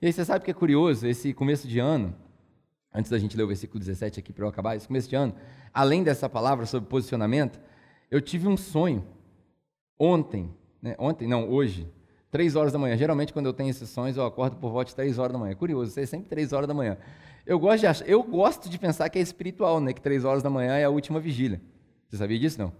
E 0.00 0.06
aí 0.06 0.12
você 0.12 0.24
sabe 0.24 0.42
que 0.42 0.50
é 0.50 0.54
curioso, 0.54 1.06
esse 1.06 1.34
começo 1.34 1.68
de 1.68 1.78
ano, 1.78 2.16
antes 2.94 3.10
da 3.10 3.18
gente 3.18 3.36
ler 3.36 3.42
o 3.42 3.48
versículo 3.48 3.78
17 3.78 4.20
aqui 4.20 4.32
para 4.32 4.46
eu 4.46 4.48
acabar, 4.48 4.74
esse 4.74 4.86
começo 4.86 5.06
de 5.06 5.16
ano, 5.16 5.34
além 5.72 6.02
dessa 6.02 6.30
palavra 6.30 6.64
sobre 6.64 6.88
posicionamento, 6.88 7.60
eu 8.10 8.22
tive 8.22 8.48
um 8.48 8.56
sonho 8.56 9.04
ontem, 9.98 10.50
né? 10.80 10.94
ontem 10.98 11.26
não, 11.28 11.48
hoje, 11.48 11.88
três 12.30 12.56
horas 12.56 12.72
da 12.72 12.78
manhã. 12.78 12.96
Geralmente 12.96 13.32
quando 13.32 13.46
eu 13.46 13.52
tenho 13.52 13.72
sonhos 13.72 14.16
eu 14.16 14.24
acordo 14.24 14.56
por 14.56 14.70
volta 14.70 14.88
de 14.88 14.96
três 14.96 15.18
horas 15.18 15.32
da 15.32 15.38
manhã. 15.38 15.52
É 15.52 15.54
curioso, 15.54 15.98
é 15.98 16.06
sempre 16.06 16.28
três 16.28 16.52
horas 16.52 16.66
da 16.66 16.74
manhã. 16.74 16.96
Eu 17.46 17.58
gosto 17.58 17.80
de 17.80 17.86
achar, 17.86 18.08
eu 18.08 18.22
gosto 18.22 18.68
de 18.68 18.78
pensar 18.78 19.08
que 19.08 19.18
é 19.18 19.22
espiritual, 19.22 19.80
né? 19.80 19.92
Que 19.92 20.00
três 20.00 20.24
horas 20.24 20.42
da 20.42 20.50
manhã 20.50 20.76
é 20.76 20.84
a 20.84 20.90
última 20.90 21.20
vigília. 21.20 21.60
Você 22.08 22.16
sabia 22.16 22.38
disso 22.38 22.58
não? 22.58 22.72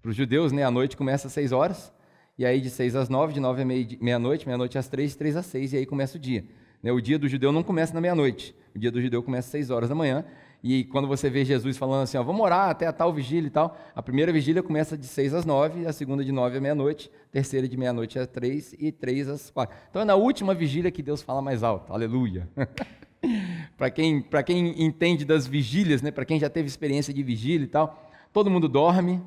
Para 0.00 0.10
os 0.10 0.16
judeus, 0.16 0.52
né? 0.52 0.64
A 0.64 0.70
noite 0.70 0.96
começa 0.96 1.26
às 1.26 1.32
seis 1.32 1.52
horas 1.52 1.92
e 2.38 2.44
aí 2.44 2.60
de 2.60 2.68
seis 2.68 2.94
às 2.94 3.08
nove, 3.08 3.32
de 3.32 3.40
nove 3.40 3.62
à 3.62 3.64
meia-noite, 3.64 4.46
meia-noite 4.46 4.76
às 4.76 4.88
três, 4.88 5.14
três 5.14 5.36
às 5.36 5.46
seis 5.46 5.72
e 5.72 5.76
aí 5.76 5.86
começa 5.86 6.16
o 6.16 6.20
dia. 6.20 6.44
Né, 6.82 6.92
o 6.92 7.00
dia 7.00 7.18
do 7.18 7.28
judeu 7.28 7.50
não 7.50 7.62
começa 7.62 7.94
na 7.94 8.00
meia-noite. 8.00 8.54
O 8.74 8.78
dia 8.78 8.90
do 8.90 9.00
judeu 9.00 9.22
começa 9.22 9.48
às 9.48 9.52
seis 9.52 9.70
horas 9.70 9.88
da 9.88 9.94
manhã. 9.94 10.24
E 10.68 10.82
quando 10.82 11.06
você 11.06 11.30
vê 11.30 11.44
Jesus 11.44 11.76
falando 11.76 12.02
assim, 12.02 12.16
ó, 12.16 12.24
vamos 12.24 12.42
orar 12.42 12.70
até 12.70 12.88
a 12.88 12.92
tal 12.92 13.12
vigília 13.12 13.46
e 13.46 13.50
tal, 13.50 13.78
a 13.94 14.02
primeira 14.02 14.32
vigília 14.32 14.64
começa 14.64 14.98
de 14.98 15.06
seis 15.06 15.32
às 15.32 15.44
nove, 15.44 15.86
a 15.86 15.92
segunda 15.92 16.24
de 16.24 16.32
nove 16.32 16.58
à 16.58 16.60
meia-noite, 16.60 17.08
a 17.28 17.32
terceira 17.32 17.68
de 17.68 17.76
meia-noite 17.76 18.18
às 18.18 18.26
três 18.26 18.74
e 18.76 18.90
três 18.90 19.28
às 19.28 19.48
quatro. 19.48 19.76
Então 19.88 20.02
é 20.02 20.04
na 20.04 20.16
última 20.16 20.54
vigília 20.54 20.90
que 20.90 21.04
Deus 21.04 21.22
fala 21.22 21.40
mais 21.40 21.62
alto. 21.62 21.92
Aleluia. 21.92 22.48
para 23.78 23.92
quem, 23.92 24.26
quem 24.44 24.82
entende 24.84 25.24
das 25.24 25.46
vigílias, 25.46 26.02
né, 26.02 26.10
para 26.10 26.24
quem 26.24 26.40
já 26.40 26.50
teve 26.50 26.66
experiência 26.66 27.14
de 27.14 27.22
vigília 27.22 27.64
e 27.64 27.68
tal, 27.68 28.10
todo 28.32 28.50
mundo 28.50 28.68
dorme, 28.68 29.22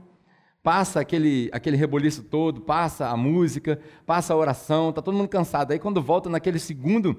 passa 0.61 0.99
aquele, 0.99 1.49
aquele 1.53 1.77
reboliço 1.77 2.23
todo, 2.23 2.59
passa 2.59 3.07
a 3.07 3.15
música, 3.15 3.79
passa 4.05 4.33
a 4.33 4.35
oração, 4.35 4.89
está 4.89 5.01
todo 5.01 5.15
mundo 5.15 5.29
cansado. 5.29 5.71
Aí 5.71 5.79
quando 5.79 6.01
volta 6.01 6.29
naquele 6.29 6.59
segundo 6.59 7.17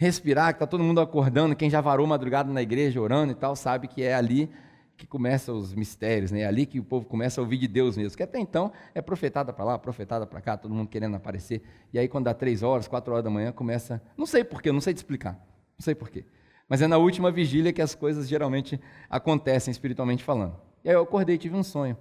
respirar, 0.00 0.54
que 0.54 0.56
está 0.56 0.66
todo 0.66 0.82
mundo 0.82 0.98
acordando, 0.98 1.54
quem 1.54 1.68
já 1.68 1.78
varou 1.82 2.06
madrugada 2.06 2.50
na 2.50 2.62
igreja 2.62 2.98
orando 2.98 3.32
e 3.32 3.34
tal, 3.34 3.54
sabe 3.54 3.86
que 3.86 4.02
é 4.02 4.14
ali 4.14 4.50
que 4.96 5.06
começam 5.06 5.54
os 5.58 5.74
mistérios, 5.74 6.30
né? 6.30 6.40
é 6.40 6.46
ali 6.46 6.64
que 6.64 6.80
o 6.80 6.82
povo 6.82 7.04
começa 7.04 7.38
a 7.38 7.42
ouvir 7.44 7.58
de 7.58 7.68
Deus 7.68 7.98
mesmo. 7.98 8.16
Que 8.16 8.22
até 8.22 8.38
então 8.38 8.72
é 8.94 9.02
profetada 9.02 9.52
para 9.52 9.62
lá, 9.62 9.78
profetada 9.78 10.26
para 10.26 10.40
cá, 10.40 10.56
todo 10.56 10.74
mundo 10.74 10.88
querendo 10.88 11.16
aparecer. 11.16 11.62
E 11.92 11.98
aí 11.98 12.08
quando 12.08 12.24
dá 12.24 12.34
três 12.34 12.62
horas, 12.62 12.88
quatro 12.88 13.12
horas 13.12 13.22
da 13.22 13.28
manhã, 13.28 13.52
começa. 13.52 14.02
Não 14.16 14.24
sei 14.24 14.42
porquê, 14.42 14.72
não 14.72 14.80
sei 14.80 14.94
te 14.94 14.96
explicar. 14.96 15.34
Não 15.78 15.84
sei 15.84 15.94
porquê. 15.94 16.24
Mas 16.66 16.80
é 16.80 16.86
na 16.86 16.96
última 16.96 17.30
vigília 17.30 17.70
que 17.70 17.82
as 17.82 17.94
coisas 17.94 18.26
geralmente 18.26 18.80
acontecem 19.10 19.70
espiritualmente 19.70 20.24
falando. 20.24 20.56
E 20.82 20.88
aí 20.88 20.94
eu 20.94 21.02
acordei 21.02 21.34
e 21.34 21.38
tive 21.38 21.56
um 21.56 21.62
sonho. 21.62 21.94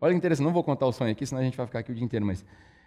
Olha 0.00 0.12
que 0.12 0.18
interessante, 0.18 0.44
não 0.44 0.52
vou 0.52 0.64
contar 0.64 0.86
o 0.86 0.92
sonho 0.92 1.12
aqui, 1.12 1.24
senão 1.24 1.40
a 1.40 1.44
gente 1.44 1.56
vai 1.56 1.66
ficar 1.66 1.78
aqui 1.78 1.92
o 1.92 1.94
dia 1.94 2.04
inteiro, 2.04 2.26
mas 2.26 2.44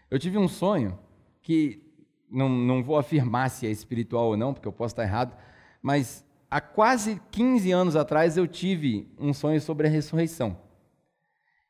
eu 0.09 0.19
tive 0.19 0.37
um 0.37 0.47
sonho 0.49 0.99
que 1.41 1.90
não, 2.31 2.47
não 2.49 2.81
vou 2.81 2.97
afirmar 2.97 3.49
se 3.49 3.67
é 3.67 3.69
espiritual 3.69 4.27
ou 4.27 4.37
não, 4.37 4.53
porque 4.53 4.67
eu 4.67 4.71
posso 4.71 4.93
estar 4.93 5.03
errado, 5.03 5.35
mas 5.81 6.25
há 6.49 6.61
quase 6.61 7.21
15 7.31 7.71
anos 7.71 7.95
atrás 7.95 8.37
eu 8.37 8.47
tive 8.47 9.07
um 9.19 9.33
sonho 9.33 9.59
sobre 9.59 9.87
a 9.87 9.89
ressurreição. 9.89 10.57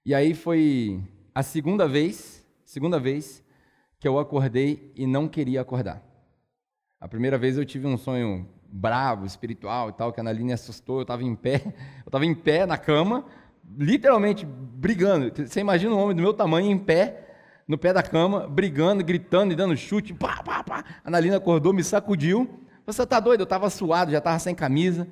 E 0.06 0.14
aí 0.14 0.34
foi 0.34 1.02
a 1.34 1.44
segunda 1.44 1.88
vez, 1.88 2.46
segunda 2.64 3.00
vez 3.00 3.44
que 4.00 4.08
eu 4.08 4.18
acordei 4.18 4.92
e 4.96 5.06
não 5.06 5.28
queria 5.28 5.62
acordar. 5.62 6.04
A 7.00 7.08
primeira 7.08 7.38
vez 7.38 7.58
eu 7.58 7.66
tive 7.66 7.88
um 7.88 7.98
sonho 7.98 8.48
bravo, 8.72 9.26
espiritual 9.26 9.90
e 9.90 9.94
tal, 9.94 10.14
que 10.14 10.20
a 10.20 10.24
Analine 10.24 10.54
assustou, 10.54 10.98
eu 10.98 11.02
estava 11.02 11.24
em 11.24 11.36
pé, 11.36 11.62
eu 12.06 12.08
estava 12.08 12.26
em 12.26 12.34
pé 12.34 12.66
na 12.66 12.78
cama, 12.78 13.26
literalmente 13.78 14.46
brigando. 14.46 15.32
Você 15.36 15.60
imagina 15.60 15.94
um 15.94 16.00
homem 16.00 16.16
do 16.16 16.22
meu 16.22 16.34
tamanho 16.34 16.72
em 16.72 16.78
pé, 16.78 17.31
no 17.68 17.78
pé 17.78 17.94
da 17.94 18.04
cama, 18.04 18.48
brigando, 18.48 19.04
gritando 19.04 19.54
e 19.54 19.56
dando 19.56 19.76
chute, 19.76 20.14
pá, 20.14 20.42
pá, 20.44 20.64
pá. 20.64 20.86
A 21.04 21.08
Analina 21.08 21.38
acordou, 21.38 21.74
me 21.74 21.84
sacudiu. 21.84 22.50
Você 22.86 23.04
está 23.04 23.20
doido? 23.20 23.42
Eu 23.42 23.46
estava 23.46 23.70
suado, 23.70 24.12
já 24.12 24.18
estava 24.18 24.40
sem 24.40 24.54
camisa. 24.54 25.08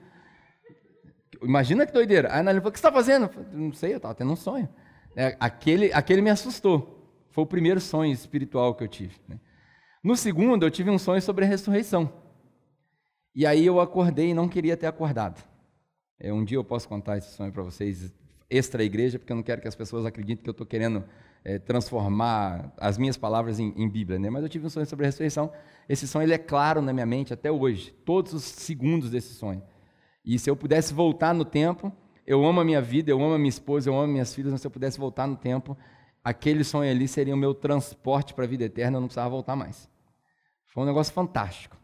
Imagina 1.42 1.86
que 1.86 1.94
doideira. 1.94 2.30
Aí 2.30 2.38
a 2.38 2.40
Analina 2.40 2.62
falou: 2.62 2.70
O 2.70 2.74
que 2.74 2.80
você 2.80 2.88
está 2.88 2.92
fazendo? 2.92 3.30
Falei, 3.30 3.50
Não 3.54 3.74
sei, 3.74 3.94
eu 3.94 3.98
estava 3.98 4.16
tendo 4.16 4.32
um 4.32 4.36
sonho. 4.36 4.68
É, 5.16 5.38
aquele, 5.40 5.92
aquele 5.94 6.22
me 6.22 6.30
assustou. 6.30 7.00
Foi 7.32 7.44
o 7.44 7.48
primeiro 7.48 7.80
sonho 7.80 8.12
espiritual 8.12 8.76
que 8.76 8.84
eu 8.84 8.88
tive. 8.88 9.16
Né? 9.28 9.40
No 10.04 10.16
segundo, 10.16 10.66
eu 10.66 10.72
tive 10.72 10.90
um 10.90 10.98
sonho 10.98 11.22
sobre 11.22 11.46
a 11.46 11.48
ressurreição. 11.48 12.12
E 13.36 13.46
aí 13.46 13.66
eu 13.66 13.80
acordei 13.80 14.30
e 14.30 14.34
não 14.34 14.50
queria 14.50 14.76
ter 14.76 14.88
acordado. 14.88 15.44
É, 16.20 16.34
um 16.34 16.44
dia 16.44 16.58
eu 16.58 16.64
posso 16.64 16.88
contar 16.88 17.18
esse 17.18 17.32
sonho 17.32 17.52
para 17.52 17.64
vocês, 17.64 18.14
extra 18.50 18.84
igreja, 18.84 19.18
porque 19.18 19.32
eu 19.32 19.36
não 19.38 19.44
quero 19.44 19.62
que 19.62 19.68
as 19.68 19.76
pessoas 19.76 20.06
acreditem 20.06 20.44
que 20.44 20.50
eu 20.50 20.52
estou 20.52 20.68
querendo 20.68 21.04
é, 21.44 21.58
transformar 21.58 22.74
as 22.78 22.98
minhas 22.98 23.18
palavras 23.18 23.60
em, 23.60 23.74
em, 23.76 23.90
Bíblia. 23.90 24.20
Né? 24.20 24.30
Mas 24.30 24.44
eu 24.44 24.50
tive 24.50 24.66
um 24.66 24.70
sonho 24.70 24.86
sobre 24.86 25.06
a 25.06 25.08
ressurreição. 25.08 25.52
Esse 25.88 26.08
sonho 26.08 26.24
ele 26.24 26.34
é 26.34 26.38
claro 26.38 26.82
na 26.82 26.94
minha 26.94 27.06
mente 27.06 27.34
até 27.34 27.52
hoje, 27.52 27.92
todos 28.06 28.34
os 28.34 28.44
segundos 28.44 29.10
desse 29.10 29.34
sonho. 29.34 29.64
E 30.24 30.38
se 30.38 30.50
eu 30.50 30.56
pudesse 30.56 30.94
voltar 30.94 31.34
no 31.34 31.46
tempo, 31.46 31.92
eu 32.26 32.46
amo 32.46 32.60
a 32.62 32.66
minha 32.66 32.82
vida, 32.82 33.10
eu 33.10 33.22
amo 33.22 33.34
a 33.34 33.40
minha 33.40 33.50
esposa, 33.50 33.90
eu 33.90 33.98
amo 33.98 34.12
minhas 34.12 34.34
filhas, 34.34 34.52
mas 34.52 34.62
se 34.62 34.68
eu 34.68 34.72
pudesse 34.72 35.00
voltar 35.00 35.28
no 35.28 35.36
tempo, 35.36 35.76
aquele 36.24 36.64
sonho 36.64 36.92
ali 36.92 37.08
seria 37.08 37.34
o 37.34 37.38
meu 37.38 37.54
transporte 37.54 38.34
para 38.34 38.46
a 38.46 38.48
vida 38.48 38.66
eterna, 38.66 38.98
eu 38.98 39.02
não 39.02 39.08
precisava 39.08 39.30
voltar 39.30 39.56
mais. 39.56 39.90
Foi 40.68 40.84
um 40.84 40.86
negócio 40.86 41.14
fantástico. 41.14 41.76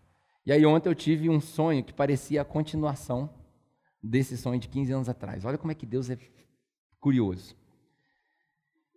E 0.46 0.52
aí 0.52 0.64
ontem 0.66 0.88
eu 0.88 0.94
tive 0.94 1.28
um 1.30 1.42
sonho 1.42 1.84
que 1.84 1.92
parecia 1.92 2.42
a 2.42 2.46
continuação 2.46 3.30
desse 4.04 4.38
sonho 4.38 4.60
de 4.60 4.68
15 4.68 4.92
anos 4.92 5.10
atrás. 5.10 5.44
Olha 5.44 5.58
como 5.58 5.72
é 5.72 5.76
que 5.76 5.86
Deus 5.86 6.12
é 6.12 6.18
curioso. 7.00 7.56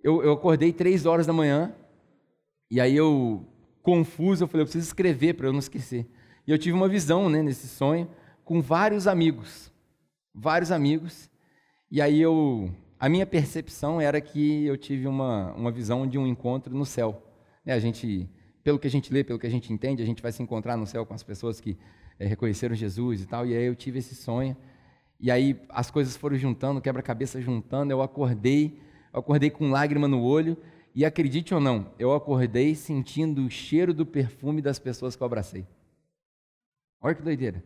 Eu, 0.02 0.22
eu 0.22 0.32
acordei 0.32 0.72
três 0.72 1.06
horas 1.06 1.26
da 1.26 1.32
manhã, 1.32 1.74
e 2.70 2.80
aí 2.80 2.96
eu, 2.96 3.44
confuso, 3.82 4.44
eu 4.44 4.48
falei, 4.48 4.62
eu 4.62 4.66
preciso 4.66 4.86
escrever 4.86 5.34
para 5.34 5.46
eu 5.46 5.52
não 5.52 5.58
esquecer. 5.58 6.06
E 6.46 6.50
eu 6.50 6.58
tive 6.58 6.76
uma 6.76 6.88
visão 6.88 7.28
né, 7.30 7.42
nesse 7.42 7.66
sonho 7.66 8.08
com 8.44 8.60
vários 8.60 9.06
amigos. 9.06 9.72
Vários 10.34 10.70
amigos. 10.70 11.30
E 11.90 12.00
aí 12.00 12.20
eu 12.20 12.70
a 13.00 13.08
minha 13.08 13.24
percepção 13.24 14.00
era 14.00 14.20
que 14.20 14.64
eu 14.66 14.76
tive 14.76 15.06
uma, 15.06 15.52
uma 15.52 15.70
visão 15.70 16.06
de 16.06 16.18
um 16.18 16.26
encontro 16.26 16.74
no 16.74 16.84
céu. 16.84 17.22
É, 17.64 17.72
a 17.72 17.78
gente, 17.78 18.28
pelo 18.64 18.78
que 18.78 18.88
a 18.88 18.90
gente 18.90 19.12
lê, 19.12 19.22
pelo 19.22 19.38
que 19.38 19.46
a 19.46 19.50
gente 19.50 19.72
entende, 19.72 20.02
a 20.02 20.06
gente 20.06 20.20
vai 20.20 20.32
se 20.32 20.42
encontrar 20.42 20.76
no 20.76 20.86
céu 20.86 21.06
com 21.06 21.14
as 21.14 21.22
pessoas 21.22 21.60
que 21.60 21.78
é, 22.18 22.26
reconheceram 22.26 22.74
Jesus 22.74 23.22
e 23.22 23.26
tal. 23.26 23.46
E 23.46 23.56
aí 23.56 23.64
eu 23.64 23.76
tive 23.76 24.00
esse 24.00 24.16
sonho. 24.16 24.56
E 25.20 25.30
aí 25.30 25.58
as 25.68 25.90
coisas 25.90 26.16
foram 26.16 26.36
juntando, 26.36 26.80
quebra-cabeça 26.80 27.40
juntando. 27.40 27.92
Eu 27.92 28.02
acordei, 28.02 28.80
eu 29.12 29.20
acordei 29.20 29.50
com 29.50 29.70
lágrima 29.70 30.08
no 30.08 30.22
olho. 30.22 30.56
E 30.94 31.04
acredite 31.04 31.54
ou 31.54 31.60
não, 31.60 31.92
eu 31.98 32.12
acordei 32.12 32.74
sentindo 32.74 33.44
o 33.44 33.50
cheiro 33.50 33.94
do 33.94 34.04
perfume 34.04 34.60
das 34.60 34.78
pessoas 34.78 35.14
que 35.14 35.22
eu 35.22 35.26
abracei. 35.26 35.64
Olha 37.00 37.14
que 37.14 37.22
doideira. 37.22 37.62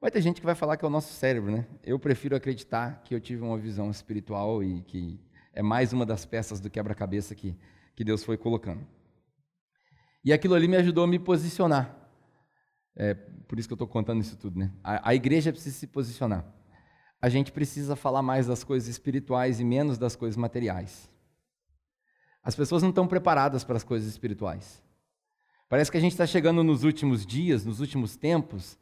Vai 0.00 0.10
ter 0.10 0.22
gente 0.22 0.40
que 0.40 0.46
vai 0.46 0.54
falar 0.54 0.76
que 0.76 0.84
é 0.84 0.88
o 0.88 0.90
nosso 0.90 1.12
cérebro, 1.12 1.50
né? 1.50 1.66
Eu 1.82 1.98
prefiro 1.98 2.36
acreditar 2.36 3.02
que 3.04 3.14
eu 3.14 3.20
tive 3.20 3.42
uma 3.42 3.58
visão 3.58 3.90
espiritual 3.90 4.62
e 4.62 4.82
que 4.82 5.20
é 5.52 5.62
mais 5.62 5.92
uma 5.92 6.06
das 6.06 6.24
peças 6.24 6.60
do 6.60 6.70
quebra-cabeça 6.70 7.34
que, 7.34 7.56
que 7.94 8.04
Deus 8.04 8.24
foi 8.24 8.36
colocando. 8.36 8.86
E 10.24 10.32
aquilo 10.32 10.54
ali 10.54 10.66
me 10.66 10.76
ajudou 10.76 11.04
a 11.04 11.06
me 11.06 11.18
posicionar. 11.18 11.94
É, 12.96 13.14
por 13.14 13.58
isso 13.58 13.68
que 13.68 13.72
eu 13.72 13.76
estou 13.76 13.88
contando 13.88 14.20
isso 14.20 14.36
tudo, 14.36 14.58
né? 14.58 14.72
A, 14.82 15.10
a 15.10 15.14
igreja 15.14 15.52
precisa 15.52 15.76
se 15.76 15.86
posicionar. 15.86 16.44
A 17.20 17.28
gente 17.28 17.52
precisa 17.52 17.96
falar 17.96 18.22
mais 18.22 18.46
das 18.46 18.62
coisas 18.62 18.88
espirituais 18.88 19.60
e 19.60 19.64
menos 19.64 19.98
das 19.98 20.14
coisas 20.14 20.36
materiais. 20.36 21.10
As 22.42 22.54
pessoas 22.54 22.82
não 22.82 22.90
estão 22.90 23.06
preparadas 23.06 23.64
para 23.64 23.76
as 23.76 23.84
coisas 23.84 24.08
espirituais. 24.08 24.82
Parece 25.68 25.90
que 25.90 25.96
a 25.96 26.00
gente 26.00 26.12
está 26.12 26.26
chegando 26.26 26.62
nos 26.62 26.84
últimos 26.84 27.24
dias, 27.24 27.64
nos 27.64 27.80
últimos 27.80 28.16
tempos, 28.16 28.78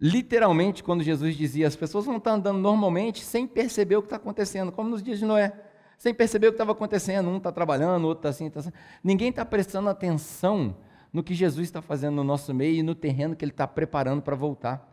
literalmente, 0.00 0.82
quando 0.82 1.04
Jesus 1.04 1.36
dizia, 1.36 1.68
as 1.68 1.76
pessoas 1.76 2.06
vão 2.06 2.16
estar 2.16 2.32
andando 2.32 2.58
normalmente 2.58 3.22
sem 3.22 3.46
perceber 3.46 3.96
o 3.96 4.02
que 4.02 4.06
está 4.06 4.16
acontecendo, 4.16 4.72
como 4.72 4.88
nos 4.88 5.02
dias 5.02 5.18
de 5.18 5.24
Noé, 5.24 5.52
sem 5.96 6.12
perceber 6.12 6.48
o 6.48 6.50
que 6.50 6.54
estava 6.54 6.72
acontecendo. 6.72 7.28
Um 7.28 7.36
está 7.36 7.52
trabalhando, 7.52 8.06
outro 8.08 8.20
está 8.20 8.30
assim, 8.30 8.46
está 8.46 8.60
assim. 8.60 8.72
Ninguém 9.04 9.28
está 9.28 9.44
prestando 9.44 9.88
atenção 9.88 10.76
no 11.12 11.22
que 11.22 11.34
Jesus 11.34 11.68
está 11.68 11.80
fazendo 11.80 12.16
no 12.16 12.24
nosso 12.24 12.52
meio 12.52 12.76
e 12.76 12.82
no 12.82 12.94
terreno 12.94 13.36
que 13.36 13.44
ele 13.44 13.52
está 13.52 13.68
preparando 13.68 14.22
para 14.22 14.34
voltar. 14.34 14.91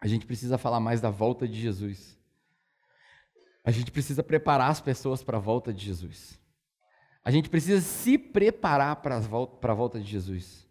A 0.00 0.06
gente 0.06 0.26
precisa 0.26 0.56
falar 0.56 0.80
mais 0.80 1.00
da 1.00 1.10
volta 1.10 1.46
de 1.46 1.60
Jesus. 1.60 2.16
A 3.64 3.70
gente 3.70 3.90
precisa 3.90 4.22
preparar 4.22 4.70
as 4.70 4.80
pessoas 4.80 5.22
para 5.22 5.36
a 5.36 5.40
volta 5.40 5.72
de 5.72 5.84
Jesus. 5.84 6.40
A 7.24 7.30
gente 7.30 7.50
precisa 7.50 7.80
se 7.80 8.16
preparar 8.16 8.96
para 8.96 9.16
a 9.16 9.74
volta 9.74 10.00
de 10.00 10.10
Jesus. 10.10 10.66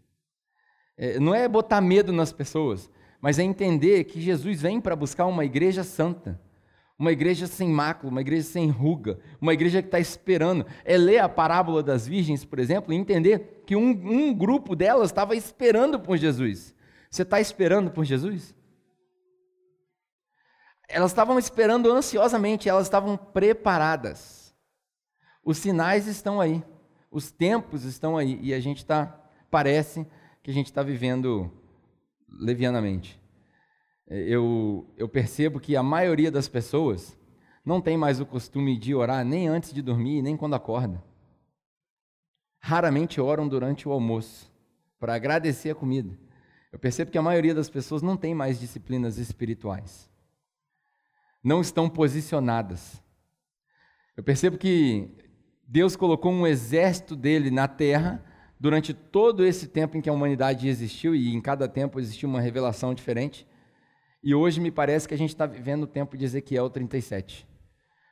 É, 0.97 1.19
não 1.19 1.35
é 1.35 1.47
botar 1.47 1.79
medo 1.81 2.11
nas 2.11 2.31
pessoas, 2.31 2.89
mas 3.21 3.37
é 3.37 3.43
entender 3.43 4.05
que 4.05 4.19
Jesus 4.19 4.61
vem 4.61 4.81
para 4.81 4.95
buscar 4.95 5.27
uma 5.27 5.45
igreja 5.45 5.83
santa, 5.83 6.41
uma 6.97 7.11
igreja 7.11 7.45
sem 7.45 7.69
mácula, 7.69 8.11
uma 8.11 8.21
igreja 8.21 8.47
sem 8.47 8.69
ruga, 8.69 9.19
uma 9.39 9.53
igreja 9.53 9.81
que 9.83 9.87
está 9.87 9.99
esperando. 9.99 10.65
É 10.83 10.97
ler 10.97 11.19
a 11.19 11.29
parábola 11.29 11.83
das 11.83 12.07
virgens, 12.07 12.43
por 12.43 12.57
exemplo, 12.57 12.91
e 12.91 12.95
entender 12.95 13.61
que 13.67 13.75
um, 13.75 13.89
um 13.89 14.33
grupo 14.33 14.75
delas 14.75 15.11
estava 15.11 15.35
esperando 15.35 15.99
por 15.99 16.17
Jesus. 16.17 16.73
Você 17.11 17.21
está 17.21 17.39
esperando 17.39 17.91
por 17.91 18.03
Jesus? 18.03 18.55
Elas 20.87 21.11
estavam 21.11 21.37
esperando 21.37 21.91
ansiosamente, 21.91 22.69
elas 22.69 22.87
estavam 22.87 23.17
preparadas. 23.17 24.55
Os 25.43 25.57
sinais 25.57 26.07
estão 26.07 26.39
aí, 26.39 26.63
os 27.11 27.31
tempos 27.31 27.83
estão 27.83 28.17
aí, 28.17 28.39
e 28.41 28.53
a 28.53 28.59
gente 28.59 28.77
está, 28.77 29.05
parece, 29.49 30.05
que 30.41 30.51
a 30.51 30.53
gente 30.53 30.67
está 30.67 30.83
vivendo 30.83 31.51
levianamente. 32.29 33.19
Eu, 34.07 34.87
eu 34.95 35.09
percebo 35.09 35.59
que 35.59 35.75
a 35.75 35.83
maioria 35.83 36.31
das 36.31 36.47
pessoas 36.47 37.17
não 37.65 37.81
tem 37.81 37.97
mais 37.97 38.21
o 38.21 38.25
costume 38.25 38.77
de 38.77 38.95
orar 38.95 39.25
nem 39.25 39.47
antes 39.49 39.73
de 39.73 39.81
dormir, 39.81 40.21
nem 40.21 40.37
quando 40.37 40.55
acorda. 40.55 41.03
Raramente 42.59 43.19
oram 43.19 43.47
durante 43.47 43.87
o 43.87 43.91
almoço, 43.91 44.49
para 44.97 45.15
agradecer 45.15 45.69
a 45.69 45.75
comida. 45.75 46.17
Eu 46.71 46.79
percebo 46.79 47.11
que 47.11 47.17
a 47.17 47.21
maioria 47.21 47.53
das 47.53 47.69
pessoas 47.69 48.01
não 48.01 48.15
tem 48.15 48.33
mais 48.33 48.59
disciplinas 48.59 49.17
espirituais. 49.17 50.06
Não 51.47 51.61
estão 51.61 51.89
posicionadas. 51.89 53.01
Eu 54.17 54.21
percebo 54.21 54.57
que 54.57 55.09
Deus 55.65 55.95
colocou 55.95 56.29
um 56.29 56.45
exército 56.45 57.15
dele 57.15 57.49
na 57.49 57.69
terra 57.69 58.21
durante 58.59 58.93
todo 58.93 59.45
esse 59.45 59.65
tempo 59.65 59.95
em 59.95 60.01
que 60.01 60.09
a 60.09 60.13
humanidade 60.13 60.67
existiu, 60.67 61.15
e 61.15 61.33
em 61.33 61.39
cada 61.39 61.65
tempo 61.69 62.01
existiu 62.01 62.27
uma 62.27 62.41
revelação 62.41 62.93
diferente, 62.93 63.47
e 64.21 64.35
hoje 64.35 64.59
me 64.59 64.69
parece 64.69 65.07
que 65.07 65.13
a 65.13 65.17
gente 65.17 65.29
está 65.29 65.45
vivendo 65.45 65.83
o 65.83 65.87
tempo 65.87 66.17
de 66.17 66.25
Ezequiel 66.25 66.69
37. 66.69 67.47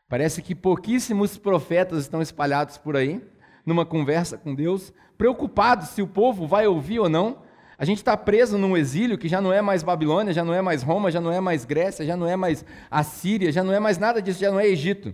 Parece 0.08 0.42
que 0.42 0.56
pouquíssimos 0.56 1.38
profetas 1.38 2.04
estão 2.04 2.22
espalhados 2.22 2.78
por 2.78 2.96
aí, 2.96 3.22
numa 3.66 3.86
conversa 3.86 4.38
com 4.38 4.56
Deus, 4.56 4.94
preocupados 5.18 5.90
se 5.90 6.02
o 6.02 6.08
povo 6.08 6.48
vai 6.48 6.68
ouvir 6.68 7.00
ou 7.00 7.10
não. 7.10 7.44
A 7.78 7.86
gente 7.86 7.98
está 7.98 8.16
preso 8.16 8.58
num 8.58 8.78
exílio 8.78 9.18
que 9.18 9.28
já 9.28 9.42
não 9.42 9.52
é 9.52 9.62
mais 9.62 9.84
Babilônia, 9.84 10.34
já 10.34 10.44
não 10.44 10.54
é 10.54 10.62
mais 10.62 10.82
Roma, 10.82 11.12
já 11.12 11.20
não 11.20 11.32
é 11.32 11.40
mais 11.40 11.66
Grécia, 11.66 12.06
já 12.06 12.16
não 12.16 12.28
é 12.28 12.36
mais 12.36 12.64
Assíria, 12.90 13.52
já 13.52 13.64
não 13.64 13.74
é 13.74 13.80
mais 13.80 13.98
nada 13.98 14.22
disso, 14.22 14.40
já 14.40 14.52
não 14.52 14.60
é 14.60 14.68
Egito. 14.68 15.14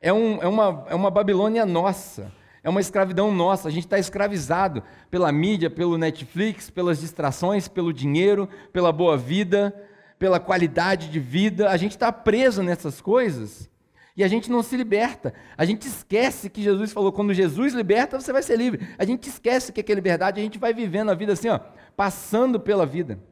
É, 0.00 0.12
um, 0.12 0.42
é, 0.42 0.48
uma, 0.48 0.86
é 0.88 0.94
uma 0.94 1.10
Babilônia 1.10 1.64
nossa 1.66 2.32
é 2.62 2.68
uma 2.68 2.80
escravidão 2.80 3.32
nossa. 3.32 3.68
A 3.68 3.70
gente 3.70 3.84
está 3.84 3.98
escravizado 3.98 4.82
pela 5.10 5.32
mídia, 5.32 5.70
pelo 5.70 5.96
Netflix, 5.96 6.70
pelas 6.70 7.00
distrações, 7.00 7.68
pelo 7.68 7.92
dinheiro, 7.92 8.48
pela 8.72 8.92
boa 8.92 9.16
vida, 9.16 9.74
pela 10.18 10.38
qualidade 10.38 11.08
de 11.08 11.18
vida. 11.18 11.70
A 11.70 11.76
gente 11.76 11.92
está 11.92 12.12
preso 12.12 12.62
nessas 12.62 13.00
coisas 13.00 13.68
e 14.16 14.22
a 14.22 14.28
gente 14.28 14.50
não 14.50 14.62
se 14.62 14.76
liberta. 14.76 15.32
A 15.56 15.64
gente 15.64 15.86
esquece 15.88 16.50
que 16.50 16.62
Jesus 16.62 16.92
falou: 16.92 17.12
quando 17.12 17.32
Jesus 17.32 17.72
liberta, 17.72 18.20
você 18.20 18.32
vai 18.32 18.42
ser 18.42 18.56
livre. 18.56 18.86
A 18.98 19.04
gente 19.04 19.28
esquece 19.28 19.72
que 19.72 19.90
é 19.90 19.94
liberdade, 19.94 20.40
a 20.40 20.44
gente 20.44 20.58
vai 20.58 20.74
vivendo 20.74 21.10
a 21.10 21.14
vida 21.14 21.32
assim, 21.32 21.48
ó, 21.48 21.58
passando 22.00 22.58
pela 22.58 22.86
vida. 22.86 23.22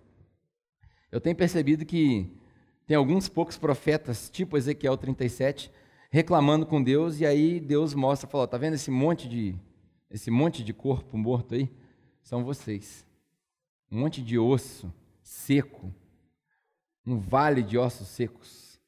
Eu 1.10 1.22
tenho 1.22 1.34
percebido 1.34 1.86
que 1.86 2.30
tem 2.86 2.98
alguns 2.98 3.26
poucos 3.26 3.56
profetas, 3.56 4.28
tipo 4.28 4.58
Ezequiel 4.58 4.94
37, 4.94 5.72
reclamando 6.10 6.66
com 6.66 6.82
Deus, 6.82 7.18
e 7.18 7.24
aí 7.24 7.60
Deus 7.60 7.94
mostra, 7.94 8.28
fala, 8.28 8.46
tá 8.46 8.58
vendo 8.58 8.74
esse 8.74 8.90
monte 8.90 9.26
de 9.26 9.58
esse 10.10 10.30
monte 10.30 10.62
de 10.62 10.74
corpo 10.74 11.16
morto 11.16 11.54
aí? 11.54 11.74
São 12.22 12.44
vocês. 12.44 13.06
Um 13.90 14.00
monte 14.00 14.20
de 14.20 14.38
osso 14.38 14.92
seco, 15.22 15.90
um 17.06 17.18
vale 17.18 17.62
de 17.62 17.78
ossos 17.78 18.08
secos. 18.08 18.78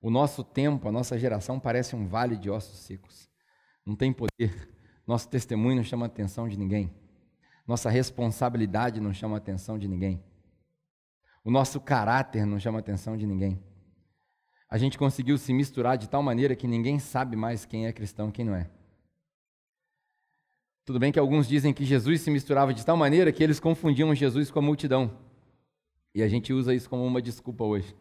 O 0.00 0.10
nosso 0.10 0.44
tempo, 0.44 0.86
a 0.86 0.92
nossa 0.92 1.18
geração 1.18 1.58
parece 1.58 1.96
um 1.96 2.06
vale 2.06 2.36
de 2.36 2.50
ossos 2.50 2.78
secos. 2.78 3.28
Não 3.84 3.96
tem 3.96 4.12
poder. 4.12 4.70
Nosso 5.04 5.28
testemunho 5.28 5.74
não 5.74 5.82
chama 5.82 6.06
a 6.06 6.06
atenção 6.06 6.48
de 6.48 6.56
ninguém. 6.56 6.94
Nossa 7.66 7.88
responsabilidade 7.88 9.00
não 9.00 9.12
chama 9.12 9.36
a 9.36 9.38
atenção 9.38 9.78
de 9.78 9.88
ninguém. 9.88 10.22
O 11.44 11.50
nosso 11.50 11.80
caráter 11.80 12.46
não 12.46 12.58
chama 12.58 12.78
a 12.78 12.80
atenção 12.80 13.16
de 13.16 13.26
ninguém. 13.26 13.62
A 14.68 14.78
gente 14.78 14.98
conseguiu 14.98 15.38
se 15.38 15.52
misturar 15.52 15.96
de 15.96 16.08
tal 16.08 16.22
maneira 16.22 16.56
que 16.56 16.66
ninguém 16.66 16.98
sabe 16.98 17.36
mais 17.36 17.64
quem 17.64 17.86
é 17.86 17.92
cristão 17.92 18.28
e 18.28 18.32
quem 18.32 18.44
não 18.44 18.54
é. 18.54 18.68
Tudo 20.84 20.98
bem 20.98 21.12
que 21.12 21.18
alguns 21.18 21.46
dizem 21.46 21.72
que 21.72 21.84
Jesus 21.84 22.20
se 22.20 22.30
misturava 22.30 22.74
de 22.74 22.84
tal 22.84 22.96
maneira 22.96 23.32
que 23.32 23.42
eles 23.42 23.60
confundiam 23.60 24.14
Jesus 24.14 24.50
com 24.50 24.58
a 24.58 24.62
multidão. 24.62 25.16
E 26.14 26.22
a 26.22 26.28
gente 26.28 26.52
usa 26.52 26.74
isso 26.74 26.88
como 26.88 27.04
uma 27.04 27.22
desculpa 27.22 27.64
hoje. 27.64 27.94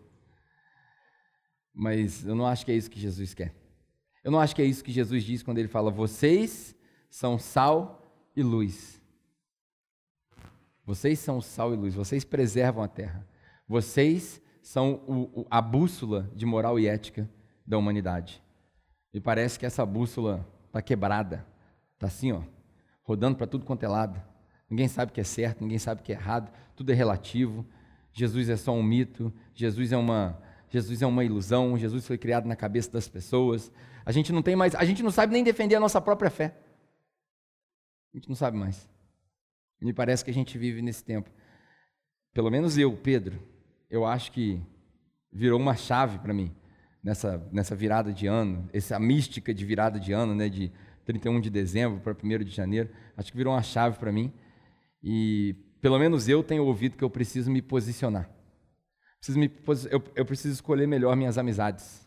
Mas 1.73 2.25
eu 2.25 2.35
não 2.35 2.45
acho 2.45 2.65
que 2.65 2.71
é 2.71 2.75
isso 2.75 2.89
que 2.89 2.99
Jesus 2.99 3.33
quer. 3.33 3.55
Eu 4.23 4.31
não 4.31 4.39
acho 4.39 4.55
que 4.55 4.61
é 4.61 4.65
isso 4.65 4.83
que 4.83 4.91
Jesus 4.91 5.23
diz 5.23 5.43
quando 5.43 5.57
ele 5.57 5.67
fala: 5.67 5.91
vocês 5.91 6.75
são 7.09 7.37
sal 7.37 8.31
e 8.35 8.43
luz. 8.43 9.01
Vocês 10.85 11.19
são 11.19 11.41
sal 11.41 11.73
e 11.73 11.77
luz, 11.77 11.95
vocês 11.95 12.23
preservam 12.25 12.83
a 12.83 12.87
terra. 12.87 13.25
Vocês 13.67 14.41
são 14.61 15.01
o, 15.07 15.41
o, 15.41 15.47
a 15.49 15.61
bússola 15.61 16.29
de 16.35 16.45
moral 16.45 16.79
e 16.79 16.87
ética 16.87 17.29
da 17.65 17.77
humanidade. 17.77 18.41
E 19.13 19.19
parece 19.19 19.57
que 19.57 19.65
essa 19.65 19.85
bússola 19.85 20.45
está 20.67 20.81
quebrada. 20.81 21.45
Está 21.93 22.07
assim, 22.07 22.31
ó, 22.31 22.41
rodando 23.03 23.37
para 23.37 23.47
tudo 23.47 23.65
quanto 23.65 23.83
é 23.83 23.87
lado. 23.87 24.21
Ninguém 24.69 24.87
sabe 24.87 25.11
o 25.11 25.13
que 25.13 25.21
é 25.21 25.23
certo, 25.23 25.61
ninguém 25.61 25.77
sabe 25.77 26.01
o 26.01 26.03
que 26.03 26.11
é 26.11 26.15
errado, 26.15 26.51
tudo 26.75 26.91
é 26.91 26.95
relativo. 26.95 27.65
Jesus 28.11 28.49
é 28.49 28.57
só 28.57 28.73
um 28.73 28.83
mito, 28.83 29.31
Jesus 29.53 29.91
é 29.91 29.97
uma, 29.97 30.41
Jesus 30.69 31.01
é 31.01 31.05
uma 31.05 31.23
ilusão, 31.23 31.77
Jesus 31.77 32.05
foi 32.05 32.17
criado 32.17 32.45
na 32.45 32.55
cabeça 32.55 32.91
das 32.91 33.07
pessoas. 33.07 33.71
A 34.05 34.11
gente 34.11 34.33
não 34.33 34.41
tem 34.41 34.55
mais, 34.55 34.75
a 34.75 34.83
gente 34.83 35.01
não 35.01 35.11
sabe 35.11 35.31
nem 35.31 35.43
defender 35.43 35.75
a 35.75 35.79
nossa 35.79 36.01
própria 36.01 36.29
fé. 36.29 36.57
A 38.13 38.17
gente 38.17 38.27
não 38.27 38.35
sabe 38.35 38.57
mais. 38.57 38.89
Me 39.83 39.93
parece 39.93 40.23
que 40.23 40.31
a 40.31 40.33
gente 40.33 40.57
vive 40.57 40.81
nesse 40.81 41.03
tempo. 41.03 41.29
Pelo 42.33 42.49
menos 42.49 42.77
eu, 42.77 42.95
Pedro, 42.95 43.39
eu 43.89 44.05
acho 44.05 44.31
que 44.31 44.61
virou 45.31 45.59
uma 45.59 45.75
chave 45.75 46.19
para 46.19 46.33
mim 46.33 46.51
nessa, 47.03 47.45
nessa 47.51 47.75
virada 47.75 48.13
de 48.13 48.27
ano, 48.27 48.69
essa 48.71 48.97
mística 48.99 49.53
de 49.53 49.65
virada 49.65 49.99
de 49.99 50.13
ano, 50.13 50.33
né, 50.33 50.47
de 50.47 50.71
31 51.05 51.41
de 51.41 51.49
dezembro 51.49 51.99
para 51.99 52.15
1 52.23 52.43
de 52.43 52.51
janeiro, 52.51 52.89
acho 53.17 53.31
que 53.31 53.37
virou 53.37 53.53
uma 53.53 53.61
chave 53.61 53.97
para 53.99 54.11
mim. 54.11 54.31
E 55.03 55.55
pelo 55.81 55.99
menos 55.99 56.29
eu 56.29 56.41
tenho 56.41 56.65
ouvido 56.65 56.95
que 56.95 57.03
eu 57.03 57.09
preciso 57.09 57.51
me 57.51 57.61
posicionar. 57.61 58.29
Preciso 59.19 59.37
me, 59.37 59.51
eu, 59.91 60.03
eu 60.15 60.25
preciso 60.25 60.53
escolher 60.53 60.87
melhor 60.87 61.15
minhas 61.15 61.37
amizades. 61.37 62.02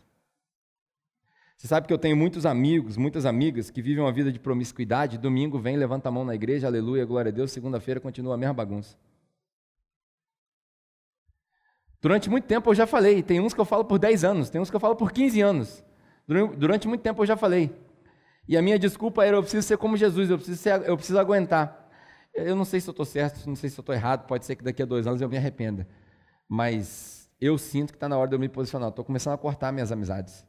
Você 1.57 1.67
sabe 1.67 1.87
que 1.87 1.93
eu 1.93 1.97
tenho 1.97 2.15
muitos 2.15 2.45
amigos, 2.45 2.97
muitas 2.97 3.25
amigas 3.25 3.71
que 3.71 3.81
vivem 3.81 4.03
uma 4.03 4.11
vida 4.11 4.31
de 4.31 4.39
promiscuidade, 4.39 5.17
domingo 5.17 5.57
vem, 5.57 5.75
levanta 5.75 6.07
a 6.07 6.11
mão 6.11 6.23
na 6.23 6.35
igreja, 6.35 6.67
aleluia, 6.67 7.03
glória 7.03 7.29
a 7.29 7.33
Deus, 7.33 7.51
segunda-feira 7.51 7.99
continua 7.99 8.35
a 8.35 8.37
mesma 8.37 8.53
bagunça. 8.53 8.95
Durante 11.99 12.29
muito 12.29 12.45
tempo 12.45 12.69
eu 12.69 12.75
já 12.75 12.85
falei, 12.85 13.23
tem 13.23 13.39
uns 13.39 13.55
que 13.55 13.59
eu 13.59 13.65
falo 13.65 13.83
por 13.83 13.97
10 13.97 14.23
anos, 14.23 14.49
tem 14.51 14.61
uns 14.61 14.69
que 14.69 14.75
eu 14.75 14.79
falo 14.79 14.95
por 14.95 15.11
15 15.11 15.41
anos. 15.41 15.83
Durante 16.27 16.87
muito 16.87 17.01
tempo 17.01 17.23
eu 17.23 17.25
já 17.25 17.35
falei. 17.35 17.75
E 18.47 18.55
a 18.55 18.61
minha 18.61 18.77
desculpa 18.77 19.25
era: 19.25 19.35
eu 19.35 19.41
preciso 19.41 19.65
ser 19.67 19.77
como 19.77 19.97
Jesus, 19.97 20.29
eu 20.29 20.37
preciso, 20.37 20.61
ser, 20.61 20.87
eu 20.87 20.95
preciso 20.95 21.19
aguentar. 21.19 21.89
Eu 22.33 22.55
não 22.55 22.65
sei 22.65 22.79
se 22.79 22.87
eu 22.87 22.91
estou 22.91 23.05
certo, 23.05 23.47
não 23.47 23.55
sei 23.55 23.69
se 23.69 23.79
eu 23.79 23.81
estou 23.81 23.95
errado, 23.95 24.27
pode 24.27 24.45
ser 24.45 24.55
que 24.55 24.63
daqui 24.63 24.83
a 24.83 24.85
dois 24.85 25.07
anos 25.07 25.21
eu 25.21 25.27
me 25.27 25.37
arrependa. 25.37 25.87
Mas 26.47 27.27
eu 27.41 27.57
sinto 27.57 27.91
que 27.91 27.97
está 27.97 28.07
na 28.07 28.17
hora 28.17 28.29
de 28.29 28.35
eu 28.35 28.39
me 28.39 28.47
posicionar. 28.47 28.89
Estou 28.89 29.03
começando 29.03 29.33
a 29.33 29.37
cortar 29.37 29.71
minhas 29.71 29.91
amizades. 29.91 30.46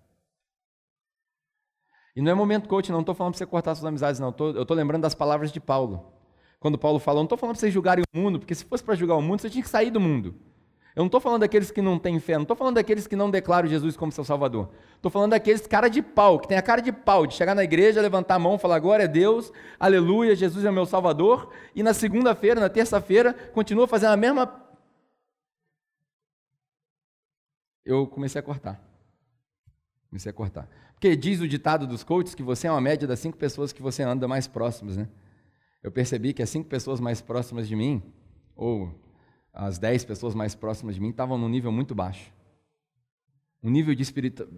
E 2.19 2.21
não 2.21 2.33
é 2.33 2.35
momento 2.35 2.69
coach, 2.69 2.91
não 2.91 2.99
estou 2.99 3.15
falando 3.15 3.35
para 3.35 3.39
você 3.39 3.47
cortar 3.47 3.77
suas 3.77 3.85
amizades, 3.85 4.19
não. 4.19 4.35
eu 4.37 4.63
estou 4.63 4.77
lembrando 4.77 5.03
das 5.03 5.15
palavras 5.15 5.53
de 5.53 5.61
Paulo. 5.61 6.13
Quando 6.59 6.77
Paulo 6.77 6.99
falou, 6.99 7.21
não 7.21 7.27
estou 7.27 7.39
falando 7.39 7.55
para 7.55 7.61
vocês 7.61 7.73
julgarem 7.73 8.03
o 8.13 8.19
mundo, 8.19 8.41
porque 8.41 8.57
se 8.57 8.65
fosse 8.65 8.83
para 8.83 8.97
julgar 8.97 9.15
o 9.15 9.23
mundo, 9.23 9.41
você 9.41 9.49
tinha 9.49 9.63
que 9.63 9.69
sair 9.69 9.93
do 9.93 10.01
mundo. 10.01 10.35
Eu 10.97 11.03
não 11.03 11.07
estou 11.07 11.21
falando 11.21 11.43
daqueles 11.43 11.71
que 11.71 11.81
não 11.81 11.97
têm 11.97 12.19
fé, 12.19 12.35
não 12.35 12.43
estou 12.43 12.57
falando 12.57 12.75
daqueles 12.75 13.07
que 13.07 13.15
não 13.15 13.31
declaram 13.31 13.69
Jesus 13.69 13.97
como 13.97 14.11
seu 14.11 14.25
Salvador. 14.25 14.69
Estou 14.97 15.13
falando 15.13 15.31
daqueles 15.31 15.65
cara 15.65 15.87
de 15.87 16.03
pau, 16.03 16.41
que 16.41 16.49
tem 16.49 16.59
a 16.59 16.63
cara 16.63 16.83
de 16.83 16.91
pau, 16.91 17.25
de 17.25 17.35
chegar 17.35 17.55
na 17.55 17.63
igreja, 17.63 18.03
levantar 18.03 18.35
a 18.35 18.39
mão, 18.41 18.59
falar 18.59 18.81
glória 18.81 19.05
a 19.05 19.09
Deus, 19.09 19.53
aleluia, 19.79 20.35
Jesus 20.35 20.65
é 20.65 20.73
meu 20.73 20.87
Salvador, 20.87 21.53
e 21.73 21.85
na 21.85 21.95
segunda-feira, 21.95 22.61
na 22.61 22.69
terça-feira, 22.69 23.33
continua 23.55 23.87
fazendo 23.87 24.15
a 24.15 24.17
mesma. 24.17 24.61
Eu 27.85 28.09
comecei 28.09 28.41
a 28.41 28.43
cortar. 28.43 28.83
Comecei 30.11 30.31
a 30.31 30.35
cortar. 30.35 30.69
Porque 30.99 31.15
diz 31.15 31.41
o 31.41 31.47
ditado 31.47 31.87
dos 31.87 32.03
coaches 32.03 32.35
que 32.35 32.43
você 32.43 32.67
é 32.67 32.71
uma 32.73 32.81
média 32.81 33.07
das 33.07 33.21
cinco 33.21 33.39
pessoas 33.39 33.73
que 33.73 33.81
você 33.81 34.03
anda 34.03 34.27
mais 34.27 34.49
próximas, 34.49 34.97
né? 34.97 35.09
Eu 35.81 35.93
percebi 35.93 36.33
que 36.33 36.43
as 36.43 36.51
cinco 36.51 36.69
pessoas 36.69 36.99
mais 36.99 37.21
próximas 37.21 37.69
de 37.69 37.77
mim, 37.77 38.03
ou 38.57 38.93
as 39.53 39.79
dez 39.79 40.05
pessoas 40.05 40.35
mais 40.35 40.57
próximas 40.57 40.97
de 40.97 41.01
mim 41.01 41.11
estavam 41.11 41.39
num 41.39 41.49
nível 41.49 41.71
muito 41.71 41.95
baixo. 41.95 42.33
Um 43.63 43.71
nível 43.71 43.95
de 43.95 44.03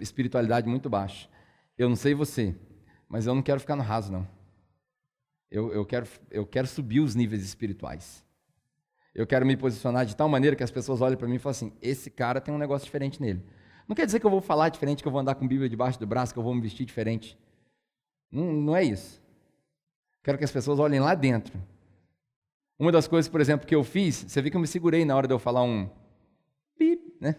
espiritualidade 0.01 0.66
muito 0.66 0.88
baixo. 0.88 1.28
Eu 1.76 1.91
não 1.91 1.97
sei 1.97 2.14
você, 2.14 2.57
mas 3.07 3.26
eu 3.26 3.34
não 3.34 3.43
quero 3.43 3.61
ficar 3.61 3.76
no 3.76 3.82
raso, 3.82 4.11
não. 4.11 4.26
Eu, 5.51 5.70
eu, 5.74 5.84
quero, 5.84 6.09
eu 6.30 6.47
quero 6.47 6.66
subir 6.66 7.01
os 7.01 7.14
níveis 7.14 7.43
espirituais. 7.45 8.24
Eu 9.14 9.26
quero 9.26 9.45
me 9.45 9.59
posicionar 9.59 10.07
de 10.07 10.16
tal 10.16 10.28
maneira 10.28 10.57
que 10.57 10.64
as 10.64 10.70
pessoas 10.70 11.03
olhem 11.03 11.18
para 11.18 11.28
mim 11.28 11.34
e 11.34 11.38
falem 11.38 11.51
assim: 11.51 11.72
esse 11.82 12.11
cara 12.11 12.41
tem 12.41 12.55
um 12.55 12.59
negócio 12.59 12.86
diferente 12.86 13.20
nele. 13.20 13.45
Não 13.91 13.95
quer 13.95 14.07
dizer 14.07 14.20
que 14.20 14.26
eu 14.26 14.30
vou 14.30 14.41
falar 14.41 14.70
diferente, 14.70 15.03
que 15.03 15.09
eu 15.09 15.12
vou 15.12 15.20
andar 15.20 15.34
com 15.34 15.47
Bíblia 15.47 15.68
debaixo 15.68 16.01
do 16.01 16.07
braço, 16.07 16.32
que 16.32 16.38
eu 16.38 16.43
vou 16.43 16.55
me 16.55 16.62
vestir 16.62 16.86
diferente. 16.86 17.38
Não, 18.32 18.51
não 18.51 18.74
é 18.74 18.82
isso. 18.82 19.20
Quero 20.22 20.38
que 20.38 20.45
as 20.45 20.53
pessoas 20.53 20.78
olhem 20.78 21.01
lá 21.01 21.14
dentro 21.14 21.61
uma 22.80 22.91
das 22.91 23.07
coisas, 23.07 23.28
por 23.28 23.43
exemplo, 23.43 23.66
que 23.66 23.74
eu 23.74 23.84
fiz, 23.84 24.24
você 24.26 24.41
viu 24.41 24.51
que 24.51 24.57
eu 24.57 24.61
me 24.61 24.66
segurei 24.66 25.05
na 25.05 25.14
hora 25.14 25.28
de 25.28 25.34
eu 25.34 25.38
falar 25.38 25.62
um 25.62 25.86
pip, 26.78 27.14
né? 27.20 27.36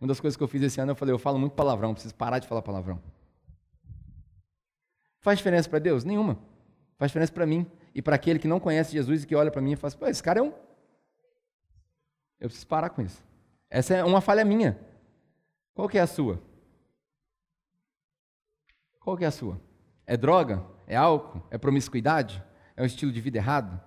Uma 0.00 0.06
das 0.06 0.20
coisas 0.20 0.36
que 0.36 0.42
eu 0.44 0.46
fiz 0.46 0.62
esse 0.62 0.80
ano, 0.80 0.92
eu 0.92 0.94
falei, 0.94 1.12
eu 1.12 1.18
falo 1.18 1.40
muito 1.40 1.54
palavrão, 1.54 1.92
preciso 1.92 2.14
parar 2.14 2.38
de 2.38 2.46
falar 2.46 2.62
palavrão. 2.62 3.02
Faz 5.18 5.38
diferença 5.38 5.68
para 5.68 5.80
Deus? 5.80 6.04
Nenhuma. 6.04 6.38
Faz 6.96 7.10
diferença 7.10 7.32
para 7.32 7.44
mim 7.44 7.66
e 7.92 8.00
para 8.00 8.14
aquele 8.14 8.38
que 8.38 8.46
não 8.46 8.60
conhece 8.60 8.92
Jesus 8.92 9.24
e 9.24 9.26
que 9.26 9.34
olha 9.34 9.50
para 9.50 9.60
mim 9.60 9.72
e 9.72 9.76
fala, 9.76 9.88
assim, 9.88 9.98
pô, 9.98 10.06
esse 10.06 10.22
cara 10.22 10.38
é 10.38 10.42
um. 10.42 10.52
Eu 12.38 12.48
preciso 12.48 12.68
parar 12.68 12.90
com 12.90 13.02
isso. 13.02 13.20
Essa 13.68 13.96
é 13.96 14.04
uma 14.04 14.20
falha 14.20 14.44
minha. 14.44 14.78
Qual 15.78 15.88
que 15.88 15.96
é 15.96 16.00
a 16.00 16.08
sua? 16.08 16.42
Qual 18.98 19.16
que 19.16 19.22
é 19.22 19.28
a 19.28 19.30
sua? 19.30 19.60
É 20.04 20.16
droga? 20.16 20.66
É 20.88 20.96
álcool? 20.96 21.40
É 21.52 21.56
promiscuidade? 21.56 22.42
É 22.76 22.82
um 22.82 22.84
estilo 22.84 23.12
de 23.12 23.20
vida 23.20 23.38
errado? 23.38 23.80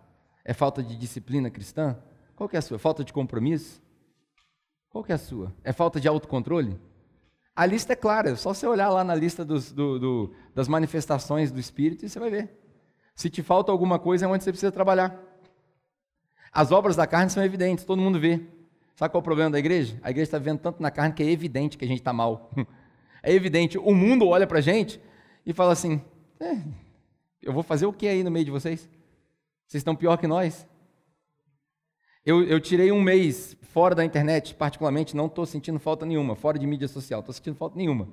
É 0.45 0.53
falta 0.53 0.81
de 0.81 0.95
disciplina 0.95 1.49
cristã? 1.49 2.01
Qual 2.33 2.47
que 2.47 2.55
é 2.55 2.59
a 2.59 2.61
sua? 2.61 2.79
Falta 2.79 3.03
de 3.03 3.11
compromisso? 3.11 3.83
Qual 4.89 5.03
que 5.03 5.11
é 5.11 5.15
a 5.15 5.17
sua? 5.17 5.53
É 5.65 5.73
falta 5.73 5.99
de 5.99 6.07
autocontrole? 6.07 6.79
A 7.53 7.65
lista 7.65 7.91
é 7.91 7.95
clara, 7.97 8.29
é 8.29 8.35
só 8.37 8.53
você 8.53 8.65
olhar 8.65 8.87
lá 8.87 9.03
na 9.03 9.13
lista 9.13 9.43
dos, 9.43 9.73
do, 9.73 9.99
do, 9.99 10.33
das 10.55 10.69
manifestações 10.69 11.51
do 11.51 11.59
Espírito 11.59 12.05
e 12.05 12.09
você 12.09 12.19
vai 12.19 12.29
ver. 12.29 12.57
Se 13.13 13.29
te 13.29 13.43
falta 13.43 13.69
alguma 13.69 13.99
coisa, 13.99 14.25
é 14.25 14.29
onde 14.29 14.45
você 14.45 14.51
precisa 14.53 14.71
trabalhar. 14.71 15.21
As 16.53 16.71
obras 16.71 16.95
da 16.95 17.05
carne 17.05 17.29
são 17.29 17.43
evidentes, 17.43 17.83
todo 17.83 18.01
mundo 18.01 18.17
vê. 18.17 18.60
Sabe 18.95 19.11
qual 19.11 19.19
é 19.19 19.21
o 19.21 19.23
problema 19.23 19.51
da 19.51 19.59
igreja? 19.59 19.99
A 20.03 20.11
igreja 20.11 20.27
está 20.27 20.39
vendo 20.39 20.59
tanto 20.59 20.81
na 20.81 20.91
carne 20.91 21.13
que 21.13 21.23
é 21.23 21.29
evidente 21.29 21.77
que 21.77 21.85
a 21.85 21.87
gente 21.87 21.99
está 21.99 22.13
mal. 22.13 22.51
É 23.23 23.31
evidente. 23.31 23.77
O 23.77 23.93
mundo 23.93 24.27
olha 24.27 24.47
para 24.47 24.57
a 24.57 24.61
gente 24.61 24.99
e 25.45 25.53
fala 25.53 25.73
assim: 25.73 26.01
é, 26.39 26.57
eu 27.39 27.53
vou 27.53 27.61
fazer 27.61 27.85
o 27.85 27.93
que 27.93 28.07
aí 28.07 28.23
no 28.23 28.31
meio 28.31 28.45
de 28.45 28.49
vocês? 28.49 28.89
Vocês 29.67 29.81
estão 29.81 29.95
pior 29.95 30.17
que 30.17 30.25
nós? 30.25 30.67
Eu, 32.25 32.43
eu 32.43 32.59
tirei 32.59 32.91
um 32.91 33.01
mês 33.01 33.55
fora 33.61 33.95
da 33.95 34.05
internet, 34.05 34.53
particularmente, 34.53 35.15
não 35.15 35.25
estou 35.25 35.45
sentindo 35.45 35.79
falta 35.79 36.05
nenhuma, 36.05 36.35
fora 36.35 36.59
de 36.59 36.67
mídia 36.67 36.87
social, 36.87 37.19
estou 37.19 37.33
sentindo 37.33 37.55
falta 37.55 37.77
nenhuma. 37.77 38.07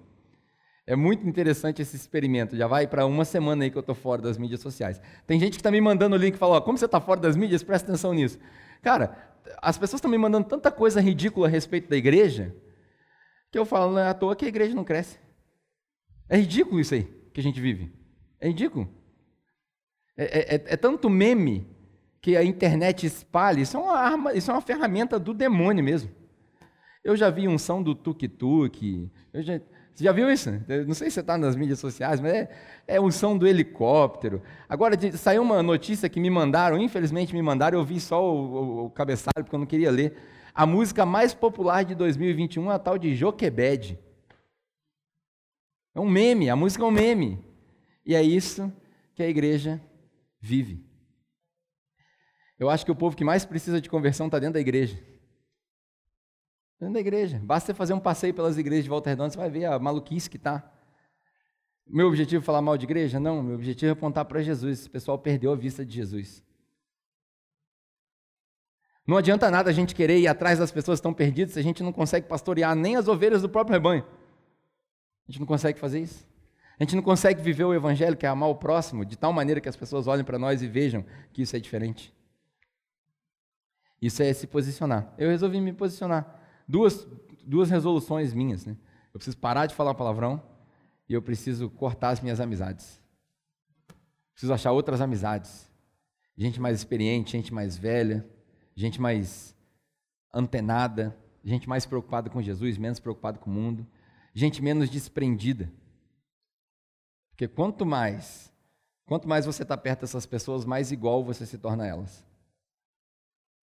É 0.86 0.96
muito 0.96 1.28
interessante 1.28 1.82
esse 1.82 1.96
experimento, 1.96 2.56
já 2.56 2.66
vai 2.66 2.86
para 2.86 3.04
uma 3.04 3.24
semana 3.24 3.64
aí 3.64 3.70
que 3.70 3.76
eu 3.76 3.80
estou 3.80 3.94
fora 3.94 4.22
das 4.22 4.38
mídias 4.38 4.60
sociais. 4.60 4.98
Tem 5.26 5.38
gente 5.38 5.52
que 5.52 5.58
está 5.58 5.70
me 5.70 5.80
mandando 5.80 6.16
o 6.16 6.18
link 6.18 6.36
e 6.36 6.38
fala, 6.38 6.56
ó, 6.56 6.60
como 6.62 6.78
você 6.78 6.86
está 6.86 6.98
fora 6.98 7.20
das 7.20 7.36
mídias, 7.36 7.62
presta 7.62 7.88
atenção 7.88 8.14
nisso. 8.14 8.38
Cara, 8.82 9.16
as 9.62 9.78
pessoas 9.78 9.98
estão 9.98 10.10
me 10.10 10.18
mandando 10.18 10.48
tanta 10.48 10.70
coisa 10.70 11.00
ridícula 11.00 11.46
a 11.46 11.50
respeito 11.50 11.88
da 11.88 11.96
igreja, 11.96 12.54
que 13.50 13.58
eu 13.58 13.64
falo, 13.64 13.92
não 13.92 14.00
é 14.00 14.08
à 14.08 14.14
toa 14.14 14.36
que 14.36 14.44
a 14.44 14.48
igreja 14.48 14.74
não 14.74 14.84
cresce. 14.84 15.18
É 16.28 16.36
ridículo 16.36 16.80
isso 16.80 16.94
aí 16.94 17.04
que 17.32 17.40
a 17.40 17.42
gente 17.42 17.60
vive. 17.60 17.92
É 18.40 18.48
ridículo. 18.48 18.88
É, 20.16 20.24
é, 20.24 20.54
é, 20.56 20.64
é, 20.66 20.76
tanto 20.76 21.08
meme 21.08 21.66
que 22.20 22.36
a 22.36 22.44
internet 22.44 23.06
espalha. 23.06 23.60
Isso 23.60 23.76
é 23.76 23.80
uma 23.80 23.96
arma, 23.96 24.34
isso 24.34 24.50
é 24.50 24.54
uma 24.54 24.60
ferramenta 24.60 25.18
do 25.18 25.32
demônio 25.32 25.82
mesmo. 25.82 26.10
Eu 27.02 27.16
já 27.16 27.30
vi 27.30 27.48
unção 27.48 27.82
do 27.82 27.94
tuk-tuk. 27.94 29.10
Já, 29.34 29.60
você 29.98 30.04
já 30.04 30.12
viu 30.12 30.30
isso? 30.30 30.48
não 30.86 30.94
sei 30.94 31.10
se 31.10 31.14
você 31.14 31.20
está 31.22 31.36
nas 31.36 31.56
mídias 31.56 31.80
sociais, 31.80 32.20
mas 32.20 32.32
é, 32.32 32.48
é 32.86 33.00
unção 33.00 33.36
do 33.36 33.48
helicóptero. 33.48 34.40
Agora, 34.68 34.96
de, 34.96 35.18
saiu 35.18 35.42
uma 35.42 35.60
notícia 35.60 36.08
que 36.08 36.20
me 36.20 36.30
mandaram, 36.30 36.78
infelizmente 36.78 37.34
me 37.34 37.42
mandaram, 37.42 37.80
eu 37.80 37.84
vi 37.84 37.98
só 37.98 38.22
o, 38.22 38.36
o, 38.36 38.84
o 38.84 38.90
cabeçalho, 38.90 39.42
porque 39.42 39.56
eu 39.56 39.58
não 39.58 39.66
queria 39.66 39.90
ler. 39.90 40.16
A 40.54 40.64
música 40.64 41.04
mais 41.04 41.34
popular 41.34 41.84
de 41.84 41.96
2021 41.96 42.70
é 42.70 42.76
a 42.76 42.78
tal 42.78 42.96
de 42.96 43.12
Joquebed. 43.16 43.98
É 45.96 45.98
um 45.98 46.08
meme, 46.08 46.48
a 46.48 46.54
música 46.54 46.84
é 46.84 46.86
um 46.86 46.92
meme. 46.92 47.44
E 48.06 48.14
é 48.14 48.22
isso 48.22 48.72
que 49.16 49.22
a 49.24 49.28
igreja 49.28 49.80
vive. 50.40 50.86
Eu 52.56 52.70
acho 52.70 52.84
que 52.84 52.92
o 52.92 52.94
povo 52.94 53.16
que 53.16 53.24
mais 53.24 53.44
precisa 53.44 53.80
de 53.80 53.90
conversão 53.90 54.26
está 54.26 54.38
dentro 54.38 54.54
da 54.54 54.60
igreja. 54.60 54.96
Dentro 56.78 56.94
da 56.94 57.00
igreja. 57.00 57.40
Basta 57.42 57.66
você 57.66 57.74
fazer 57.74 57.92
um 57.92 58.00
passeio 58.00 58.32
pelas 58.32 58.56
igrejas 58.56 58.84
de 58.84 58.90
Volta 58.90 59.10
Redonda, 59.10 59.30
você 59.30 59.36
vai 59.36 59.50
ver 59.50 59.64
a 59.64 59.78
maluquice 59.78 60.30
que 60.30 60.36
está. 60.36 60.72
Meu 61.84 62.06
objetivo 62.06 62.42
é 62.42 62.44
falar 62.44 62.62
mal 62.62 62.76
de 62.76 62.84
igreja? 62.84 63.18
Não, 63.18 63.42
meu 63.42 63.56
objetivo 63.56 63.90
é 63.90 63.92
apontar 63.92 64.24
para 64.26 64.42
Jesus. 64.42 64.80
Esse 64.80 64.90
pessoal 64.90 65.18
perdeu 65.18 65.50
a 65.50 65.56
vista 65.56 65.84
de 65.84 65.94
Jesus. 65.94 66.44
Não 69.06 69.16
adianta 69.16 69.50
nada 69.50 69.70
a 69.70 69.72
gente 69.72 69.94
querer 69.94 70.18
ir 70.18 70.28
atrás 70.28 70.58
das 70.58 70.70
pessoas 70.70 70.98
que 70.98 71.00
estão 71.00 71.14
perdidas 71.14 71.54
se 71.54 71.58
a 71.58 71.62
gente 71.62 71.82
não 71.82 71.92
consegue 71.92 72.28
pastorear 72.28 72.76
nem 72.76 72.94
as 72.94 73.08
ovelhas 73.08 73.40
do 73.40 73.48
próprio 73.48 73.72
rebanho. 73.72 74.04
A 75.26 75.32
gente 75.32 75.40
não 75.40 75.46
consegue 75.46 75.78
fazer 75.78 76.00
isso. 76.00 76.28
A 76.78 76.84
gente 76.84 76.94
não 76.94 77.02
consegue 77.02 77.42
viver 77.42 77.64
o 77.64 77.74
evangelho, 77.74 78.16
que 78.16 78.26
é 78.26 78.28
amar 78.28 78.50
o 78.50 78.54
próximo, 78.54 79.04
de 79.04 79.16
tal 79.16 79.32
maneira 79.32 79.60
que 79.60 79.68
as 79.68 79.74
pessoas 79.74 80.06
olhem 80.06 80.24
para 80.24 80.38
nós 80.38 80.62
e 80.62 80.68
vejam 80.68 81.04
que 81.32 81.42
isso 81.42 81.56
é 81.56 81.58
diferente. 81.58 82.14
Isso 84.00 84.22
é 84.22 84.32
se 84.32 84.46
posicionar. 84.46 85.12
Eu 85.18 85.30
resolvi 85.30 85.60
me 85.60 85.72
posicionar 85.72 86.37
duas, 86.68 87.06
duas 87.44 87.70
resoluções 87.70 88.34
minhas. 88.34 88.66
Né? 88.66 88.76
Eu 89.12 89.18
preciso 89.18 89.38
parar 89.38 89.66
de 89.66 89.74
falar 89.74 89.94
palavrão 89.94 90.42
e 91.08 91.14
eu 91.14 91.22
preciso 91.22 91.70
cortar 91.70 92.10
as 92.10 92.20
minhas 92.20 92.38
amizades. 92.38 93.00
Preciso 94.32 94.52
achar 94.52 94.72
outras 94.72 95.00
amizades. 95.00 95.68
Gente 96.36 96.60
mais 96.60 96.76
experiente, 96.76 97.32
gente 97.32 97.52
mais 97.52 97.76
velha, 97.76 98.28
gente 98.76 99.00
mais 99.00 99.56
antenada, 100.32 101.16
gente 101.42 101.68
mais 101.68 101.86
preocupada 101.86 102.30
com 102.30 102.40
Jesus, 102.40 102.78
menos 102.78 103.00
preocupada 103.00 103.38
com 103.38 103.50
o 103.50 103.52
mundo, 103.52 103.86
gente 104.34 104.62
menos 104.62 104.90
desprendida. 104.90 105.72
Porque 107.30 107.48
quanto 107.48 107.84
mais, 107.84 108.52
quanto 109.06 109.26
mais 109.26 109.46
você 109.46 109.62
está 109.62 109.76
perto 109.76 110.02
dessas 110.02 110.26
pessoas, 110.26 110.64
mais 110.64 110.92
igual 110.92 111.24
você 111.24 111.44
se 111.44 111.58
torna 111.58 111.84
a 111.84 111.86
elas. 111.86 112.24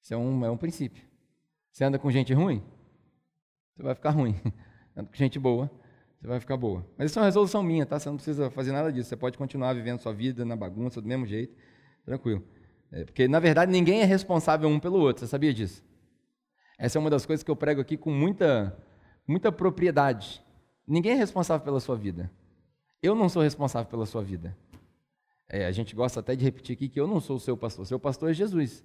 Isso 0.01 0.13
é 0.13 0.17
um, 0.17 0.43
é 0.43 0.51
um 0.51 0.57
princípio. 0.57 1.03
Você 1.71 1.83
anda 1.83 1.99
com 1.99 2.11
gente 2.11 2.33
ruim, 2.33 2.63
você 3.75 3.83
vai 3.83 3.95
ficar 3.95 4.11
ruim. 4.11 4.35
Tanto 4.95 5.11
que 5.11 5.17
gente 5.17 5.37
boa, 5.37 5.69
você 6.19 6.27
vai 6.27 6.39
ficar 6.39 6.57
boa. 6.57 6.85
Mas 6.97 7.11
isso 7.11 7.19
é 7.19 7.21
uma 7.21 7.25
resolução 7.25 7.61
minha, 7.61 7.85
tá? 7.85 7.99
Você 7.99 8.09
não 8.09 8.15
precisa 8.15 8.49
fazer 8.49 8.71
nada 8.71 8.91
disso. 8.91 9.09
Você 9.09 9.17
pode 9.17 9.37
continuar 9.37 9.73
vivendo 9.73 9.99
sua 9.99 10.13
vida 10.13 10.45
na 10.45 10.55
bagunça 10.55 11.01
do 11.01 11.07
mesmo 11.07 11.25
jeito, 11.25 11.55
tranquilo. 12.05 12.43
É, 12.91 13.03
porque, 13.03 13.27
na 13.27 13.39
verdade, 13.39 13.71
ninguém 13.71 14.01
é 14.01 14.05
responsável 14.05 14.69
um 14.69 14.79
pelo 14.79 14.99
outro. 14.99 15.19
Você 15.19 15.27
sabia 15.27 15.53
disso? 15.53 15.83
Essa 16.77 16.97
é 16.97 16.99
uma 16.99 17.09
das 17.09 17.25
coisas 17.25 17.43
que 17.43 17.51
eu 17.51 17.55
prego 17.55 17.81
aqui 17.81 17.97
com 17.97 18.11
muita, 18.11 18.77
muita 19.27 19.51
propriedade. 19.51 20.41
Ninguém 20.87 21.13
é 21.13 21.15
responsável 21.15 21.63
pela 21.65 21.79
sua 21.79 21.95
vida. 21.95 22.31
Eu 23.01 23.15
não 23.15 23.27
sou 23.27 23.41
responsável 23.41 23.89
pela 23.89 24.05
sua 24.05 24.23
vida. 24.23 24.55
É, 25.49 25.65
a 25.65 25.71
gente 25.71 25.95
gosta 25.95 26.19
até 26.19 26.35
de 26.35 26.43
repetir 26.43 26.75
aqui 26.75 26.89
que 26.89 26.99
eu 26.99 27.07
não 27.07 27.19
sou 27.19 27.35
o 27.35 27.39
seu 27.39 27.55
pastor. 27.57 27.85
Seu 27.85 27.99
pastor 27.99 28.31
é 28.31 28.33
Jesus. 28.33 28.83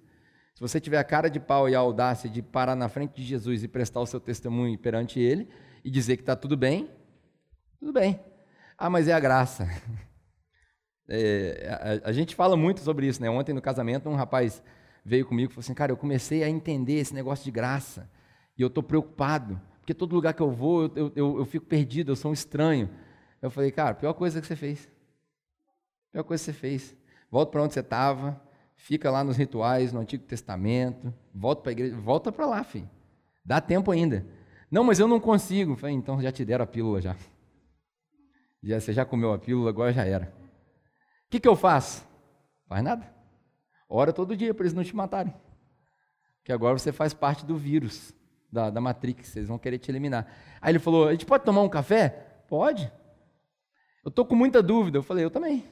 Se 0.53 0.61
você 0.61 0.79
tiver 0.79 0.97
a 0.97 1.03
cara 1.03 1.29
de 1.29 1.39
pau 1.39 1.67
e 1.67 1.75
a 1.75 1.79
audácia 1.79 2.29
de 2.29 2.41
parar 2.41 2.75
na 2.75 2.89
frente 2.89 3.15
de 3.15 3.23
Jesus 3.23 3.63
e 3.63 3.67
prestar 3.67 4.01
o 4.01 4.05
seu 4.05 4.19
testemunho 4.19 4.77
perante 4.77 5.19
Ele 5.19 5.47
e 5.83 5.89
dizer 5.89 6.17
que 6.17 6.21
está 6.23 6.35
tudo 6.35 6.55
bem, 6.55 6.89
tudo 7.79 7.93
bem. 7.93 8.19
Ah, 8.77 8.89
mas 8.89 9.07
é 9.07 9.13
a 9.13 9.19
graça. 9.19 9.67
É, 11.13 11.99
a, 12.05 12.09
a, 12.09 12.11
gente 12.13 12.33
fala 12.33 12.55
muito 12.55 12.79
sobre 12.79 13.05
isso, 13.05 13.21
né? 13.21 13.29
Ontem 13.29 13.51
no 13.51 13.61
casamento 13.61 14.07
um 14.07 14.15
rapaz 14.15 14.63
veio 15.03 15.25
comigo 15.25 15.51
e 15.51 15.53
falou 15.53 15.59
assim, 15.59 15.73
cara, 15.73 15.91
eu 15.91 15.97
comecei 15.97 16.41
a 16.41 16.47
entender 16.47 16.99
esse 16.99 17.13
negócio 17.13 17.43
de 17.43 17.51
graça 17.51 18.09
e 18.57 18.61
eu 18.61 18.69
estou 18.69 18.81
preocupado, 18.81 19.59
porque 19.79 19.93
todo 19.93 20.15
lugar 20.15 20.33
que 20.33 20.41
eu 20.41 20.49
vou 20.49 20.89
eu, 20.95 21.11
eu, 21.13 21.39
eu 21.39 21.45
fico 21.45 21.65
perdido, 21.65 22.13
eu 22.13 22.15
sou 22.15 22.31
um 22.31 22.33
estranho. 22.33 22.89
Eu 23.41 23.51
falei, 23.51 23.71
cara, 23.71 23.93
pior 23.93 24.13
coisa 24.13 24.39
que 24.39 24.47
você 24.47 24.55
fez. 24.55 24.89
Pior 26.13 26.23
coisa 26.23 26.41
que 26.41 26.51
você 26.51 26.53
fez. 26.53 26.95
Volta 27.29 27.51
para 27.51 27.63
onde 27.63 27.73
você 27.73 27.81
estava, 27.81 28.41
fica 28.81 29.11
lá 29.11 29.23
nos 29.23 29.37
rituais, 29.37 29.93
no 29.93 29.99
Antigo 29.99 30.23
Testamento, 30.23 31.13
volta 31.33 31.61
para 31.61 31.71
a 31.71 31.73
igreja, 31.73 31.95
volta 31.97 32.31
para 32.31 32.45
lá, 32.45 32.63
filho. 32.63 32.89
Dá 33.45 33.61
tempo 33.61 33.91
ainda. 33.91 34.25
Não, 34.69 34.83
mas 34.83 34.99
eu 34.99 35.07
não 35.07 35.19
consigo. 35.19 35.75
Falei, 35.75 35.95
então 35.95 36.21
já 36.21 36.31
te 36.31 36.43
deram 36.43 36.63
a 36.63 36.67
pílula 36.67 36.99
já. 36.99 37.15
já 38.61 38.79
você 38.79 38.91
já 38.91 39.05
comeu 39.05 39.33
a 39.33 39.39
pílula, 39.39 39.69
agora 39.69 39.93
já 39.93 40.03
era. 40.03 40.33
O 41.27 41.29
que, 41.29 41.39
que 41.39 41.47
eu 41.47 41.55
faço? 41.55 42.05
Faz 42.67 42.83
nada. 42.83 43.05
Ora 43.87 44.11
todo 44.11 44.35
dia 44.35 44.53
para 44.53 44.63
eles 44.63 44.73
não 44.73 44.83
te 44.83 44.95
matarem. 44.95 45.33
Que 46.43 46.51
agora 46.51 46.77
você 46.77 46.91
faz 46.91 47.13
parte 47.13 47.45
do 47.45 47.55
vírus, 47.55 48.13
da, 48.51 48.69
da 48.69 48.81
Matrix, 48.81 49.35
eles 49.35 49.47
vão 49.47 49.59
querer 49.59 49.77
te 49.77 49.91
eliminar. 49.91 50.27
Aí 50.59 50.71
ele 50.71 50.79
falou: 50.79 51.07
a 51.07 51.11
gente 51.11 51.25
pode 51.25 51.45
tomar 51.45 51.61
um 51.61 51.69
café? 51.69 52.09
Pode. 52.47 52.91
Eu 54.03 54.09
estou 54.09 54.25
com 54.25 54.35
muita 54.35 54.63
dúvida. 54.63 54.97
Eu 54.97 55.03
falei: 55.03 55.23
eu 55.23 55.29
também. 55.29 55.63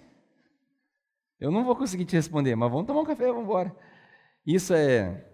Eu 1.39 1.51
não 1.51 1.63
vou 1.63 1.75
conseguir 1.75 2.05
te 2.05 2.15
responder, 2.15 2.55
mas 2.55 2.71
vamos 2.71 2.85
tomar 2.85 3.01
um 3.01 3.05
café, 3.05 3.27
vamos 3.27 3.43
embora. 3.43 3.75
Isso 4.45 4.73
é 4.73 5.25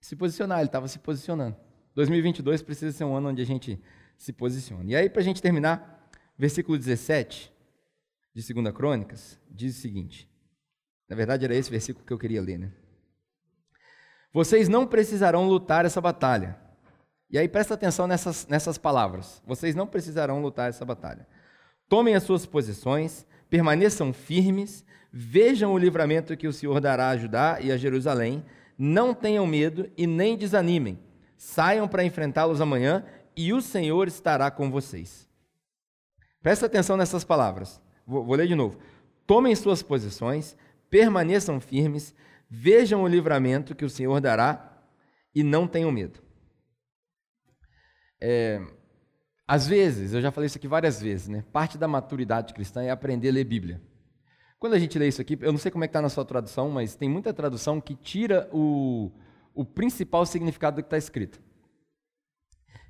se 0.00 0.16
posicionar, 0.16 0.58
ele 0.58 0.68
estava 0.68 0.88
se 0.88 0.98
posicionando. 0.98 1.56
2022 1.94 2.62
precisa 2.62 2.92
ser 2.92 3.04
um 3.04 3.14
ano 3.14 3.28
onde 3.28 3.42
a 3.42 3.46
gente 3.46 3.80
se 4.16 4.32
posicione. 4.32 4.92
E 4.92 4.96
aí, 4.96 5.08
para 5.08 5.20
a 5.20 5.24
gente 5.24 5.40
terminar, 5.40 6.10
versículo 6.36 6.76
17 6.76 7.52
de 8.34 8.54
2 8.54 8.74
Crônicas 8.74 9.38
diz 9.50 9.76
o 9.76 9.80
seguinte: 9.80 10.30
na 11.10 11.16
verdade, 11.16 11.44
era 11.44 11.56
esse 11.56 11.68
versículo 11.68 12.06
que 12.06 12.12
eu 12.12 12.18
queria 12.18 12.40
ler, 12.40 12.58
né? 12.58 12.72
Vocês 14.32 14.68
não 14.68 14.86
precisarão 14.86 15.48
lutar 15.48 15.84
essa 15.84 16.00
batalha. 16.00 16.56
E 17.28 17.36
aí 17.36 17.48
presta 17.48 17.74
atenção 17.74 18.06
nessas, 18.06 18.46
nessas 18.46 18.78
palavras. 18.78 19.42
Vocês 19.44 19.74
não 19.74 19.88
precisarão 19.88 20.40
lutar 20.40 20.68
essa 20.68 20.84
batalha. 20.84 21.26
Tomem 21.88 22.14
as 22.14 22.22
suas 22.22 22.46
posições, 22.46 23.26
permaneçam 23.50 24.12
firmes, 24.12 24.84
vejam 25.12 25.72
o 25.72 25.78
livramento 25.78 26.36
que 26.36 26.46
o 26.46 26.52
Senhor 26.52 26.80
dará 26.80 27.08
a 27.08 27.16
Judá 27.16 27.58
e 27.60 27.72
a 27.72 27.76
Jerusalém, 27.76 28.44
não 28.78 29.12
tenham 29.12 29.46
medo 29.46 29.90
e 29.96 30.06
nem 30.06 30.36
desanimem. 30.36 30.98
Saiam 31.36 31.88
para 31.88 32.04
enfrentá-los 32.04 32.60
amanhã 32.60 33.04
e 33.36 33.52
o 33.52 33.60
Senhor 33.60 34.06
estará 34.06 34.50
com 34.50 34.70
vocês. 34.70 35.28
Presta 36.42 36.66
atenção 36.66 36.96
nessas 36.96 37.24
palavras. 37.24 37.80
Vou, 38.06 38.24
vou 38.24 38.36
ler 38.36 38.46
de 38.46 38.54
novo. 38.54 38.78
Tomem 39.26 39.54
suas 39.54 39.82
posições, 39.82 40.56
permaneçam 40.88 41.60
firmes, 41.60 42.14
vejam 42.48 43.02
o 43.02 43.08
livramento 43.08 43.74
que 43.74 43.84
o 43.84 43.90
Senhor 43.90 44.20
dará 44.20 44.82
e 45.34 45.42
não 45.42 45.66
tenham 45.66 45.90
medo. 45.90 46.20
É, 48.20 48.60
às 49.50 49.66
vezes, 49.66 50.12
eu 50.12 50.22
já 50.22 50.30
falei 50.30 50.46
isso 50.46 50.58
aqui 50.58 50.68
várias 50.68 51.02
vezes, 51.02 51.26
né? 51.26 51.44
Parte 51.52 51.76
da 51.76 51.88
maturidade 51.88 52.54
cristã 52.54 52.84
é 52.84 52.90
aprender 52.90 53.30
a 53.30 53.32
ler 53.32 53.42
Bíblia. 53.42 53.82
Quando 54.60 54.74
a 54.74 54.78
gente 54.78 54.96
lê 54.96 55.08
isso 55.08 55.20
aqui, 55.20 55.36
eu 55.40 55.50
não 55.50 55.58
sei 55.58 55.72
como 55.72 55.82
é 55.82 55.88
que 55.88 55.90
está 55.90 56.00
na 56.00 56.08
sua 56.08 56.24
tradução, 56.24 56.70
mas 56.70 56.94
tem 56.94 57.08
muita 57.08 57.34
tradução 57.34 57.80
que 57.80 57.96
tira 57.96 58.48
o, 58.52 59.10
o 59.52 59.64
principal 59.64 60.24
significado 60.24 60.76
do 60.76 60.82
que 60.84 60.86
está 60.86 60.96
escrito. 60.96 61.42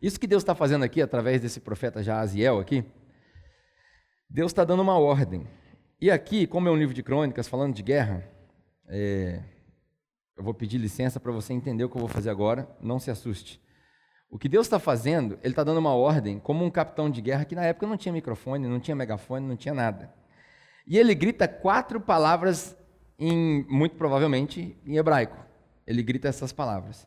Isso 0.03 0.21
que 0.21 0.27
Deus 0.27 0.43
está 0.43 0.55
fazendo 0.55 0.85
aqui, 0.85 1.01
através 1.01 1.41
desse 1.41 1.61
profeta 1.61 2.03
Jaziel 2.03 2.59
aqui, 2.59 2.85
Deus 4.29 4.53
está 4.53 4.63
dando 4.63 4.83
uma 4.83 4.99
ordem. 4.99 5.47
E 5.99 6.11
aqui, 6.11 6.47
como 6.47 6.69
é 6.69 6.71
um 6.71 6.77
livro 6.77 6.95
de 6.95 7.03
crônicas 7.03 7.49
falando 7.49 7.75
de 7.75 7.83
guerra, 7.83 8.23
é, 8.87 9.43
eu 10.37 10.45
vou 10.45 10.53
pedir 10.53 10.77
licença 10.77 11.19
para 11.19 11.33
você 11.33 11.55
entender 11.55 11.85
o 11.85 11.89
que 11.89 11.97
eu 11.97 12.01
vou 12.01 12.09
fazer 12.09 12.29
agora, 12.29 12.69
não 12.83 12.99
se 12.99 13.11
assuste. 13.11 13.59
O 14.31 14.39
que 14.39 14.49
Deus 14.49 14.67
está 14.67 14.79
fazendo, 14.79 15.39
Ele 15.43 15.53
está 15.53 15.65
dando 15.65 15.79
uma 15.79 15.93
ordem, 15.93 16.39
como 16.39 16.65
um 16.65 16.71
capitão 16.71 17.11
de 17.11 17.21
guerra 17.21 17.45
que 17.45 17.57
na 17.57 17.65
época 17.65 17.87
não 17.87 17.97
tinha 17.97 18.13
microfone, 18.13 18.69
não 18.69 18.79
tinha 18.79 18.95
megafone, 18.95 19.47
não 19.47 19.57
tinha 19.57 19.75
nada. 19.75 20.15
E 20.87 20.97
ele 20.99 21.15
grita 21.15 21.47
quatro 21.47 22.01
palavras, 22.01 22.77
em, 23.19 23.65
muito 23.69 23.97
provavelmente 23.97 24.77
em 24.87 24.97
hebraico. 24.97 25.37
Ele 25.87 26.03
grita 26.03 26.29
essas 26.29 26.53
palavras. 26.53 27.07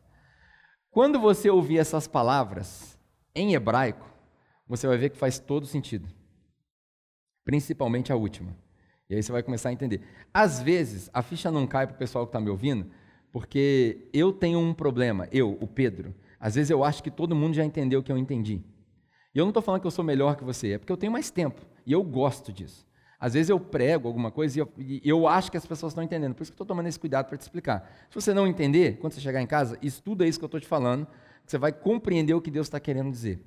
Quando 0.90 1.18
você 1.18 1.50
ouvir 1.50 1.78
essas 1.78 2.06
palavras 2.06 2.98
em 3.34 3.54
hebraico, 3.54 4.08
você 4.66 4.86
vai 4.86 4.96
ver 4.96 5.10
que 5.10 5.16
faz 5.16 5.38
todo 5.38 5.66
sentido. 5.66 6.08
Principalmente 7.44 8.12
a 8.12 8.16
última. 8.16 8.56
E 9.08 9.14
aí 9.14 9.22
você 9.22 9.32
vai 9.32 9.42
começar 9.42 9.70
a 9.70 9.72
entender. 9.72 10.02
Às 10.32 10.62
vezes, 10.62 11.10
a 11.12 11.22
ficha 11.22 11.50
não 11.50 11.66
cai 11.66 11.86
para 11.86 11.94
o 11.94 11.98
pessoal 11.98 12.26
que 12.26 12.30
está 12.30 12.40
me 12.40 12.48
ouvindo, 12.48 12.90
porque 13.32 14.08
eu 14.12 14.32
tenho 14.32 14.58
um 14.58 14.72
problema, 14.72 15.28
eu, 15.32 15.58
o 15.60 15.66
Pedro. 15.66 16.14
Às 16.44 16.56
vezes 16.56 16.68
eu 16.68 16.84
acho 16.84 17.02
que 17.02 17.10
todo 17.10 17.34
mundo 17.34 17.54
já 17.54 17.64
entendeu 17.64 18.00
o 18.00 18.02
que 18.02 18.12
eu 18.12 18.18
entendi. 18.18 18.62
E 19.34 19.38
eu 19.38 19.46
não 19.46 19.48
estou 19.48 19.62
falando 19.62 19.80
que 19.80 19.86
eu 19.86 19.90
sou 19.90 20.04
melhor 20.04 20.36
que 20.36 20.44
você, 20.44 20.72
é 20.72 20.78
porque 20.78 20.92
eu 20.92 20.96
tenho 20.98 21.10
mais 21.10 21.30
tempo. 21.30 21.62
E 21.86 21.92
eu 21.94 22.02
gosto 22.02 22.52
disso. 22.52 22.86
Às 23.18 23.32
vezes 23.32 23.48
eu 23.48 23.58
prego 23.58 24.06
alguma 24.06 24.30
coisa 24.30 24.58
e 24.58 24.60
eu, 24.60 24.70
e 24.76 25.00
eu 25.02 25.26
acho 25.26 25.50
que 25.50 25.56
as 25.56 25.64
pessoas 25.64 25.92
estão 25.92 26.04
entendendo. 26.04 26.34
Por 26.34 26.42
isso 26.42 26.52
que 26.52 26.54
eu 26.54 26.64
estou 26.64 26.66
tomando 26.66 26.86
esse 26.86 27.00
cuidado 27.00 27.28
para 27.28 27.38
te 27.38 27.40
explicar. 27.40 27.90
Se 28.10 28.14
você 28.14 28.34
não 28.34 28.46
entender, 28.46 28.98
quando 28.98 29.14
você 29.14 29.22
chegar 29.22 29.40
em 29.40 29.46
casa, 29.46 29.78
estuda 29.80 30.26
isso 30.26 30.38
que 30.38 30.44
eu 30.44 30.48
estou 30.48 30.60
te 30.60 30.66
falando, 30.66 31.06
que 31.06 31.50
você 31.50 31.56
vai 31.56 31.72
compreender 31.72 32.34
o 32.34 32.42
que 32.42 32.50
Deus 32.50 32.66
está 32.66 32.78
querendo 32.78 33.10
dizer. 33.10 33.42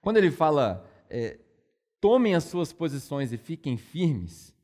Quando 0.00 0.18
ele 0.18 0.30
fala, 0.30 0.88
é, 1.10 1.40
tomem 2.00 2.36
as 2.36 2.44
suas 2.44 2.72
posições 2.72 3.32
e 3.32 3.36
fiquem 3.36 3.76
firmes, 3.76 4.54